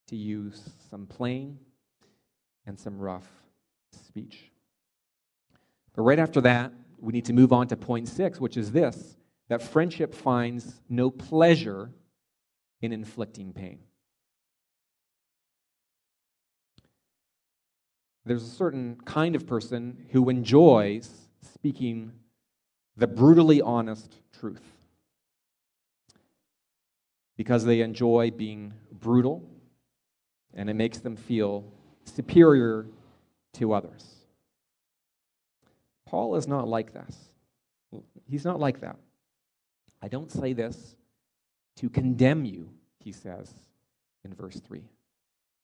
to 0.09 0.17
use 0.17 0.69
some 0.91 1.07
plain 1.07 1.57
and 2.67 2.77
some 2.79 2.99
rough 2.99 3.29
speech. 3.93 4.51
But 5.95 6.03
right 6.03 6.19
after 6.19 6.41
that, 6.41 6.73
we 6.99 7.13
need 7.13 7.25
to 7.27 7.33
move 7.33 7.53
on 7.53 7.69
to 7.69 7.77
point 7.77 8.09
six, 8.09 8.41
which 8.41 8.57
is 8.57 8.73
this 8.73 9.17
that 9.49 9.63
friendship 9.63 10.13
finds 10.13 10.81
no 10.89 11.09
pleasure 11.09 11.93
in 12.81 12.93
inflicting 12.93 13.53
pain. 13.53 13.79
There's 18.25 18.43
a 18.43 18.51
certain 18.51 18.99
kind 19.05 19.37
of 19.37 19.47
person 19.47 20.07
who 20.11 20.29
enjoys 20.29 21.09
speaking 21.43 22.11
the 22.97 23.07
brutally 23.07 23.63
honest 23.63 24.17
truth 24.33 24.82
because 27.37 27.65
they 27.65 27.81
enjoy 27.81 28.31
being 28.31 28.73
brutal 28.91 29.43
and 30.55 30.69
it 30.69 30.75
makes 30.75 30.99
them 30.99 31.17
feel 31.17 31.65
superior 32.05 32.87
to 33.55 33.73
others. 33.73 34.17
Paul 36.07 36.37
is 36.37 36.47
not 36.47 36.69
like 36.69 36.93
this. 36.93 37.17
He's 38.29 38.45
not 38.45 38.61
like 38.61 38.81
that. 38.81 38.97
I 40.03 40.09
don't 40.09 40.31
say 40.31 40.53
this 40.53 40.97
to 41.77 41.89
condemn 41.89 42.45
you, 42.45 42.69
he 42.99 43.13
says 43.13 43.53
in 44.25 44.35
verse 44.35 44.61
3. 44.61 44.83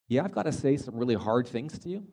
Yeah, 0.09 0.25
I've 0.25 0.33
got 0.33 0.45
to 0.45 0.53
say 0.53 0.77
some 0.77 0.97
really 0.97 1.15
hard 1.15 1.47
things 1.47 1.79
to 1.81 1.89
you, 1.89 2.07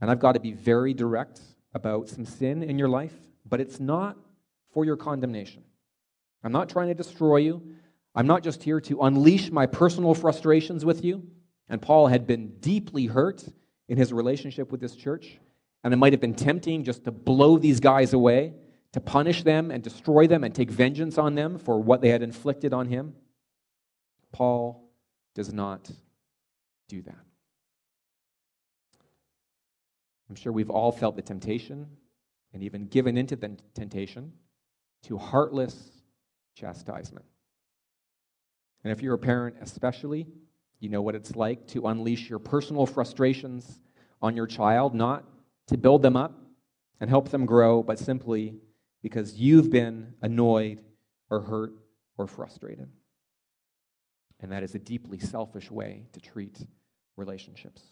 and 0.00 0.10
I've 0.10 0.20
got 0.20 0.32
to 0.32 0.40
be 0.40 0.52
very 0.52 0.92
direct 0.92 1.40
about 1.72 2.08
some 2.08 2.26
sin 2.26 2.62
in 2.62 2.78
your 2.78 2.88
life, 2.88 3.14
but 3.48 3.60
it's 3.60 3.80
not 3.80 4.16
for 4.72 4.84
your 4.84 4.96
condemnation. 4.96 5.64
I'm 6.44 6.52
not 6.52 6.68
trying 6.68 6.88
to 6.88 6.94
destroy 6.94 7.38
you. 7.38 7.62
I'm 8.18 8.26
not 8.26 8.42
just 8.42 8.64
here 8.64 8.80
to 8.80 9.02
unleash 9.02 9.52
my 9.52 9.66
personal 9.66 10.12
frustrations 10.12 10.84
with 10.84 11.04
you. 11.04 11.22
And 11.68 11.80
Paul 11.80 12.08
had 12.08 12.26
been 12.26 12.48
deeply 12.58 13.06
hurt 13.06 13.44
in 13.88 13.96
his 13.96 14.12
relationship 14.12 14.72
with 14.72 14.80
this 14.80 14.96
church, 14.96 15.38
and 15.84 15.94
it 15.94 15.98
might 15.98 16.12
have 16.12 16.20
been 16.20 16.34
tempting 16.34 16.82
just 16.82 17.04
to 17.04 17.12
blow 17.12 17.58
these 17.58 17.78
guys 17.78 18.14
away 18.14 18.54
to 18.90 19.00
punish 19.00 19.44
them 19.44 19.70
and 19.70 19.84
destroy 19.84 20.26
them 20.26 20.42
and 20.42 20.52
take 20.52 20.68
vengeance 20.68 21.16
on 21.16 21.36
them 21.36 21.58
for 21.60 21.80
what 21.80 22.00
they 22.00 22.08
had 22.08 22.24
inflicted 22.24 22.72
on 22.72 22.88
him. 22.88 23.14
Paul 24.32 24.90
does 25.36 25.52
not 25.52 25.88
do 26.88 27.02
that. 27.02 27.24
I'm 30.28 30.34
sure 30.34 30.50
we've 30.50 30.70
all 30.70 30.90
felt 30.90 31.14
the 31.14 31.22
temptation 31.22 31.86
and 32.52 32.64
even 32.64 32.86
given 32.86 33.16
into 33.16 33.36
the 33.36 33.56
temptation 33.74 34.32
to 35.04 35.18
heartless 35.18 35.76
chastisement. 36.56 37.24
And 38.84 38.92
if 38.92 39.02
you're 39.02 39.14
a 39.14 39.18
parent, 39.18 39.56
especially, 39.60 40.26
you 40.80 40.88
know 40.88 41.02
what 41.02 41.14
it's 41.14 41.34
like 41.34 41.66
to 41.68 41.86
unleash 41.88 42.28
your 42.30 42.38
personal 42.38 42.86
frustrations 42.86 43.80
on 44.22 44.36
your 44.36 44.46
child, 44.46 44.94
not 44.94 45.24
to 45.66 45.76
build 45.76 46.02
them 46.02 46.16
up 46.16 46.38
and 47.00 47.10
help 47.10 47.30
them 47.30 47.46
grow, 47.46 47.82
but 47.82 47.98
simply 47.98 48.54
because 49.02 49.34
you've 49.34 49.70
been 49.70 50.14
annoyed 50.22 50.80
or 51.30 51.40
hurt 51.40 51.72
or 52.16 52.26
frustrated. 52.26 52.88
And 54.40 54.52
that 54.52 54.62
is 54.62 54.74
a 54.74 54.78
deeply 54.78 55.18
selfish 55.18 55.70
way 55.70 56.06
to 56.12 56.20
treat 56.20 56.58
relationships. 57.16 57.82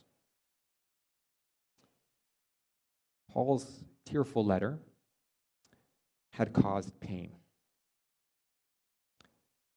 Paul's 3.30 3.84
tearful 4.04 4.44
letter 4.44 4.78
had 6.30 6.52
caused 6.52 6.98
pain. 7.00 7.32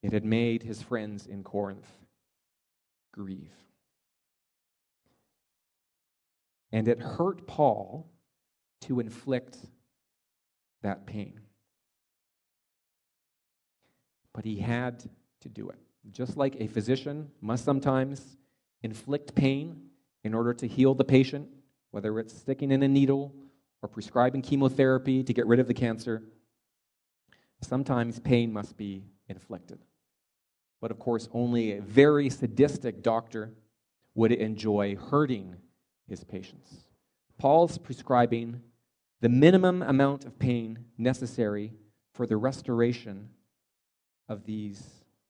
It 0.02 0.14
had 0.14 0.24
made 0.24 0.64
his 0.64 0.82
friends 0.82 1.28
in 1.28 1.44
Corinth 1.44 1.90
grieve. 3.12 3.54
And 6.72 6.88
it 6.88 7.00
hurt 7.00 7.48
Paul 7.48 8.10
to 8.82 9.00
inflict 9.00 9.58
that 10.82 11.06
pain. 11.06 11.42
But 14.34 14.46
he 14.46 14.60
had 14.60 15.04
to 15.42 15.50
do 15.50 15.70
it. 15.70 15.80
Just 16.12 16.38
like 16.38 16.56
a 16.60 16.68
physician 16.68 17.30
must 17.42 17.66
sometimes 17.66 18.38
inflict 18.84 19.36
pain 19.36 19.90
in 20.24 20.34
order 20.34 20.54
to 20.54 20.68
heal 20.68 20.94
the 20.94 21.04
patient, 21.04 21.50
whether 21.92 22.20
it's 22.20 22.38
sticking 22.38 22.72
in 22.72 22.84
a 22.84 22.88
needle 22.88 23.34
or 23.82 23.90
prescribing 23.90 24.42
chemotherapy 24.42 25.24
to 25.24 25.34
get 25.34 25.48
rid 25.48 25.60
of 25.60 25.68
the 25.68 25.74
cancer, 25.74 26.24
sometimes 27.62 28.20
pain 28.20 28.54
must 28.54 28.78
be 28.78 29.04
inflicted. 29.30 29.80
But 30.82 30.92
of 30.92 31.00
course, 31.00 31.30
only 31.34 31.74
a 31.74 31.82
very 31.82 32.30
sadistic 32.30 33.02
doctor 33.02 33.54
would 34.16 34.32
enjoy 34.32 34.96
hurting 34.96 35.56
his 36.08 36.24
patients. 36.24 36.76
Paul's 37.38 37.78
prescribing 37.78 38.62
the 39.22 39.30
minimum 39.30 39.82
amount 39.82 40.26
of 40.26 40.40
pain 40.40 40.80
necessary 40.98 41.74
for 42.14 42.26
the 42.26 42.38
restoration 42.38 43.30
of 44.28 44.46
these 44.46 44.84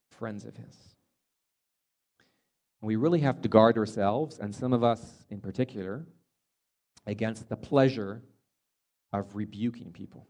friends 0.09 0.45
of 0.45 0.55
his. 0.55 0.75
We 2.81 2.95
really 2.95 3.19
have 3.19 3.41
to 3.41 3.49
guard 3.49 3.77
ourselves, 3.77 4.39
and 4.39 4.55
some 4.55 4.73
of 4.73 4.83
us 4.83 5.25
in 5.29 5.41
particular, 5.41 6.05
against 7.05 7.49
the 7.49 7.57
pleasure 7.57 8.21
of 9.11 9.35
rebuking 9.35 9.91
people. 9.91 10.27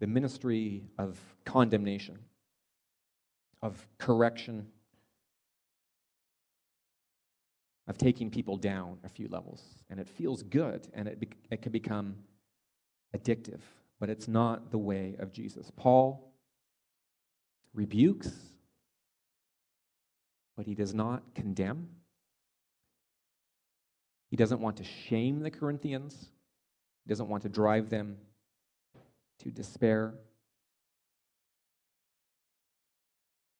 The 0.00 0.06
ministry 0.06 0.84
of 0.98 1.18
condemnation, 1.44 2.18
of 3.62 3.86
correction, 3.98 4.66
of 7.86 7.98
taking 7.98 8.30
people 8.30 8.56
down 8.56 8.98
a 9.04 9.08
few 9.08 9.28
levels. 9.28 9.62
And 9.90 10.00
it 10.00 10.08
feels 10.08 10.42
good 10.42 10.88
and 10.94 11.06
it, 11.06 11.20
be- 11.20 11.28
it 11.50 11.62
can 11.62 11.72
become 11.72 12.16
addictive, 13.16 13.60
but 14.00 14.08
it's 14.08 14.26
not 14.26 14.70
the 14.70 14.78
way 14.78 15.16
of 15.18 15.32
Jesus. 15.32 15.70
Paul 15.76 16.32
rebukes, 17.74 18.32
but 20.56 20.66
he 20.66 20.74
does 20.74 20.94
not 20.94 21.22
condemn. 21.34 21.88
He 24.30 24.36
doesn't 24.36 24.60
want 24.60 24.78
to 24.78 24.84
shame 24.84 25.40
the 25.40 25.50
Corinthians, 25.50 26.30
he 27.04 27.08
doesn't 27.08 27.28
want 27.28 27.42
to 27.42 27.48
drive 27.48 27.90
them 27.90 28.16
to 29.40 29.50
despair. 29.50 30.14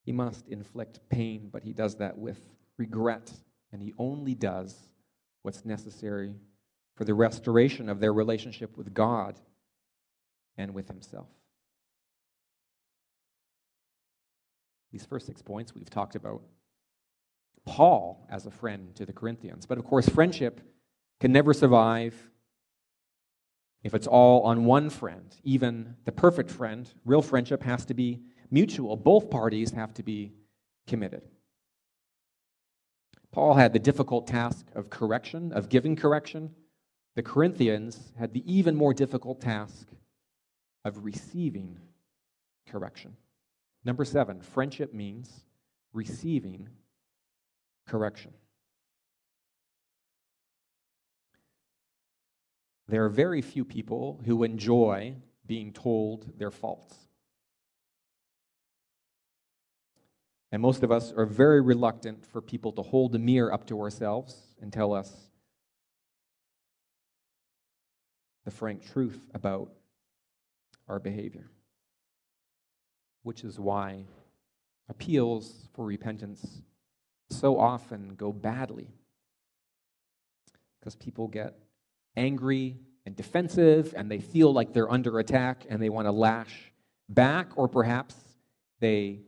He 0.05 0.13
must 0.13 0.49
inflict 0.49 1.01
pain, 1.09 1.49
but 1.53 1.63
he 1.63 1.73
does 1.73 1.97
that 1.97 2.19
with 2.19 2.39
regret 2.77 3.33
and 3.73 3.83
he 3.83 3.93
only 3.99 4.35
does 4.35 4.77
what's 5.43 5.65
necessary 5.65 6.35
for 6.97 7.05
the 7.05 7.15
restoration 7.15 7.89
of 7.89 8.01
their 8.01 8.13
relationship 8.13 8.77
with 8.77 8.95
God 8.95 9.39
and 10.57 10.73
with 10.75 10.89
himself. 10.89 11.29
These 14.93 15.05
first 15.05 15.27
six 15.27 15.43
points 15.43 15.75
we've 15.75 15.91
talked 15.91 16.15
about 16.15 16.43
Paul 17.65 18.27
as 18.31 18.47
a 18.47 18.51
friend 18.51 18.95
to 18.95 19.05
the 19.05 19.13
Corinthians. 19.13 19.67
But 19.67 19.79
of 19.79 19.85
course, 19.85 20.09
friendship 20.09 20.61
can 21.21 21.33
never 21.33 21.53
survive 21.53 22.15
if 23.85 23.95
it's 23.95 24.07
all 24.07 24.43
on 24.43 24.65
one 24.65 24.91
friend. 24.91 25.37
Even 25.45 25.95
the 26.05 26.13
perfect 26.13 26.51
friend, 26.51 26.91
real 27.05 27.23
friendship 27.23 27.63
has 27.63 27.85
to 27.85 27.95
be 27.95 28.23
mutual. 28.51 28.97
Both 28.97 29.31
parties 29.31 29.71
have 29.73 29.95
to 29.95 30.03
be 30.03 30.33
committed. 30.87 31.23
Paul 33.31 33.55
had 33.55 33.73
the 33.73 33.79
difficult 33.79 34.27
task 34.27 34.67
of 34.75 34.91
correction, 34.91 35.53
of 35.53 35.69
giving 35.69 35.97
correction. 35.97 36.51
The 37.15 37.23
Corinthians 37.23 38.13
had 38.19 38.33
the 38.33 38.43
even 38.51 38.75
more 38.75 38.95
difficult 38.95 39.41
task 39.41 39.89
of 40.85 41.05
receiving 41.05 41.79
correction. 42.69 43.17
Number 43.85 44.05
seven, 44.05 44.41
friendship 44.41 44.95
means 44.95 45.45
receiving 45.93 46.69
correction. 47.87 48.33
There 52.89 53.05
are 53.05 53.09
very 53.09 53.41
few 53.41 53.65
people 53.65 54.21
who 54.25 54.43
enjoy 54.43 55.17
being 55.47 55.73
told 55.73 56.39
their 56.39 56.51
faults. 56.51 56.97
And 60.53 60.63
most 60.63 60.83
of 60.83 60.93
us 60.93 61.13
are 61.13 61.27
very 61.27 61.61
reluctant 61.61 62.25
for 62.27 62.41
people 62.41 62.73
to 62.73 62.83
hold 62.83 63.15
a 63.15 63.19
mirror 63.19 63.53
up 63.53 63.67
to 63.67 63.81
ourselves 63.81 64.37
and 64.61 64.73
tell 64.73 64.93
us 64.93 65.13
the 68.45 68.51
frank 68.51 68.89
truth 68.93 69.19
about 69.35 69.73
our 70.87 71.01
behavior. 71.01 71.51
Which 73.23 73.43
is 73.43 73.59
why 73.59 74.05
appeals 74.89 75.69
for 75.73 75.85
repentance 75.85 76.63
so 77.31 77.59
often 77.59 78.15
go 78.15 78.33
badly. 78.33 78.95
Because 80.79 80.95
people 80.95 81.27
get 81.27 81.59
angry 82.17 82.79
and 83.07 83.17
defensive 83.17 83.95
and 83.97 84.11
they 84.11 84.21
feel 84.21 84.53
like 84.53 84.73
they're 84.73 84.91
under 84.91 85.19
attack 85.19 85.67
and 85.69 85.81
they 85.81 85.89
want 85.89 86.07
to 86.07 86.13
lash 86.13 86.73
back, 87.09 87.51
or 87.57 87.69
perhaps 87.69 88.15
they 88.81 89.21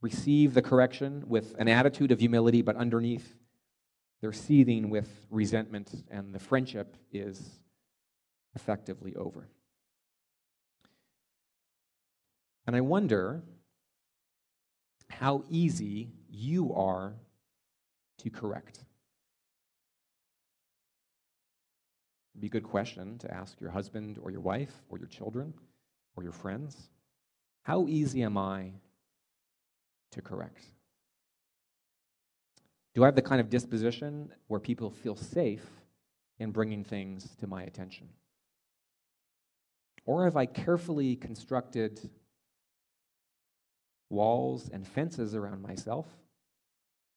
receive 0.00 0.54
the 0.54 0.62
correction 0.62 1.24
with 1.26 1.54
an 1.58 1.68
attitude 1.68 2.10
of 2.10 2.20
humility, 2.20 2.62
but 2.62 2.76
underneath 2.76 3.34
they're 4.20 4.32
seething 4.32 4.90
with 4.90 5.26
resentment 5.30 6.04
and 6.10 6.34
the 6.34 6.38
friendship 6.38 6.96
is 7.12 7.50
effectively 8.54 9.14
over. 9.16 9.48
And 12.66 12.74
I 12.76 12.80
wonder 12.80 13.42
how 15.08 15.44
easy 15.48 16.10
you 16.28 16.74
are 16.74 17.14
to 18.18 18.30
correct. 18.30 18.84
It'd 22.38 22.52
be 22.52 22.56
a 22.56 22.60
good 22.60 22.70
question 22.70 23.18
to 23.18 23.34
ask 23.34 23.60
your 23.60 23.70
husband 23.70 24.16
or 24.22 24.30
your 24.30 24.40
wife 24.40 24.72
or 24.90 24.96
your 24.96 25.08
children 25.08 25.52
or 26.14 26.22
your 26.22 26.30
friends. 26.30 26.88
How 27.64 27.88
easy 27.88 28.22
am 28.22 28.38
I 28.38 28.74
to 30.12 30.22
correct? 30.22 30.62
Do 32.94 33.02
I 33.02 33.06
have 33.06 33.16
the 33.16 33.22
kind 33.22 33.40
of 33.40 33.50
disposition 33.50 34.30
where 34.46 34.60
people 34.60 34.88
feel 34.88 35.16
safe 35.16 35.66
in 36.38 36.52
bringing 36.52 36.84
things 36.84 37.34
to 37.40 37.48
my 37.48 37.64
attention? 37.64 38.08
Or 40.04 40.22
have 40.22 40.36
I 40.36 40.46
carefully 40.46 41.16
constructed 41.16 42.08
walls 44.10 44.70
and 44.72 44.86
fences 44.86 45.34
around 45.34 45.60
myself 45.60 46.06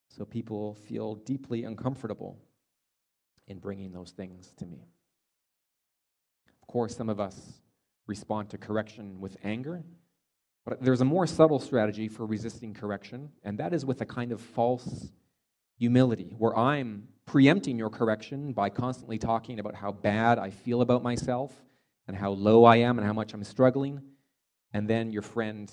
so 0.10 0.26
people 0.26 0.74
feel 0.74 1.14
deeply 1.14 1.64
uncomfortable 1.64 2.40
in 3.46 3.60
bringing 3.60 3.92
those 3.92 4.10
things 4.10 4.52
to 4.58 4.66
me. 4.66 4.88
Of 6.72 6.74
course, 6.74 6.96
some 6.96 7.10
of 7.10 7.20
us 7.20 7.36
respond 8.08 8.50
to 8.52 8.58
correction 8.58 9.20
with 9.20 9.36
anger, 9.44 9.84
but 10.66 10.82
there's 10.82 11.02
a 11.02 11.06
more 11.06 11.28
subtle 11.28 11.60
strategy 11.60 12.08
for 12.08 12.26
resisting 12.26 12.74
correction, 12.74 13.30
and 13.44 13.58
that 13.58 13.74
is 13.74 13.86
with 13.86 14.00
a 14.00 14.06
kind 14.06 14.32
of 14.32 14.40
false 14.40 15.12
humility, 15.78 16.34
where 16.38 16.56
I'm 16.58 17.10
preempting 17.26 17.78
your 17.78 17.90
correction 17.90 18.54
by 18.54 18.70
constantly 18.70 19.18
talking 19.18 19.60
about 19.60 19.76
how 19.76 19.92
bad 19.92 20.40
I 20.40 20.50
feel 20.50 20.82
about 20.82 21.04
myself 21.04 21.52
and 22.08 22.16
how 22.16 22.32
low 22.32 22.64
I 22.64 22.78
am 22.78 22.98
and 22.98 23.06
how 23.06 23.12
much 23.12 23.34
I'm 23.34 23.44
struggling. 23.44 24.02
And 24.74 24.88
then 24.88 25.12
your 25.12 25.24
friend 25.24 25.70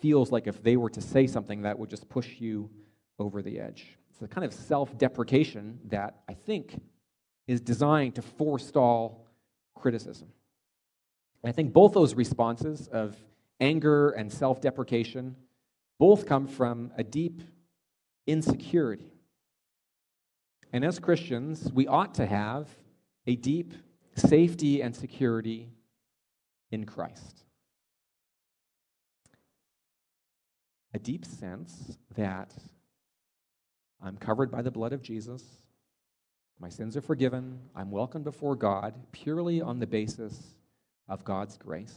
feels 0.00 0.32
like 0.32 0.48
if 0.48 0.60
they 0.60 0.76
were 0.76 0.90
to 0.90 1.00
say 1.00 1.28
something, 1.28 1.62
that 1.62 1.78
would 1.78 1.88
just 1.88 2.08
push 2.08 2.40
you 2.40 2.68
over 3.20 3.42
the 3.42 3.60
edge. 3.60 3.96
It's 4.10 4.20
a 4.20 4.26
kind 4.26 4.44
of 4.44 4.52
self 4.52 4.98
deprecation 4.98 5.78
that 5.84 6.22
I 6.28 6.34
think 6.34 6.82
is 7.46 7.60
designed 7.60 8.16
to 8.16 8.22
forestall 8.22 9.23
criticism. 9.74 10.28
And 11.42 11.50
I 11.50 11.52
think 11.52 11.72
both 11.72 11.92
those 11.92 12.14
responses 12.14 12.88
of 12.88 13.16
anger 13.60 14.10
and 14.10 14.32
self 14.32 14.60
deprecation 14.60 15.36
both 15.98 16.26
come 16.26 16.46
from 16.46 16.90
a 16.96 17.04
deep 17.04 17.42
insecurity. 18.26 19.12
And 20.72 20.84
as 20.84 20.98
Christians, 20.98 21.72
we 21.72 21.86
ought 21.86 22.14
to 22.14 22.26
have 22.26 22.68
a 23.26 23.36
deep 23.36 23.74
safety 24.16 24.82
and 24.82 24.94
security 24.94 25.70
in 26.70 26.84
Christ. 26.84 27.44
a 30.94 30.98
deep 30.98 31.24
sense 31.24 31.98
that 32.14 32.54
I'm 34.00 34.16
covered 34.16 34.50
by 34.50 34.62
the 34.62 34.70
blood 34.70 34.92
of 34.92 35.02
Jesus, 35.02 35.42
my 36.58 36.68
sins 36.68 36.96
are 36.96 37.02
forgiven, 37.02 37.58
I'm 37.74 37.90
welcomed 37.90 38.24
before 38.24 38.56
God 38.56 38.94
purely 39.12 39.60
on 39.60 39.78
the 39.78 39.86
basis 39.86 40.54
of 41.08 41.24
God's 41.24 41.56
grace. 41.56 41.94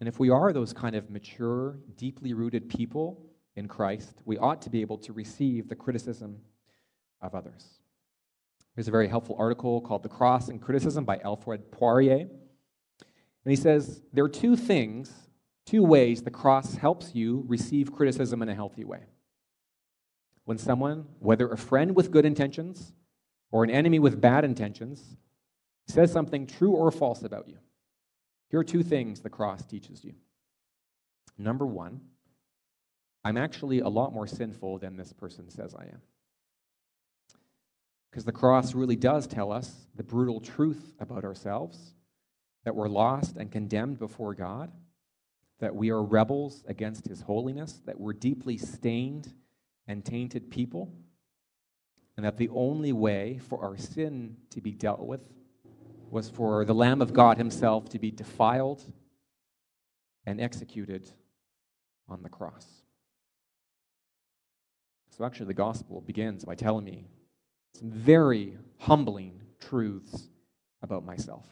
And 0.00 0.08
if 0.08 0.18
we 0.18 0.30
are 0.30 0.52
those 0.52 0.72
kind 0.72 0.96
of 0.96 1.10
mature, 1.10 1.78
deeply 1.96 2.34
rooted 2.34 2.68
people 2.68 3.24
in 3.56 3.68
Christ, 3.68 4.20
we 4.24 4.38
ought 4.38 4.60
to 4.62 4.70
be 4.70 4.80
able 4.80 4.98
to 4.98 5.12
receive 5.12 5.68
the 5.68 5.76
criticism 5.76 6.38
of 7.22 7.34
others. 7.34 7.78
There's 8.74 8.88
a 8.88 8.92
very 8.92 9.08
helpful 9.08 9.36
article 9.38 9.80
called 9.80 10.02
The 10.02 10.08
Cross 10.08 10.48
and 10.48 10.60
Criticism 10.60 11.04
by 11.04 11.20
Alfred 11.20 11.70
Poirier. 11.70 12.18
And 12.18 13.50
he 13.50 13.56
says 13.56 14.02
there 14.12 14.24
are 14.24 14.28
two 14.28 14.56
things 14.56 15.12
two 15.64 15.82
ways 15.82 16.22
the 16.22 16.30
cross 16.30 16.74
helps 16.74 17.14
you 17.14 17.44
receive 17.46 17.92
criticism 17.92 18.42
in 18.42 18.48
a 18.48 18.54
healthy 18.54 18.84
way. 18.84 19.00
When 20.44 20.58
someone, 20.58 21.06
whether 21.20 21.48
a 21.48 21.56
friend 21.56 21.96
with 21.96 22.10
good 22.10 22.26
intentions 22.26 22.92
or 23.54 23.62
an 23.62 23.70
enemy 23.70 24.00
with 24.00 24.20
bad 24.20 24.44
intentions, 24.44 25.16
says 25.86 26.10
something 26.10 26.44
true 26.44 26.72
or 26.72 26.90
false 26.90 27.22
about 27.22 27.46
you, 27.46 27.56
here 28.50 28.58
are 28.58 28.64
two 28.64 28.82
things 28.82 29.20
the 29.20 29.30
cross 29.30 29.64
teaches 29.64 30.04
you. 30.04 30.12
Number 31.38 31.64
one, 31.64 32.00
I'm 33.22 33.36
actually 33.36 33.78
a 33.78 33.88
lot 33.88 34.12
more 34.12 34.26
sinful 34.26 34.78
than 34.78 34.96
this 34.96 35.12
person 35.12 35.48
says 35.50 35.72
I 35.72 35.84
am. 35.84 36.02
Because 38.10 38.24
the 38.24 38.32
cross 38.32 38.74
really 38.74 38.96
does 38.96 39.28
tell 39.28 39.52
us 39.52 39.86
the 39.94 40.02
brutal 40.02 40.40
truth 40.40 40.92
about 40.98 41.22
ourselves 41.22 41.94
that 42.64 42.74
we're 42.74 42.88
lost 42.88 43.36
and 43.36 43.52
condemned 43.52 44.00
before 44.00 44.34
God 44.34 44.72
that 45.60 45.76
we 45.76 45.90
are 45.90 46.02
rebels 46.02 46.64
against 46.66 47.06
his 47.06 47.20
holiness, 47.20 47.80
that 47.86 48.00
we're 48.00 48.14
deeply 48.14 48.58
stained 48.58 49.32
and 49.86 50.04
tainted 50.04 50.50
people, 50.50 50.92
and 52.16 52.24
that 52.24 52.36
the 52.36 52.48
only 52.50 52.92
way 52.92 53.38
for 53.48 53.62
our 53.62 53.76
sin 53.76 54.36
to 54.50 54.60
be 54.60 54.72
dealt 54.72 55.00
with 55.00 55.20
was 56.10 56.28
for 56.28 56.64
the 56.64 56.74
Lamb 56.74 57.02
of 57.02 57.12
God 57.12 57.38
himself 57.38 57.88
to 57.90 57.98
be 57.98 58.10
defiled 58.10 58.84
and 60.26 60.40
executed 60.40 61.10
on 62.08 62.22
the 62.22 62.28
cross. 62.28 62.66
So, 65.10 65.24
actually, 65.24 65.46
the 65.46 65.54
gospel 65.54 66.00
begins 66.00 66.44
by 66.44 66.54
telling 66.54 66.84
me 66.84 67.06
some 67.74 67.90
very 67.90 68.56
humbling 68.78 69.42
truths 69.60 70.28
about 70.82 71.04
myself. 71.04 71.46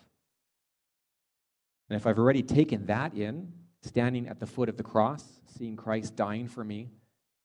And 1.89 1.97
if 1.97 2.07
I've 2.07 2.19
already 2.19 2.43
taken 2.43 2.87
that 2.87 3.15
in, 3.15 3.53
standing 3.83 4.29
at 4.29 4.41
the 4.41 4.47
foot 4.47 4.69
of 4.69 4.77
the 4.77 4.83
cross, 4.83 5.25
seeing 5.47 5.77
Christ 5.77 6.17
dying 6.17 6.49
for 6.49 6.65
me, 6.65 6.91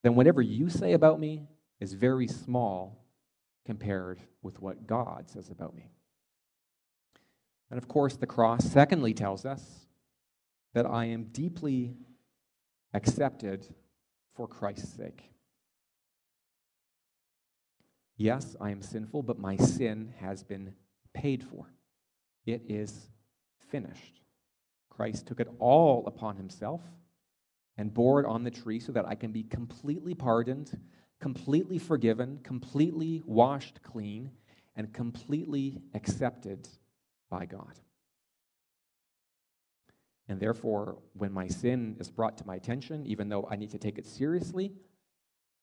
then 0.04 0.16
whatever 0.16 0.42
you 0.42 0.70
say 0.70 0.94
about 0.94 1.20
me 1.20 1.48
is 1.80 1.94
very 1.94 2.28
small 2.28 3.07
compared 3.68 4.22
with 4.42 4.62
what 4.62 4.88
God 4.88 5.30
says 5.30 5.50
about 5.50 5.76
me. 5.76 5.92
And 7.70 7.78
of 7.78 7.90
course, 7.90 8.16
the 8.16 8.26
cross, 8.26 8.64
secondly, 8.64 9.14
tells 9.14 9.46
us 9.46 9.62
that 10.74 10.86
I 10.86 11.06
am 11.06 11.26
deeply 11.26 11.98
accepted 12.94 13.68
for 14.36 14.48
Christ's 14.48 14.96
sake. 14.96 15.32
Yes, 18.16 18.56
I 18.62 18.72
am 18.72 18.82
sinful, 18.82 19.24
but 19.24 19.38
my 19.38 19.58
sin 19.58 20.14
has 20.22 20.44
been 20.44 20.74
paid 21.14 21.44
for. 21.44 21.74
It 22.46 22.64
is 22.70 23.10
finished. 23.70 24.22
Christ 24.90 25.28
took 25.28 25.42
it 25.42 25.50
all 25.60 26.08
upon 26.08 26.38
himself 26.38 26.82
and 27.78 27.94
bore 27.94 28.22
it 28.22 28.26
on 28.26 28.46
the 28.46 28.50
tree 28.50 28.80
so 28.80 28.94
that 28.94 29.06
I 29.06 29.16
can 29.16 29.34
be 29.34 29.44
completely 29.44 30.14
pardoned, 30.14 30.80
completely 31.20 31.80
forgiven, 31.80 32.40
completely 32.44 33.22
washed 33.26 33.82
clean, 33.82 34.32
and 34.76 34.94
completely 34.94 35.82
accepted 35.94 36.68
by 37.30 37.46
God. 37.46 37.74
And 40.30 40.40
therefore, 40.40 40.98
when 41.14 41.32
my 41.32 41.48
sin 41.48 41.96
is 42.00 42.10
brought 42.10 42.38
to 42.38 42.46
my 42.46 42.56
attention, 42.56 43.06
even 43.06 43.30
though 43.30 43.48
I 43.50 43.56
need 43.56 43.72
to 43.72 43.78
take 43.78 43.98
it 43.98 44.06
seriously, 44.06 44.74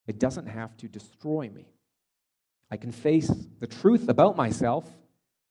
it 0.06 0.18
doesn't 0.18 0.46
have 0.46 0.76
to 0.78 0.88
destroy 0.88 1.50
me. 1.50 1.68
I 2.70 2.76
can 2.76 2.92
face 2.92 3.30
the 3.60 3.66
truth 3.66 4.08
about 4.08 4.36
myself 4.36 4.88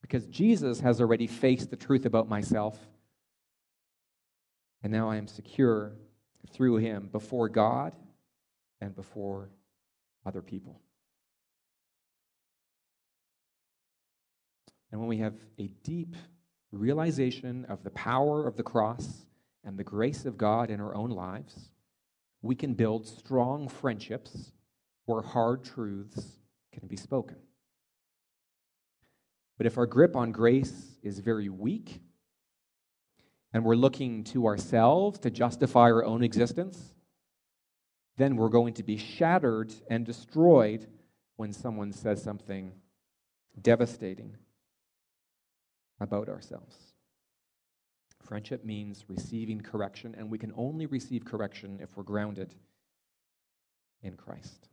because 0.01 0.26
Jesus 0.28 0.80
has 0.82 0.99
already 0.99 1.28
faced 1.28 1.70
the 1.70 1.78
truth 1.78 2.06
about 2.06 2.28
myself. 2.28 2.78
And 4.82 4.91
now 4.91 5.10
I 5.10 5.16
am 5.16 5.28
secure 5.28 5.93
through 6.51 6.78
him 6.78 7.08
before 7.12 7.49
God 7.49 7.95
and 8.82 8.95
before 8.95 9.49
other 10.26 10.41
people. 10.41 10.82
And 14.91 14.99
when 14.99 15.09
we 15.09 15.17
have 15.17 15.34
a 15.59 15.67
deep 15.84 16.15
realization 16.71 17.65
of 17.65 17.84
the 17.84 17.89
power 17.91 18.47
of 18.47 18.57
the 18.57 18.63
cross 18.63 19.26
and 19.63 19.78
the 19.78 19.84
grace 19.84 20.26
of 20.26 20.38
God 20.38 20.69
in 20.69 20.80
our 20.80 20.93
own 20.95 21.09
lives, 21.09 21.69
we 22.41 22.55
can 22.55 22.74
build 22.74 23.07
strong 23.07 23.67
friendships 23.67 24.51
where 25.05 25.21
hard 25.21 25.63
truths 25.63 26.38
can 26.71 26.88
be 26.88 26.95
spoken. 26.95 27.38
But 29.57 29.67
if 29.67 29.78
our 29.78 29.86
grip 29.86 30.15
on 30.15 30.32
grace 30.32 30.97
is 31.01 31.19
very 31.19 31.49
weak, 31.49 32.01
and 33.53 33.63
we're 33.63 33.76
looking 33.76 34.24
to 34.26 34.47
ourselves 34.47 35.19
to 35.19 35.30
justify 35.30 35.91
our 35.91 36.03
own 36.03 36.24
existence, 36.24 36.93
then 38.18 38.36
we're 38.36 38.49
going 38.49 38.74
to 38.76 38.84
be 38.84 38.97
shattered 38.97 39.74
and 39.89 40.05
destroyed 40.05 40.88
when 41.36 41.51
someone 41.51 41.91
says 41.91 42.22
something 42.22 42.72
devastating 43.61 44.36
about 45.99 46.30
ourselves. 46.30 46.78
Friendship 48.22 48.64
means 48.64 49.05
receiving 49.07 49.61
correction, 49.61 50.16
and 50.18 50.30
we 50.30 50.38
can 50.38 50.53
only 50.55 50.86
receive 50.86 51.26
correction 51.26 51.80
if 51.82 51.95
we're 51.97 52.03
grounded 52.03 52.53
in 54.01 54.16
Christ. 54.16 54.70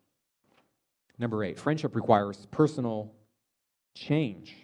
Number 1.18 1.44
eight, 1.44 1.58
friendship 1.58 1.94
requires 1.94 2.46
personal 2.50 3.12
change. 3.94 4.54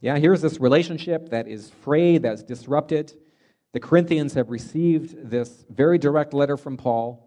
Yeah, 0.00 0.18
here's 0.18 0.42
this 0.42 0.60
relationship 0.60 1.30
that 1.30 1.48
is 1.48 1.70
frayed, 1.70 2.22
that's 2.22 2.42
disrupted. 2.42 3.14
The 3.72 3.80
Corinthians 3.80 4.34
have 4.34 4.50
received 4.50 5.30
this 5.30 5.64
very 5.70 5.98
direct 5.98 6.34
letter 6.34 6.56
from 6.56 6.76
Paul, 6.76 7.23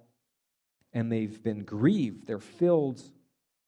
and 0.94 1.12
they've 1.12 1.42
been 1.44 1.64
grieved. 1.64 2.28
They're 2.28 2.40
filled 2.40 3.02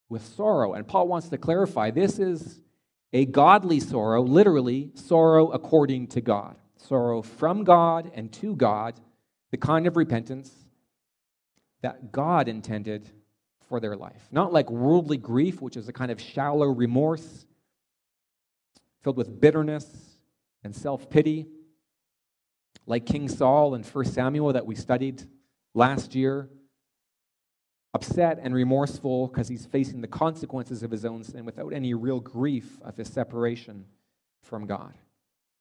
with 0.09 0.26
sorrow. 0.26 0.74
And 0.74 0.88
Paul 0.88 1.07
wants 1.07 1.30
to 1.30 1.38
clarify 1.38 1.91
this 1.91 2.20
is 2.20 2.61
a 3.13 3.26
godly 3.26 3.80
sorrow, 3.80 4.22
literally, 4.22 4.91
sorrow 4.95 5.49
according 5.49 6.07
to 6.07 6.22
God. 6.22 6.55
Sorrow 6.78 7.22
from 7.22 7.63
God 7.63 8.11
and 8.13 8.32
to 8.34 8.55
God, 8.55 8.99
the 9.51 9.57
kind 9.57 9.86
of 9.88 9.97
repentance 9.97 10.51
that 11.82 12.11
God 12.11 12.47
intended 12.47 13.09
for 13.67 13.80
their 13.80 13.95
life. 13.95 14.28
Not 14.32 14.51
like 14.51 14.70
worldly 14.70 15.17
grief, 15.17 15.61
which 15.61 15.78
is 15.78 15.88
a 15.88 15.93
kind 15.93 16.11
of 16.11 16.20
shallow 16.20 16.67
remorse 16.67 17.45
filled 19.01 19.17
with 19.17 19.39
bitterness 19.39 19.86
and 20.63 20.76
self 20.76 21.09
pity, 21.09 21.47
like 22.86 23.05
King 23.05 23.30
Saul 23.30 23.76
in 23.76 23.84
1 23.84 24.05
Samuel 24.05 24.53
that 24.53 24.65
we 24.65 24.76
studied 24.76 25.24
last 25.74 26.15
year, 26.15 26.49
upset 27.94 28.40
and 28.42 28.54
remorseful 28.54 29.28
because 29.28 29.48
he's 29.48 29.66
facing 29.66 30.02
the 30.02 30.08
consequences 30.08 30.84
of 30.84 30.92
his 30.92 31.06
own 31.06 31.24
sin 31.24 31.46
without 31.46 31.74
any 31.74 31.94
real 31.94 32.20
grief 32.20 32.80
of 32.84 32.98
his 32.98 33.08
separation 33.08 33.86
from 34.44 34.66
God. 34.66 34.94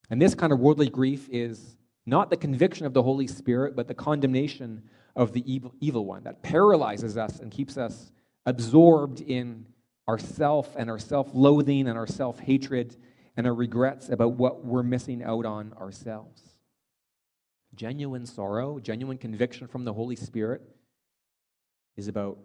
And 0.09 0.21
this 0.21 0.35
kind 0.35 0.53
of 0.53 0.59
worldly 0.59 0.89
grief 0.89 1.27
is 1.31 1.77
not 2.05 2.29
the 2.29 2.37
conviction 2.37 2.85
of 2.85 2.93
the 2.93 3.03
Holy 3.03 3.27
Spirit, 3.27 3.75
but 3.75 3.87
the 3.87 3.93
condemnation 3.93 4.83
of 5.15 5.33
the 5.33 5.51
evil, 5.51 5.73
evil 5.79 6.05
one 6.05 6.23
that 6.23 6.41
paralyzes 6.41 7.17
us 7.17 7.39
and 7.39 7.51
keeps 7.51 7.77
us 7.77 8.11
absorbed 8.45 9.21
in 9.21 9.65
ourself 10.07 10.75
and 10.77 10.89
our 10.89 10.97
self-loathing 10.97 11.87
and 11.87 11.97
our 11.97 12.07
self-hatred 12.07 12.95
and 13.37 13.45
our 13.45 13.53
regrets 13.53 14.09
about 14.09 14.33
what 14.33 14.65
we're 14.65 14.83
missing 14.83 15.23
out 15.23 15.45
on 15.45 15.73
ourselves. 15.73 16.41
Genuine 17.75 18.25
sorrow, 18.25 18.79
genuine 18.79 19.17
conviction 19.17 19.67
from 19.67 19.85
the 19.85 19.93
Holy 19.93 20.15
Spirit 20.15 20.61
is 21.99 22.07
about 22.07 22.39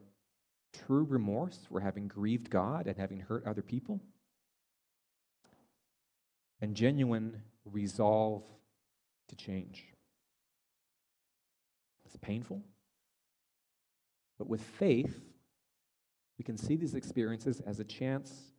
true 0.86 1.04
remorse 1.04 1.60
for 1.70 1.80
having 1.80 2.08
grieved 2.08 2.50
God 2.50 2.86
and 2.86 2.98
having 2.98 3.20
hurt 3.20 3.46
other 3.46 3.62
people, 3.62 4.00
and 6.60 6.74
genuine 6.74 7.40
resolve 7.64 8.42
to 9.28 9.36
change. 9.36 9.84
It's 12.04 12.16
painful, 12.16 12.62
but 14.38 14.48
with 14.48 14.60
faith, 14.60 15.20
we 16.36 16.44
can 16.44 16.58
see 16.58 16.76
these 16.76 16.94
experiences 16.94 17.60
as 17.64 17.78
a 17.78 17.84
chance 17.84 18.50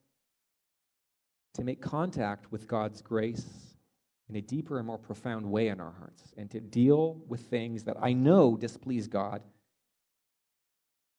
to 1.56 1.64
make 1.64 1.82
contact 1.82 2.52
with 2.52 2.68
God's 2.68 3.02
grace 3.02 3.46
in 4.30 4.38
a 4.38 4.42
deeper 4.42 4.78
and 4.78 4.88
more 4.88 4.98
profound 4.98 5.46
way 5.46 5.68
in 5.68 5.80
our 5.80 5.94
hearts 6.00 6.34
and 6.38 6.50
to 6.52 6.60
deal 6.60 7.22
with 7.28 7.42
things 7.42 7.84
that 7.84 7.98
I 8.02 8.14
know 8.14 8.56
displease 8.56 9.08
God 9.08 9.42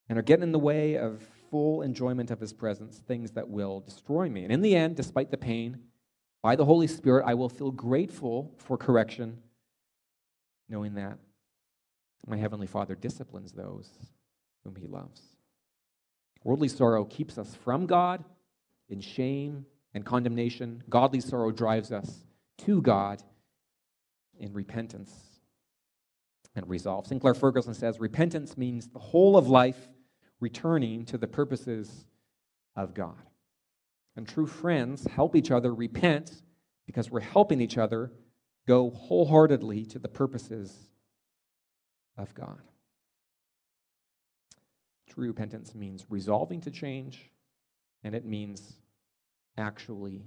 and 0.08 0.18
are 0.18 0.22
getting 0.22 0.44
in 0.44 0.52
the 0.52 0.58
way 0.58 0.96
of 0.96 1.22
full 1.50 1.82
enjoyment 1.82 2.30
of 2.30 2.40
his 2.40 2.52
presence, 2.52 2.98
things 2.98 3.32
that 3.32 3.48
will 3.48 3.80
destroy 3.80 4.28
me. 4.28 4.44
And 4.44 4.52
in 4.52 4.62
the 4.62 4.74
end, 4.74 4.96
despite 4.96 5.30
the 5.30 5.36
pain, 5.36 5.78
by 6.42 6.56
the 6.56 6.64
Holy 6.64 6.86
Spirit, 6.86 7.24
I 7.26 7.34
will 7.34 7.48
feel 7.48 7.70
grateful 7.70 8.54
for 8.58 8.76
correction, 8.76 9.38
knowing 10.68 10.94
that 10.94 11.18
my 12.26 12.36
Heavenly 12.36 12.66
Father 12.66 12.94
disciplines 12.94 13.52
those 13.52 13.88
whom 14.64 14.76
he 14.76 14.86
loves. 14.86 15.22
Worldly 16.44 16.68
sorrow 16.68 17.04
keeps 17.04 17.38
us 17.38 17.56
from 17.56 17.86
God 17.86 18.24
in 18.88 19.00
shame 19.00 19.66
and 19.94 20.04
condemnation. 20.04 20.82
Godly 20.88 21.20
sorrow 21.20 21.50
drives 21.50 21.90
us 21.90 22.24
to 22.58 22.80
God 22.82 23.22
in 24.38 24.52
repentance 24.52 25.12
and 26.54 26.68
resolve. 26.68 27.06
Sinclair 27.06 27.34
Ferguson 27.34 27.74
says 27.74 27.98
repentance 27.98 28.56
means 28.56 28.88
the 28.88 28.98
whole 28.98 29.36
of 29.36 29.48
life 29.48 29.88
returning 30.40 31.04
to 31.06 31.18
the 31.18 31.26
purposes 31.26 32.06
of 32.74 32.94
God. 32.94 33.22
And 34.16 34.26
true 34.26 34.46
friends 34.46 35.06
help 35.06 35.36
each 35.36 35.50
other 35.50 35.74
repent 35.74 36.42
because 36.86 37.10
we're 37.10 37.20
helping 37.20 37.60
each 37.60 37.78
other 37.78 38.12
go 38.66 38.90
wholeheartedly 38.90 39.84
to 39.86 39.98
the 39.98 40.08
purposes 40.08 40.74
of 42.16 42.34
God. 42.34 42.60
True 45.08 45.28
repentance 45.28 45.74
means 45.74 46.06
resolving 46.08 46.60
to 46.62 46.70
change, 46.70 47.30
and 48.04 48.14
it 48.14 48.24
means 48.24 48.74
actually 49.56 50.24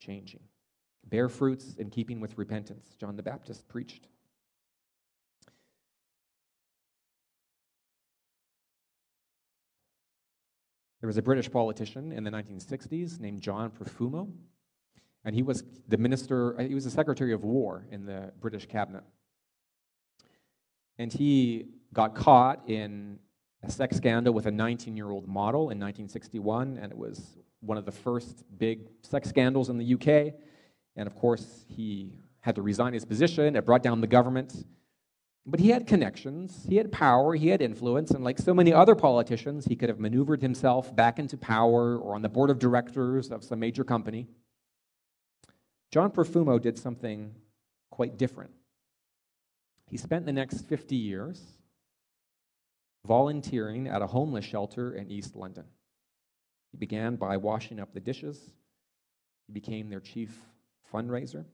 changing. 0.00 0.40
Bear 1.04 1.28
fruits 1.28 1.74
in 1.78 1.90
keeping 1.90 2.20
with 2.20 2.38
repentance, 2.38 2.94
John 3.00 3.16
the 3.16 3.22
Baptist 3.22 3.66
preached. 3.68 4.06
There 11.02 11.08
was 11.08 11.16
a 11.16 11.22
British 11.22 11.50
politician 11.50 12.12
in 12.12 12.22
the 12.22 12.30
1960s 12.30 13.18
named 13.18 13.40
John 13.40 13.72
Profumo, 13.72 14.30
and 15.24 15.34
he 15.34 15.42
was 15.42 15.64
the 15.88 15.98
minister, 15.98 16.56
uh, 16.56 16.62
he 16.62 16.76
was 16.76 16.84
the 16.84 16.92
Secretary 16.92 17.32
of 17.32 17.42
War 17.42 17.84
in 17.90 18.06
the 18.06 18.32
British 18.40 18.66
cabinet. 18.66 19.02
And 20.98 21.12
he 21.12 21.66
got 21.92 22.14
caught 22.14 22.68
in 22.68 23.18
a 23.64 23.70
sex 23.70 23.96
scandal 23.96 24.32
with 24.32 24.46
a 24.46 24.52
19 24.52 24.96
year 24.96 25.10
old 25.10 25.26
model 25.26 25.62
in 25.62 25.80
1961, 25.80 26.78
and 26.80 26.92
it 26.92 26.96
was 26.96 27.36
one 27.58 27.76
of 27.76 27.84
the 27.84 27.90
first 27.90 28.44
big 28.56 28.88
sex 29.02 29.28
scandals 29.28 29.70
in 29.70 29.78
the 29.78 29.94
UK. 29.94 30.34
And 30.94 31.08
of 31.08 31.16
course, 31.16 31.64
he 31.66 32.20
had 32.42 32.54
to 32.54 32.62
resign 32.62 32.92
his 32.92 33.04
position. 33.04 33.56
It 33.56 33.66
brought 33.66 33.82
down 33.82 34.00
the 34.00 34.06
government. 34.06 34.66
But 35.44 35.58
he 35.58 35.70
had 35.70 35.88
connections, 35.88 36.66
he 36.68 36.76
had 36.76 36.92
power, 36.92 37.34
he 37.34 37.48
had 37.48 37.60
influence, 37.60 38.12
and 38.12 38.22
like 38.22 38.38
so 38.38 38.54
many 38.54 38.72
other 38.72 38.94
politicians, 38.94 39.64
he 39.64 39.74
could 39.74 39.88
have 39.88 39.98
maneuvered 39.98 40.40
himself 40.40 40.94
back 40.94 41.18
into 41.18 41.36
power 41.36 41.98
or 41.98 42.14
on 42.14 42.22
the 42.22 42.28
board 42.28 42.48
of 42.48 42.60
directors 42.60 43.32
of 43.32 43.42
some 43.42 43.58
major 43.58 43.82
company. 43.82 44.28
John 45.90 46.10
Profumo 46.12 46.60
did 46.60 46.78
something 46.78 47.34
quite 47.90 48.16
different. 48.16 48.52
He 49.90 49.96
spent 49.96 50.26
the 50.26 50.32
next 50.32 50.62
50 50.68 50.94
years 50.96 51.42
volunteering 53.04 53.88
at 53.88 54.00
a 54.00 54.06
homeless 54.06 54.44
shelter 54.44 54.94
in 54.94 55.10
East 55.10 55.34
London. 55.34 55.64
He 56.70 56.78
began 56.78 57.16
by 57.16 57.36
washing 57.36 57.80
up 57.80 57.92
the 57.92 58.00
dishes. 58.00 58.38
He 59.48 59.52
became 59.52 59.90
their 59.90 60.00
chief 60.00 60.38
fundraiser. 60.92 61.44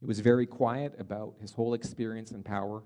He 0.00 0.06
was 0.06 0.20
very 0.20 0.46
quiet 0.46 0.94
about 0.98 1.34
his 1.40 1.52
whole 1.52 1.74
experience 1.74 2.30
and 2.30 2.44
power. 2.44 2.82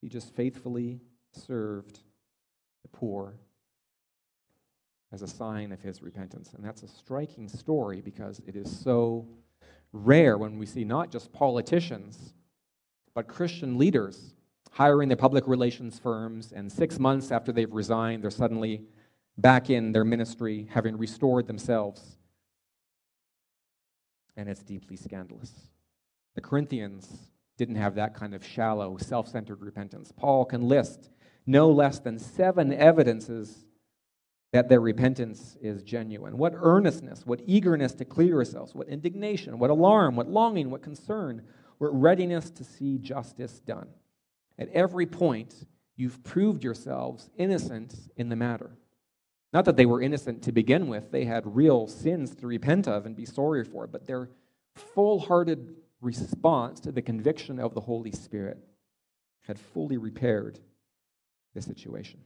He 0.00 0.08
just 0.08 0.34
faithfully 0.34 1.00
served 1.32 2.00
the 2.82 2.88
poor 2.88 3.34
as 5.12 5.22
a 5.22 5.28
sign 5.28 5.72
of 5.72 5.80
his 5.80 6.02
repentance. 6.02 6.52
And 6.54 6.64
that's 6.64 6.82
a 6.82 6.88
striking 6.88 7.48
story 7.48 8.00
because 8.00 8.40
it 8.46 8.56
is 8.56 8.74
so 8.80 9.28
rare 9.92 10.38
when 10.38 10.58
we 10.58 10.66
see 10.66 10.84
not 10.84 11.10
just 11.10 11.32
politicians, 11.32 12.34
but 13.14 13.28
Christian 13.28 13.78
leaders 13.78 14.34
hiring 14.76 15.08
their 15.08 15.16
public 15.16 15.48
relations 15.48 15.98
firms, 15.98 16.52
and 16.52 16.70
six 16.70 16.98
months 16.98 17.30
after 17.30 17.50
they've 17.50 17.72
resigned, 17.72 18.22
they're 18.22 18.30
suddenly 18.30 18.82
back 19.38 19.70
in 19.70 19.90
their 19.90 20.04
ministry, 20.04 20.68
having 20.70 20.98
restored 20.98 21.46
themselves. 21.46 22.18
And 24.36 24.48
it's 24.48 24.62
deeply 24.62 24.96
scandalous. 24.96 25.52
The 26.34 26.40
Corinthians 26.42 27.30
didn't 27.56 27.76
have 27.76 27.94
that 27.94 28.14
kind 28.14 28.34
of 28.34 28.44
shallow, 28.44 28.96
self 28.98 29.28
centered 29.28 29.62
repentance. 29.62 30.12
Paul 30.14 30.44
can 30.44 30.62
list 30.62 31.10
no 31.46 31.70
less 31.70 31.98
than 31.98 32.18
seven 32.18 32.72
evidences 32.72 33.64
that 34.52 34.68
their 34.68 34.80
repentance 34.80 35.56
is 35.60 35.82
genuine. 35.82 36.38
What 36.38 36.54
earnestness, 36.56 37.26
what 37.26 37.40
eagerness 37.46 37.94
to 37.94 38.04
clear 38.04 38.28
yourselves, 38.28 38.74
what 38.74 38.88
indignation, 38.88 39.58
what 39.58 39.70
alarm, 39.70 40.16
what 40.16 40.28
longing, 40.28 40.70
what 40.70 40.82
concern, 40.82 41.42
what 41.78 41.88
readiness 41.88 42.50
to 42.50 42.64
see 42.64 42.98
justice 42.98 43.60
done. 43.60 43.88
At 44.58 44.68
every 44.70 45.06
point, 45.06 45.66
you've 45.96 46.22
proved 46.24 46.64
yourselves 46.64 47.28
innocent 47.36 47.94
in 48.16 48.28
the 48.28 48.36
matter. 48.36 48.78
Not 49.52 49.64
that 49.64 49.76
they 49.76 49.86
were 49.86 50.02
innocent 50.02 50.42
to 50.42 50.52
begin 50.52 50.88
with, 50.88 51.10
they 51.10 51.24
had 51.24 51.56
real 51.56 51.86
sins 51.86 52.34
to 52.36 52.46
repent 52.46 52.86
of 52.88 53.06
and 53.06 53.16
be 53.16 53.24
sorry 53.24 53.64
for, 53.64 53.86
but 53.86 54.06
their 54.06 54.28
full 54.74 55.20
hearted 55.20 55.76
response 56.00 56.80
to 56.80 56.92
the 56.92 57.02
conviction 57.02 57.58
of 57.58 57.74
the 57.74 57.80
Holy 57.80 58.12
Spirit 58.12 58.58
had 59.42 59.58
fully 59.58 59.96
repaired 59.96 60.58
the 61.54 61.62
situation. 61.62 62.20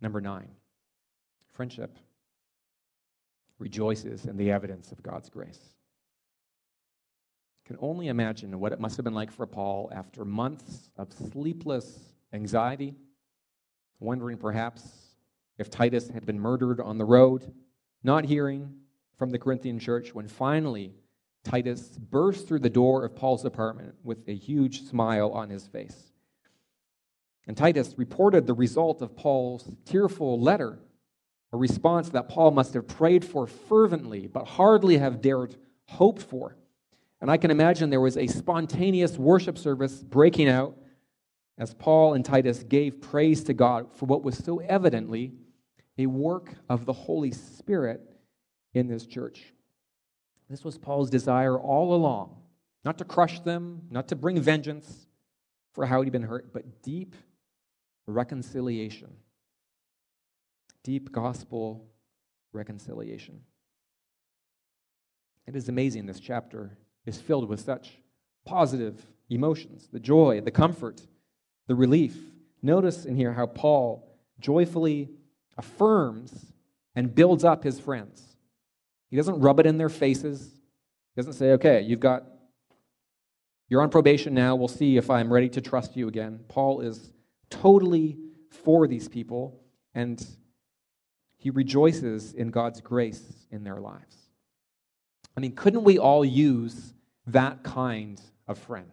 Number 0.00 0.20
nine, 0.20 0.48
friendship 1.52 1.98
rejoices 3.58 4.26
in 4.26 4.36
the 4.36 4.50
evidence 4.50 4.90
of 4.90 5.02
God's 5.02 5.30
grace. 5.30 5.60
Can 7.66 7.78
only 7.80 8.08
imagine 8.08 8.58
what 8.58 8.72
it 8.72 8.80
must 8.80 8.96
have 8.96 9.04
been 9.04 9.14
like 9.14 9.30
for 9.30 9.46
Paul 9.46 9.90
after 9.94 10.24
months 10.24 10.90
of 10.96 11.12
sleepless 11.12 12.12
anxiety, 12.32 12.94
wondering 14.00 14.38
perhaps 14.38 14.82
if 15.58 15.70
Titus 15.70 16.08
had 16.08 16.26
been 16.26 16.40
murdered 16.40 16.80
on 16.80 16.98
the 16.98 17.04
road, 17.04 17.52
not 18.02 18.24
hearing 18.24 18.74
from 19.16 19.30
the 19.30 19.38
Corinthian 19.38 19.78
church 19.78 20.14
when 20.14 20.28
finally 20.28 20.94
Titus 21.44 21.98
burst 21.98 22.48
through 22.48 22.60
the 22.60 22.70
door 22.70 23.04
of 23.04 23.14
Paul's 23.14 23.44
apartment 23.44 23.94
with 24.02 24.26
a 24.28 24.34
huge 24.34 24.82
smile 24.82 25.30
on 25.30 25.50
his 25.50 25.66
face. 25.66 26.12
And 27.46 27.56
Titus 27.56 27.94
reported 27.98 28.46
the 28.46 28.54
result 28.54 29.02
of 29.02 29.14
Paul's 29.14 29.70
tearful 29.84 30.40
letter, 30.40 30.78
a 31.52 31.56
response 31.56 32.08
that 32.10 32.28
Paul 32.28 32.50
must 32.50 32.74
have 32.74 32.88
prayed 32.88 33.24
for 33.24 33.46
fervently, 33.46 34.26
but 34.26 34.46
hardly 34.46 34.96
have 34.96 35.20
dared 35.20 35.54
hope 35.86 36.18
for. 36.18 36.56
And 37.20 37.30
I 37.30 37.36
can 37.36 37.50
imagine 37.50 37.90
there 37.90 38.00
was 38.00 38.16
a 38.16 38.26
spontaneous 38.26 39.18
worship 39.18 39.58
service 39.58 40.02
breaking 40.02 40.48
out 40.48 40.76
as 41.58 41.74
Paul 41.74 42.14
and 42.14 42.24
Titus 42.24 42.62
gave 42.62 43.00
praise 43.00 43.44
to 43.44 43.54
God 43.54 43.92
for 43.94 44.06
what 44.06 44.22
was 44.22 44.36
so 44.38 44.58
evidently 44.58 45.32
a 45.96 46.06
work 46.06 46.54
of 46.68 46.86
the 46.86 46.92
Holy 46.92 47.30
Spirit 47.30 48.00
in 48.72 48.88
this 48.88 49.06
church. 49.06 49.52
This 50.50 50.64
was 50.64 50.78
Paul's 50.78 51.10
desire 51.10 51.58
all 51.58 51.94
along 51.94 52.36
not 52.84 52.98
to 52.98 53.04
crush 53.04 53.40
them, 53.40 53.82
not 53.90 54.08
to 54.08 54.16
bring 54.16 54.40
vengeance 54.40 55.06
for 55.72 55.86
how 55.86 56.02
he'd 56.02 56.12
been 56.12 56.22
hurt, 56.22 56.52
but 56.52 56.82
deep 56.82 57.16
reconciliation. 58.06 59.10
Deep 60.82 61.10
gospel 61.10 61.86
reconciliation. 62.52 63.40
It 65.46 65.56
is 65.56 65.68
amazing 65.68 66.06
this 66.06 66.20
chapter 66.20 66.76
is 67.06 67.20
filled 67.20 67.48
with 67.48 67.60
such 67.60 67.98
positive 68.44 69.02
emotions 69.30 69.88
the 69.90 69.98
joy, 69.98 70.40
the 70.42 70.50
comfort, 70.50 71.00
the 71.66 71.74
relief. 71.74 72.16
Notice 72.62 73.04
in 73.04 73.16
here 73.16 73.32
how 73.32 73.46
Paul 73.46 74.16
joyfully 74.40 75.10
affirms 75.56 76.52
and 76.94 77.14
builds 77.14 77.44
up 77.44 77.64
his 77.64 77.78
friends. 77.80 78.36
He 79.10 79.16
doesn't 79.16 79.40
rub 79.40 79.60
it 79.60 79.66
in 79.66 79.78
their 79.78 79.88
faces. 79.88 80.42
He 81.14 81.20
doesn't 81.20 81.34
say, 81.34 81.52
okay, 81.52 81.80
you've 81.82 82.00
got, 82.00 82.24
you're 83.68 83.82
on 83.82 83.90
probation 83.90 84.34
now. 84.34 84.56
We'll 84.56 84.68
see 84.68 84.96
if 84.96 85.10
I'm 85.10 85.32
ready 85.32 85.48
to 85.50 85.60
trust 85.60 85.96
you 85.96 86.08
again. 86.08 86.40
Paul 86.48 86.80
is 86.80 87.12
totally 87.50 88.18
for 88.50 88.86
these 88.86 89.08
people, 89.08 89.60
and 89.94 90.24
he 91.36 91.50
rejoices 91.50 92.32
in 92.32 92.50
God's 92.50 92.80
grace 92.80 93.22
in 93.50 93.64
their 93.64 93.80
lives. 93.80 94.16
I 95.36 95.40
mean, 95.40 95.54
couldn't 95.54 95.84
we 95.84 95.98
all 95.98 96.24
use 96.24 96.94
that 97.26 97.62
kind 97.62 98.20
of 98.46 98.58
friend? 98.58 98.90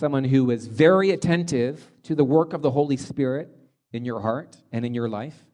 Someone 0.00 0.24
who 0.24 0.50
is 0.50 0.66
very 0.66 1.10
attentive 1.10 1.92
to 2.04 2.14
the 2.14 2.24
work 2.24 2.54
of 2.54 2.62
the 2.62 2.70
Holy 2.70 2.96
Spirit 2.96 3.50
in 3.92 4.06
your 4.06 4.20
heart 4.20 4.56
and 4.72 4.86
in 4.86 4.94
your 4.94 5.10
life. 5.10 5.44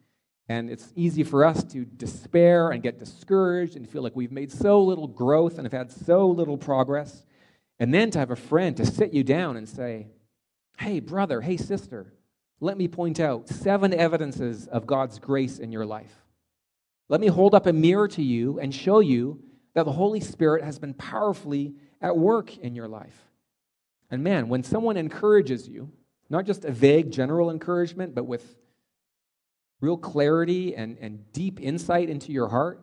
And 0.49 0.70
it's 0.70 0.92
easy 0.94 1.24
for 1.24 1.44
us 1.44 1.64
to 1.64 1.84
despair 1.84 2.70
and 2.70 2.80
get 2.80 3.01
discouraged 3.01 3.74
and 3.74 3.90
feel 3.90 4.03
like 4.03 4.14
we've 4.14 4.30
made 4.30 4.53
so 4.53 4.80
little 4.80 5.09
growth 5.09 5.59
and 5.59 5.64
have 5.64 5.72
had 5.72 5.90
so 5.90 6.28
little 6.28 6.57
progress. 6.57 7.24
And 7.80 7.92
then 7.92 8.12
to 8.12 8.20
have 8.20 8.30
a 8.30 8.36
friend 8.36 8.76
to 8.76 8.86
sit 8.86 9.12
you 9.12 9.24
down 9.24 9.57
and 9.57 9.68
say, 9.68 10.07
Hey, 10.78 11.01
brother, 11.01 11.40
hey, 11.40 11.57
sister, 11.57 12.12
let 12.61 12.78
me 12.78 12.86
point 12.86 13.18
out 13.18 13.49
seven 13.49 13.92
evidences 13.92 14.68
of 14.68 14.86
God's 14.86 15.18
grace 15.18 15.59
in 15.59 15.72
your 15.72 15.86
life. 15.86 16.14
Let 17.09 17.20
me 17.20 17.26
hold 17.26 17.53
up 17.53 17.66
a 17.66 17.72
mirror 17.72 18.07
to 18.07 18.22
you 18.22 18.61
and 18.61 18.72
show 18.72 19.01
you 19.01 19.42
that 19.74 19.86
the 19.86 19.92
Holy 19.92 20.20
Spirit 20.20 20.62
has 20.62 20.78
been 20.78 20.94
powerfully 20.94 21.74
at 22.01 22.16
work 22.16 22.57
in 22.59 22.76
your 22.76 22.86
life. 22.86 23.26
And 24.11 24.23
man, 24.23 24.49
when 24.49 24.63
someone 24.63 24.97
encourages 24.97 25.69
you, 25.69 25.91
not 26.29 26.45
just 26.45 26.65
a 26.65 26.71
vague 26.71 27.11
general 27.11 27.51
encouragement, 27.51 28.15
but 28.15 28.25
with 28.25 28.57
real 29.81 29.97
clarity 29.97 30.75
and, 30.75 30.97
and 31.01 31.33
deep 31.33 31.61
insight 31.61 32.09
into 32.09 32.33
your 32.33 32.49
heart, 32.49 32.81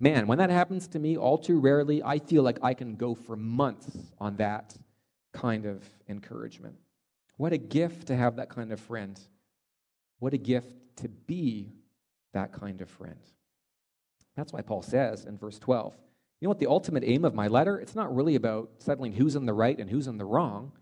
man, 0.00 0.26
when 0.26 0.38
that 0.38 0.50
happens 0.50 0.88
to 0.88 0.98
me, 0.98 1.16
all 1.16 1.38
too 1.38 1.58
rarely, 1.58 2.02
I 2.02 2.18
feel 2.18 2.42
like 2.42 2.58
I 2.62 2.74
can 2.74 2.96
go 2.96 3.14
for 3.14 3.36
months 3.36 3.96
on 4.18 4.36
that 4.36 4.76
kind 5.32 5.66
of 5.66 5.84
encouragement. 6.08 6.76
What 7.36 7.52
a 7.52 7.58
gift 7.58 8.08
to 8.08 8.16
have 8.16 8.36
that 8.36 8.48
kind 8.48 8.72
of 8.72 8.80
friend. 8.80 9.18
What 10.18 10.34
a 10.34 10.38
gift 10.38 10.74
to 10.96 11.08
be 11.08 11.72
that 12.32 12.52
kind 12.52 12.80
of 12.80 12.90
friend. 12.90 13.18
That's 14.36 14.52
why 14.52 14.62
Paul 14.62 14.82
says 14.82 15.24
in 15.24 15.38
verse 15.38 15.58
12, 15.58 15.94
you 16.40 16.46
know 16.46 16.50
what 16.50 16.58
the 16.58 16.66
ultimate 16.66 17.04
aim 17.04 17.24
of 17.24 17.34
my 17.34 17.48
letter? 17.48 17.78
It's 17.78 17.94
not 17.94 18.14
really 18.14 18.34
about 18.34 18.70
settling 18.78 19.12
who's 19.12 19.36
in 19.36 19.46
the 19.46 19.52
right 19.52 19.78
and 19.78 19.90
who's 19.90 20.06
in 20.06 20.18
the 20.18 20.24
wrong. 20.24 20.72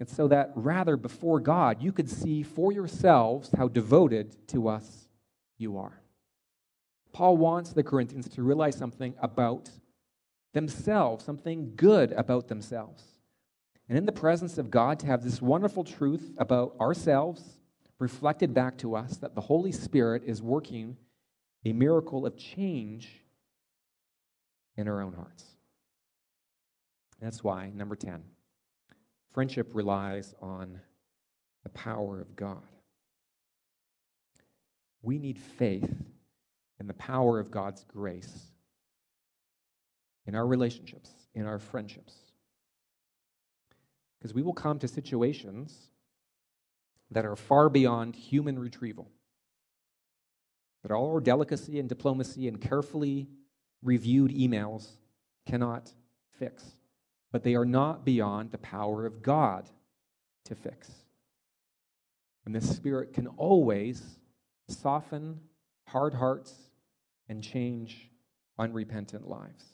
It's 0.00 0.14
so 0.14 0.28
that 0.28 0.52
rather 0.54 0.96
before 0.96 1.38
God, 1.40 1.82
you 1.82 1.92
could 1.92 2.10
see 2.10 2.42
for 2.42 2.72
yourselves 2.72 3.50
how 3.56 3.68
devoted 3.68 4.48
to 4.48 4.68
us 4.68 5.08
you 5.56 5.78
are. 5.78 6.00
Paul 7.12 7.36
wants 7.36 7.72
the 7.72 7.84
Corinthians 7.84 8.28
to 8.30 8.42
realize 8.42 8.76
something 8.76 9.14
about 9.22 9.70
themselves, 10.52 11.24
something 11.24 11.72
good 11.76 12.10
about 12.12 12.48
themselves 12.48 13.14
and 13.88 13.98
in 13.98 14.06
the 14.06 14.12
presence 14.12 14.58
of 14.58 14.70
God 14.70 14.98
to 15.00 15.06
have 15.06 15.22
this 15.22 15.42
wonderful 15.42 15.84
truth 15.84 16.34
about 16.38 16.74
ourselves 16.80 17.58
reflected 17.98 18.54
back 18.54 18.78
to 18.78 18.96
us 18.96 19.16
that 19.18 19.34
the 19.34 19.40
Holy 19.40 19.72
Spirit 19.72 20.22
is 20.24 20.42
working 20.42 20.96
a 21.64 21.72
miracle 21.72 22.26
of 22.26 22.36
change 22.36 23.23
in 24.76 24.88
our 24.88 25.00
own 25.02 25.12
hearts. 25.12 25.44
That's 27.20 27.42
why, 27.44 27.70
number 27.74 27.96
10, 27.96 28.22
friendship 29.32 29.70
relies 29.72 30.34
on 30.40 30.80
the 31.62 31.70
power 31.70 32.20
of 32.20 32.36
God. 32.36 32.62
We 35.02 35.18
need 35.18 35.38
faith 35.38 35.94
in 36.80 36.86
the 36.86 36.94
power 36.94 37.38
of 37.38 37.50
God's 37.50 37.84
grace 37.84 38.50
in 40.26 40.34
our 40.34 40.46
relationships, 40.46 41.10
in 41.34 41.46
our 41.46 41.58
friendships. 41.58 42.14
Because 44.18 44.34
we 44.34 44.42
will 44.42 44.54
come 44.54 44.78
to 44.78 44.88
situations 44.88 45.90
that 47.10 47.26
are 47.26 47.36
far 47.36 47.68
beyond 47.68 48.16
human 48.16 48.58
retrieval, 48.58 49.10
that 50.82 50.92
all 50.92 51.10
our 51.12 51.20
delicacy 51.20 51.78
and 51.78 51.88
diplomacy 51.88 52.48
and 52.48 52.60
carefully 52.60 53.28
reviewed 53.84 54.32
emails 54.32 54.88
cannot 55.46 55.92
fix. 56.38 56.64
But 57.30 57.44
they 57.44 57.54
are 57.54 57.64
not 57.64 58.04
beyond 58.04 58.50
the 58.50 58.58
power 58.58 59.06
of 59.06 59.22
God 59.22 59.68
to 60.46 60.54
fix. 60.54 60.90
And 62.44 62.54
the 62.54 62.60
Spirit 62.60 63.12
can 63.12 63.28
always 63.28 64.02
soften 64.68 65.40
hard 65.86 66.14
hearts 66.14 66.52
and 67.28 67.42
change 67.42 68.10
unrepentant 68.58 69.28
lives, 69.28 69.64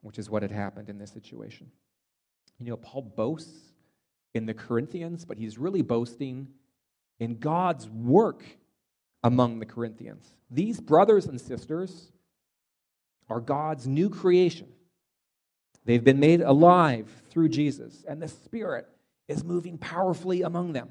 which 0.00 0.18
is 0.18 0.30
what 0.30 0.42
had 0.42 0.50
happened 0.50 0.88
in 0.88 0.98
this 0.98 1.10
situation. 1.10 1.70
You 2.58 2.70
know, 2.70 2.76
Paul 2.76 3.02
boasts 3.02 3.72
in 4.34 4.46
the 4.46 4.54
Corinthians, 4.54 5.24
but 5.24 5.38
he's 5.38 5.58
really 5.58 5.82
boasting 5.82 6.48
in 7.18 7.38
God's 7.38 7.88
work 7.88 8.44
among 9.28 9.58
the 9.58 9.66
Corinthians. 9.66 10.32
These 10.50 10.80
brothers 10.80 11.26
and 11.26 11.38
sisters 11.38 12.10
are 13.28 13.40
God's 13.40 13.86
new 13.86 14.08
creation. 14.08 14.68
They've 15.84 16.02
been 16.02 16.18
made 16.18 16.40
alive 16.40 17.10
through 17.28 17.50
Jesus, 17.50 18.06
and 18.08 18.22
the 18.22 18.28
Spirit 18.28 18.88
is 19.28 19.44
moving 19.44 19.76
powerfully 19.76 20.40
among 20.40 20.72
them. 20.72 20.88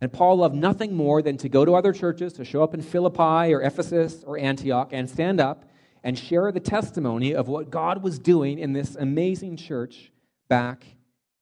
And 0.00 0.12
Paul 0.12 0.38
loved 0.38 0.56
nothing 0.56 0.96
more 0.96 1.22
than 1.22 1.36
to 1.36 1.48
go 1.48 1.64
to 1.64 1.76
other 1.76 1.92
churches, 1.92 2.32
to 2.34 2.44
show 2.44 2.64
up 2.64 2.74
in 2.74 2.82
Philippi 2.82 3.54
or 3.54 3.62
Ephesus 3.62 4.24
or 4.26 4.36
Antioch 4.36 4.90
and 4.92 5.08
stand 5.08 5.40
up 5.40 5.64
and 6.02 6.18
share 6.18 6.50
the 6.50 6.58
testimony 6.58 7.36
of 7.36 7.46
what 7.46 7.70
God 7.70 8.02
was 8.02 8.18
doing 8.18 8.58
in 8.58 8.72
this 8.72 8.96
amazing 8.96 9.56
church 9.56 10.10
back 10.48 10.84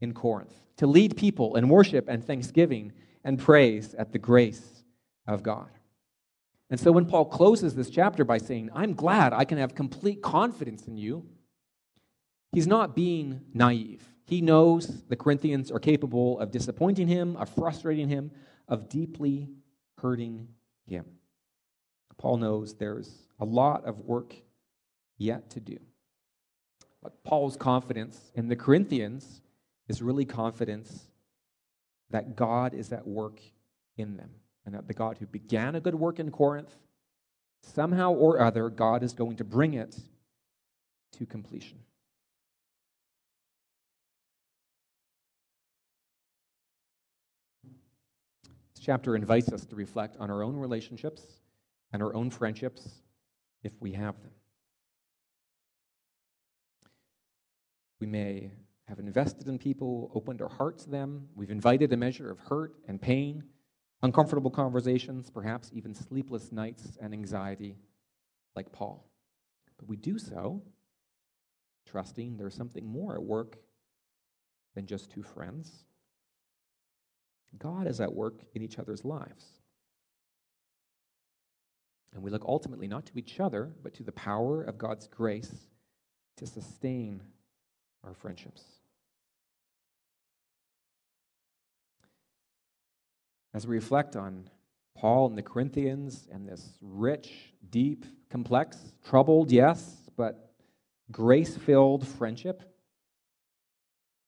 in 0.02 0.12
Corinth, 0.12 0.52
to 0.76 0.86
lead 0.86 1.16
people 1.16 1.56
in 1.56 1.70
worship 1.70 2.06
and 2.06 2.22
thanksgiving 2.22 2.92
and 3.24 3.38
praise 3.38 3.94
at 3.94 4.12
the 4.12 4.18
grace 4.18 4.74
of 5.27 5.43
God. 5.43 5.70
And 6.70 6.81
so 6.81 6.93
when 6.93 7.07
Paul 7.07 7.27
closes 7.27 7.75
this 7.75 7.91
chapter 7.91 8.25
by 8.25 8.39
saying, 8.39 8.70
I'm 8.75 8.95
glad 8.95 9.33
I 9.33 9.45
can 9.45 9.59
have 9.59 9.75
complete 9.75 10.22
confidence 10.22 10.87
in 10.87 10.97
you, 10.97 11.27
he's 12.53 12.66
not 12.66 12.97
being 12.97 13.43
naive. 13.53 14.03
He 14.27 14.41
knows 14.41 15.05
the 15.09 15.16
Corinthians 15.16 15.70
are 15.70 15.79
capable 15.79 16.39
of 16.41 16.51
disappointing 16.51 17.09
him, 17.09 17.37
of 17.37 17.51
frustrating 17.51 18.09
him, 18.09 18.31
of 18.66 18.89
deeply 18.89 19.51
hurting 19.99 20.49
him. 20.87 21.05
Paul 22.16 22.39
knows 22.39 22.75
there's 22.75 23.29
a 23.39 23.45
lot 23.45 23.85
of 23.85 24.01
work 24.01 24.35
yet 25.18 25.51
to 25.51 25.61
do. 25.61 25.79
But 27.03 27.22
Paul's 27.22 27.57
confidence 27.57 28.33
in 28.35 28.49
the 28.49 28.57
Corinthians 28.57 29.43
is 29.89 30.01
really 30.01 30.25
confidence 30.25 31.07
that 32.11 32.35
God 32.35 32.72
is 32.72 32.93
at 32.93 33.07
work 33.07 33.41
in 33.99 34.16
them, 34.16 34.31
and 34.66 34.74
that 34.74 34.86
the 34.88 34.94
God 34.94 35.18
who 35.18 35.26
began 35.26 35.74
a 35.74 35.80
good 35.80 35.94
work 35.94 36.18
in 36.18 36.30
Corinth, 36.30 36.74
somehow 37.62 38.12
or 38.12 38.40
other, 38.40 38.68
God 38.70 39.02
is 39.02 39.12
going 39.12 39.36
to 39.36 39.44
bring 39.44 39.74
it 39.74 39.96
to 41.12 41.26
completion. 41.26 41.78
This 48.74 48.84
chapter 48.84 49.14
invites 49.14 49.52
us 49.52 49.64
to 49.66 49.76
reflect 49.76 50.16
on 50.18 50.30
our 50.30 50.42
own 50.42 50.56
relationships 50.56 51.22
and 51.92 52.02
our 52.02 52.14
own 52.14 52.30
friendships 52.30 52.88
if 53.62 53.72
we 53.80 53.92
have 53.92 54.20
them. 54.22 54.32
We 58.00 58.06
may 58.06 58.50
have 58.86 58.98
invested 58.98 59.48
in 59.48 59.58
people, 59.58 60.10
opened 60.14 60.42
our 60.42 60.48
hearts 60.48 60.84
to 60.84 60.90
them. 60.90 61.28
We've 61.34 61.50
invited 61.50 61.92
a 61.92 61.96
measure 61.96 62.30
of 62.30 62.38
hurt 62.38 62.74
and 62.86 63.00
pain, 63.00 63.44
uncomfortable 64.05 64.50
conversations, 64.50 65.30
perhaps 65.30 65.70
even 65.72 65.94
sleepless 65.94 66.52
nights 66.52 66.98
and 67.00 67.14
anxiety, 67.14 67.74
like 68.55 68.70
Paul. 68.70 69.09
But 69.78 69.88
we 69.88 69.96
do 69.96 70.18
so 70.18 70.62
trusting 71.86 72.36
there's 72.36 72.55
something 72.55 72.86
more 72.86 73.14
at 73.14 73.22
work 73.22 73.57
than 74.74 74.86
just 74.86 75.11
two 75.11 75.22
friends 75.22 75.84
God 77.59 77.86
is 77.86 78.00
at 78.00 78.12
work 78.12 78.40
in 78.55 78.62
each 78.62 78.80
other's 78.80 79.05
lives. 79.05 79.44
And 82.12 82.22
we 82.22 82.30
look 82.30 82.44
ultimately 82.46 82.88
not 82.88 83.07
to 83.07 83.18
each 83.18 83.38
other, 83.38 83.72
but 83.82 83.94
to 83.94 84.02
the 84.02 84.12
power 84.12 84.62
of 84.64 84.76
God's 84.76 85.07
grace 85.07 85.55
to 86.36 86.46
sustain 86.46 87.22
our 88.02 88.12
friendships. 88.12 88.62
As 93.55 93.68
we 93.68 93.76
reflect 93.76 94.16
on 94.16 94.50
Paul 94.96 95.28
and 95.28 95.38
the 95.38 95.42
Corinthians 95.42 96.26
and 96.30 96.46
this 96.46 96.76
rich, 96.82 97.52
deep, 97.70 98.05
complex, 98.28 98.76
troubled, 99.07 99.52
yes, 99.52 100.11
but 100.16 100.52
grace 101.12 101.57
filled 101.57 102.07
friendship, 102.07 102.64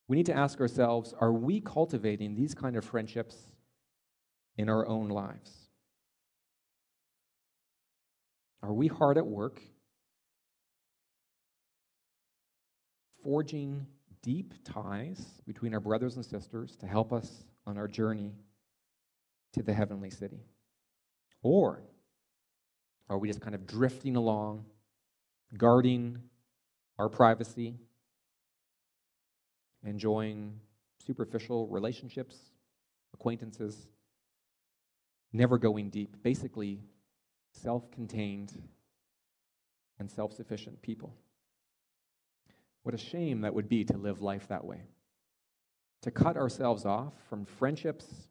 we 0.06 0.16
need 0.16 0.26
to 0.26 0.36
ask 0.36 0.60
ourselves 0.60 1.12
are 1.20 1.32
we 1.32 1.60
cultivating 1.60 2.36
these 2.36 2.54
kind 2.54 2.76
of 2.76 2.84
friendships 2.84 3.36
in 4.56 4.68
our 4.68 4.86
own 4.86 5.08
lives? 5.08 5.50
Are 8.62 8.72
we 8.72 8.86
hard 8.86 9.18
at 9.18 9.26
work 9.26 9.60
forging 13.24 13.86
deep 14.22 14.54
ties 14.64 15.42
between 15.46 15.74
our 15.74 15.80
brothers 15.80 16.14
and 16.14 16.24
sisters 16.24 16.76
to 16.76 16.86
help 16.86 17.12
us 17.12 17.44
on 17.66 17.76
our 17.76 17.88
journey 17.88 18.32
to 19.52 19.62
the 19.62 19.72
heavenly 19.72 20.10
city? 20.10 20.40
Or 21.42 21.82
are 23.08 23.18
we 23.18 23.28
just 23.28 23.40
kind 23.40 23.54
of 23.54 23.66
drifting 23.66 24.16
along, 24.16 24.64
guarding 25.56 26.18
our 26.98 27.08
privacy, 27.08 27.76
enjoying 29.84 30.60
superficial 30.98 31.68
relationships, 31.68 32.36
acquaintances, 33.14 33.86
never 35.32 35.58
going 35.58 35.90
deep, 35.90 36.16
basically 36.22 36.80
self 37.52 37.90
contained 37.90 38.52
and 39.98 40.10
self 40.10 40.32
sufficient 40.32 40.80
people. 40.82 41.14
What 42.82 42.94
a 42.94 42.98
shame 42.98 43.40
that 43.40 43.54
would 43.54 43.68
be 43.68 43.84
to 43.84 43.96
live 43.96 44.20
life 44.20 44.48
that 44.48 44.64
way. 44.64 44.82
To 46.02 46.10
cut 46.10 46.36
ourselves 46.36 46.84
off 46.84 47.14
from 47.28 47.44
friendships 47.44 48.28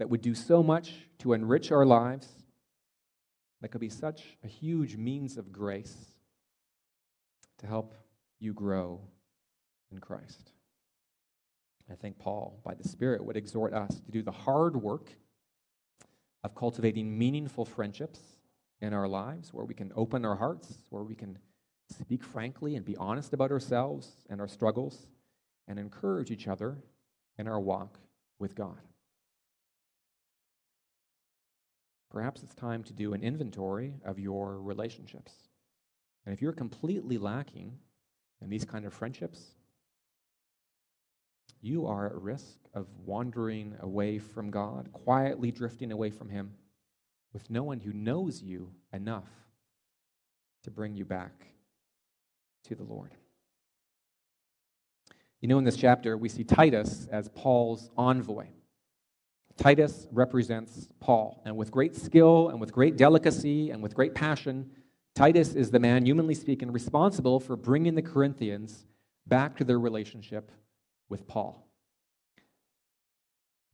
that 0.00 0.08
would 0.08 0.22
do 0.22 0.34
so 0.34 0.62
much 0.62 0.94
to 1.18 1.34
enrich 1.34 1.70
our 1.70 1.84
lives, 1.84 2.26
that 3.60 3.68
could 3.68 3.82
be 3.82 3.90
such 3.90 4.38
a 4.42 4.46
huge 4.46 4.96
means 4.96 5.36
of 5.36 5.52
grace 5.52 5.94
to 7.58 7.66
help 7.66 7.94
you 8.38 8.54
grow 8.54 9.02
in 9.92 9.98
Christ. 9.98 10.52
I 11.92 11.96
think 11.96 12.18
Paul, 12.18 12.60
by 12.64 12.72
the 12.72 12.88
Spirit, 12.88 13.22
would 13.22 13.36
exhort 13.36 13.74
us 13.74 14.00
to 14.00 14.10
do 14.10 14.22
the 14.22 14.30
hard 14.30 14.74
work 14.74 15.12
of 16.42 16.54
cultivating 16.54 17.18
meaningful 17.18 17.66
friendships 17.66 18.20
in 18.80 18.94
our 18.94 19.06
lives 19.06 19.52
where 19.52 19.66
we 19.66 19.74
can 19.74 19.92
open 19.94 20.24
our 20.24 20.36
hearts, 20.36 20.78
where 20.88 21.02
we 21.02 21.14
can 21.14 21.36
speak 21.90 22.24
frankly 22.24 22.74
and 22.74 22.86
be 22.86 22.96
honest 22.96 23.34
about 23.34 23.50
ourselves 23.50 24.08
and 24.30 24.40
our 24.40 24.48
struggles, 24.48 25.08
and 25.68 25.78
encourage 25.78 26.30
each 26.30 26.48
other 26.48 26.78
in 27.36 27.46
our 27.46 27.60
walk 27.60 27.98
with 28.38 28.54
God. 28.54 28.78
Perhaps 32.10 32.42
it's 32.42 32.54
time 32.54 32.82
to 32.84 32.92
do 32.92 33.14
an 33.14 33.22
inventory 33.22 33.94
of 34.04 34.18
your 34.18 34.60
relationships. 34.60 35.32
And 36.26 36.32
if 36.32 36.42
you're 36.42 36.52
completely 36.52 37.18
lacking 37.18 37.78
in 38.42 38.50
these 38.50 38.64
kind 38.64 38.84
of 38.84 38.92
friendships, 38.92 39.54
you 41.62 41.86
are 41.86 42.06
at 42.06 42.14
risk 42.14 42.58
of 42.74 42.86
wandering 43.04 43.76
away 43.80 44.18
from 44.18 44.50
God, 44.50 44.90
quietly 44.92 45.50
drifting 45.50 45.92
away 45.92 46.10
from 46.10 46.28
Him, 46.28 46.54
with 47.32 47.48
no 47.50 47.62
one 47.62 47.80
who 47.80 47.92
knows 47.92 48.42
you 48.42 48.72
enough 48.92 49.28
to 50.64 50.70
bring 50.70 50.96
you 50.96 51.04
back 51.04 51.46
to 52.64 52.74
the 52.74 52.82
Lord. 52.82 53.14
You 55.40 55.48
know, 55.48 55.58
in 55.58 55.64
this 55.64 55.76
chapter, 55.76 56.16
we 56.16 56.28
see 56.28 56.44
Titus 56.44 57.06
as 57.10 57.28
Paul's 57.28 57.88
envoy. 57.96 58.46
Titus 59.60 60.08
represents 60.10 60.88
Paul, 61.00 61.42
and 61.44 61.54
with 61.54 61.70
great 61.70 61.94
skill 61.94 62.48
and 62.48 62.58
with 62.58 62.72
great 62.72 62.96
delicacy 62.96 63.70
and 63.70 63.82
with 63.82 63.94
great 63.94 64.14
passion, 64.14 64.70
Titus 65.14 65.54
is 65.54 65.70
the 65.70 65.78
man, 65.78 66.06
humanly 66.06 66.34
speaking, 66.34 66.72
responsible 66.72 67.38
for 67.38 67.56
bringing 67.56 67.94
the 67.94 68.00
Corinthians 68.00 68.86
back 69.26 69.58
to 69.58 69.64
their 69.64 69.78
relationship 69.78 70.50
with 71.10 71.28
Paul. 71.28 71.68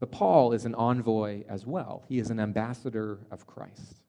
But 0.01 0.11
Paul 0.11 0.53
is 0.53 0.65
an 0.65 0.75
envoy 0.75 1.45
as 1.49 1.65
well. 1.65 2.05
He 2.09 2.19
is 2.19 2.31
an 2.31 2.41
ambassador 2.41 3.21
of 3.31 3.47
Christ. 3.47 4.03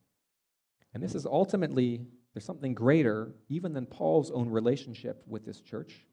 And 0.96 1.04
this 1.04 1.14
is 1.14 1.28
ultimately, 1.28 2.08
there's 2.34 2.44
something 2.44 2.74
greater 2.74 3.36
even 3.50 3.74
than 3.74 3.86
Paul's 3.86 4.32
own 4.32 4.50
relationship 4.50 5.24
with 5.28 5.46
this 5.46 5.62
church, 5.62 6.08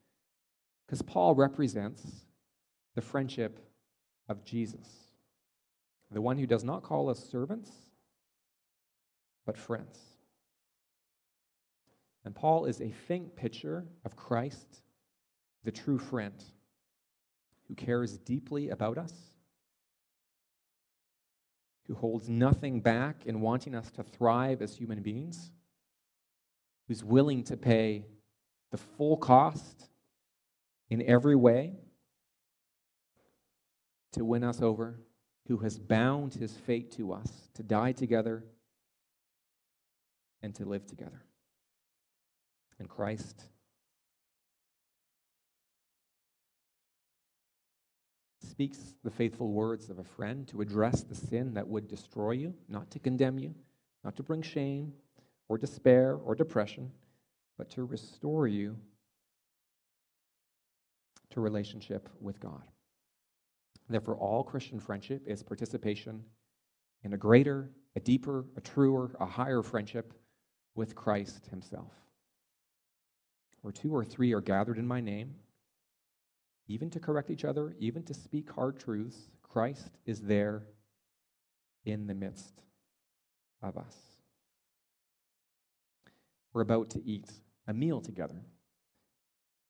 because 0.87 1.01
Paul 1.01 1.35
represents 1.35 2.03
the 2.95 3.01
friendship 3.01 3.59
of 4.29 4.45
Jesus, 4.45 4.87
the 6.15 6.23
one 6.23 6.39
who 6.39 6.47
does 6.47 6.65
not 6.65 6.83
call 6.83 7.11
us 7.11 7.19
servants, 7.19 7.71
but 9.45 9.59
friends. 9.59 9.99
And 12.25 12.35
Paul 12.35 12.65
is 12.65 12.81
a 12.81 12.91
faint 12.91 13.37
picture 13.37 13.85
of 14.05 14.17
Christ, 14.17 14.81
the 15.65 15.73
true 15.73 15.99
friend 15.99 16.43
who 17.69 17.75
cares 17.75 18.17
deeply 18.19 18.71
about 18.71 18.97
us, 18.97 19.12
who 21.87 21.95
holds 21.95 22.29
nothing 22.29 22.81
back 22.81 23.27
in 23.27 23.41
wanting 23.41 23.75
us 23.75 23.91
to 23.93 24.03
thrive 24.03 24.62
as 24.62 24.75
human 24.75 25.03
beings, 25.03 25.51
who's 26.89 27.05
willing 27.05 27.43
to 27.45 27.57
pay 27.57 28.07
the 28.71 28.79
full 28.79 29.17
cost 29.17 29.89
in 30.89 31.03
every 31.03 31.37
way, 31.37 31.75
to 34.12 34.25
win 34.25 34.45
us 34.45 34.62
over, 34.62 35.01
who 35.47 35.59
has 35.59 35.79
bound 35.79 36.35
his 36.35 36.57
fate 36.57 36.91
to 36.93 37.13
us 37.13 37.31
to 37.55 37.63
die 37.63 37.93
together 37.93 38.45
and 40.43 40.55
to 40.55 40.65
live 40.65 40.87
together. 40.87 41.23
And 42.79 42.89
Christ 42.89 43.45
speaks 48.55 48.79
the 49.03 49.11
faithful 49.11 49.49
words 49.53 49.91
of 49.91 49.99
a 49.99 50.05
friend 50.05 50.47
to 50.49 50.61
address 50.61 51.03
the 51.03 51.15
sin 51.15 51.55
that 51.55 51.67
would 51.67 51.89
destroy 51.89 52.33
you, 52.33 52.55
not 52.69 52.91
to 52.93 52.99
condemn 52.99 53.39
you, 53.39 53.55
not 54.05 54.17
to 54.17 54.23
bring 54.23 54.43
shame 54.43 54.93
or 55.49 55.59
despair 55.59 56.15
or 56.15 56.35
depression, 56.35 56.91
but 57.59 57.71
to 57.71 57.85
restore 57.85 58.47
you 58.47 58.77
to 61.31 61.41
relationship 61.41 62.09
with 62.21 62.39
God. 62.39 62.63
Therefore, 63.89 64.16
all 64.16 64.43
Christian 64.43 64.80
friendship 64.80 65.22
is 65.26 65.43
participation 65.43 66.24
in 67.03 67.12
a 67.12 67.18
greater, 67.18 67.70
a 67.97 68.01
deeper, 68.01 68.47
a 68.57 68.61
truer, 68.61 69.14
a 69.20 69.26
higher 69.26 69.62
friendship 69.62 70.14
with 70.74 70.95
Christ 70.95 71.47
Himself. 71.51 71.93
Where 73.61 73.72
two 73.72 73.95
or 73.95 74.05
three 74.05 74.32
are 74.32 74.41
gathered 74.41 74.78
in 74.78 74.87
my 74.87 75.01
name, 75.01 75.35
even 76.66 76.89
to 76.91 77.01
correct 77.01 77.30
each 77.30 77.45
other, 77.45 77.74
even 77.78 78.03
to 78.05 78.14
speak 78.14 78.51
hard 78.51 78.78
truths, 78.80 79.28
Christ 79.43 79.91
is 80.07 80.20
there 80.20 80.62
in 81.85 82.07
the 82.07 82.14
midst 82.14 82.62
of 83.62 83.76
us. 83.76 83.95
We're 86.53 86.62
about 86.62 86.91
to 86.91 87.05
eat 87.05 87.30
a 87.66 87.74
meal 87.74 88.01
together 88.01 88.41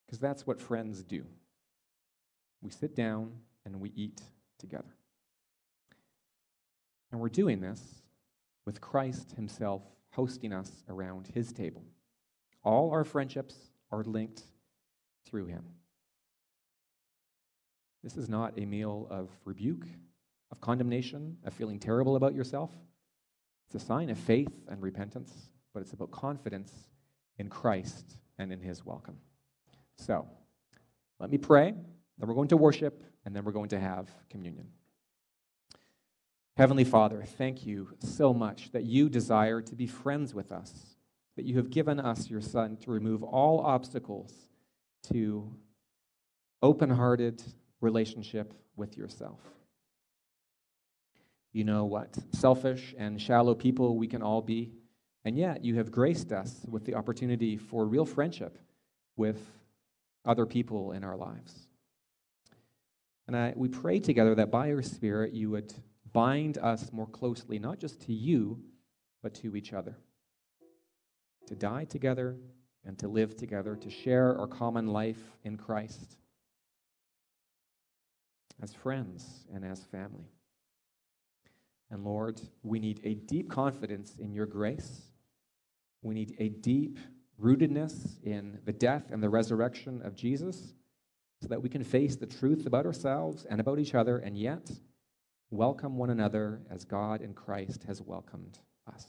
because 0.06 0.18
that's 0.18 0.46
what 0.46 0.60
friends 0.60 1.02
do. 1.02 1.24
We 2.62 2.70
sit 2.70 2.94
down 2.94 3.32
and 3.64 3.80
we 3.80 3.92
eat 3.94 4.22
together. 4.58 4.94
And 7.10 7.20
we're 7.20 7.28
doing 7.28 7.60
this 7.60 7.80
with 8.66 8.80
Christ 8.80 9.32
Himself 9.32 9.82
hosting 10.12 10.52
us 10.52 10.70
around 10.88 11.28
His 11.32 11.52
table. 11.52 11.84
All 12.62 12.90
our 12.90 13.04
friendships 13.04 13.54
are 13.90 14.04
linked 14.04 14.42
through 15.26 15.46
Him. 15.46 15.64
This 18.02 18.16
is 18.16 18.28
not 18.28 18.58
a 18.58 18.66
meal 18.66 19.06
of 19.10 19.30
rebuke, 19.44 19.86
of 20.50 20.60
condemnation, 20.60 21.38
of 21.44 21.54
feeling 21.54 21.78
terrible 21.78 22.16
about 22.16 22.34
yourself. 22.34 22.70
It's 23.66 23.82
a 23.82 23.86
sign 23.86 24.10
of 24.10 24.18
faith 24.18 24.52
and 24.68 24.82
repentance, 24.82 25.32
but 25.72 25.80
it's 25.80 25.94
about 25.94 26.10
confidence 26.10 26.72
in 27.38 27.48
Christ 27.48 28.18
and 28.38 28.52
in 28.52 28.60
his 28.60 28.84
welcome. 28.84 29.16
So, 29.98 30.26
let 31.18 31.30
me 31.30 31.38
pray, 31.38 31.74
then 32.18 32.28
we're 32.28 32.34
going 32.34 32.48
to 32.48 32.56
worship, 32.56 33.02
and 33.24 33.34
then 33.34 33.44
we're 33.44 33.52
going 33.52 33.70
to 33.70 33.80
have 33.80 34.08
communion. 34.30 34.68
Heavenly 36.56 36.84
Father, 36.84 37.24
thank 37.36 37.66
you 37.66 37.88
so 37.98 38.32
much 38.32 38.70
that 38.72 38.84
you 38.84 39.08
desire 39.08 39.60
to 39.60 39.74
be 39.74 39.88
friends 39.88 40.34
with 40.34 40.52
us, 40.52 40.96
that 41.36 41.44
you 41.44 41.56
have 41.56 41.70
given 41.70 41.98
us 41.98 42.30
your 42.30 42.40
Son 42.40 42.76
to 42.78 42.92
remove 42.92 43.24
all 43.24 43.60
obstacles 43.60 44.32
to 45.12 45.52
open 46.62 46.90
hearted, 46.90 47.42
relationship 47.80 48.54
with 48.76 48.96
yourself. 48.96 49.40
You 51.52 51.64
know 51.64 51.84
what 51.84 52.16
selfish 52.32 52.94
and 52.96 53.20
shallow 53.20 53.54
people 53.54 53.96
we 53.96 54.06
can 54.06 54.22
all 54.22 54.40
be, 54.40 54.72
and 55.24 55.36
yet 55.36 55.64
you 55.64 55.76
have 55.76 55.90
graced 55.90 56.32
us 56.32 56.64
with 56.68 56.84
the 56.84 56.94
opportunity 56.94 57.56
for 57.56 57.84
real 57.84 58.06
friendship 58.06 58.58
with 59.16 59.40
other 60.24 60.46
people 60.46 60.92
in 60.92 61.04
our 61.04 61.16
lives. 61.16 61.68
And 63.26 63.36
I, 63.36 63.52
we 63.56 63.68
pray 63.68 64.00
together 64.00 64.34
that 64.34 64.50
by 64.50 64.68
your 64.68 64.82
Spirit 64.82 65.32
you 65.32 65.50
would 65.50 65.72
bind 66.12 66.58
us 66.58 66.92
more 66.92 67.06
closely, 67.06 67.58
not 67.58 67.78
just 67.78 68.00
to 68.02 68.12
you, 68.12 68.60
but 69.22 69.34
to 69.36 69.56
each 69.56 69.72
other. 69.72 69.98
To 71.46 71.54
die 71.54 71.84
together 71.84 72.36
and 72.84 72.98
to 72.98 73.08
live 73.08 73.36
together, 73.36 73.76
to 73.76 73.90
share 73.90 74.38
our 74.38 74.46
common 74.46 74.86
life 74.88 75.18
in 75.42 75.56
Christ 75.56 76.16
as 78.62 78.72
friends 78.72 79.46
and 79.52 79.64
as 79.64 79.84
family. 79.84 80.30
And 81.90 82.04
Lord, 82.04 82.40
we 82.62 82.78
need 82.78 83.00
a 83.04 83.14
deep 83.14 83.50
confidence 83.50 84.16
in 84.18 84.32
your 84.32 84.46
grace. 84.46 85.02
We 86.02 86.14
need 86.14 86.34
a 86.38 86.48
deep 86.48 86.98
rootedness 87.40 88.22
in 88.22 88.58
the 88.64 88.72
death 88.72 89.10
and 89.10 89.22
the 89.22 89.28
resurrection 89.28 90.02
of 90.02 90.14
Jesus 90.14 90.74
so 91.44 91.48
that 91.48 91.62
we 91.62 91.68
can 91.68 91.84
face 91.84 92.16
the 92.16 92.24
truth 92.24 92.64
about 92.64 92.86
ourselves 92.86 93.44
and 93.44 93.60
about 93.60 93.78
each 93.78 93.94
other 93.94 94.16
and 94.16 94.38
yet 94.38 94.70
welcome 95.50 95.98
one 95.98 96.08
another 96.08 96.62
as 96.70 96.86
God 96.86 97.20
in 97.20 97.34
Christ 97.34 97.84
has 97.86 98.00
welcomed 98.00 98.58
us. 98.90 99.04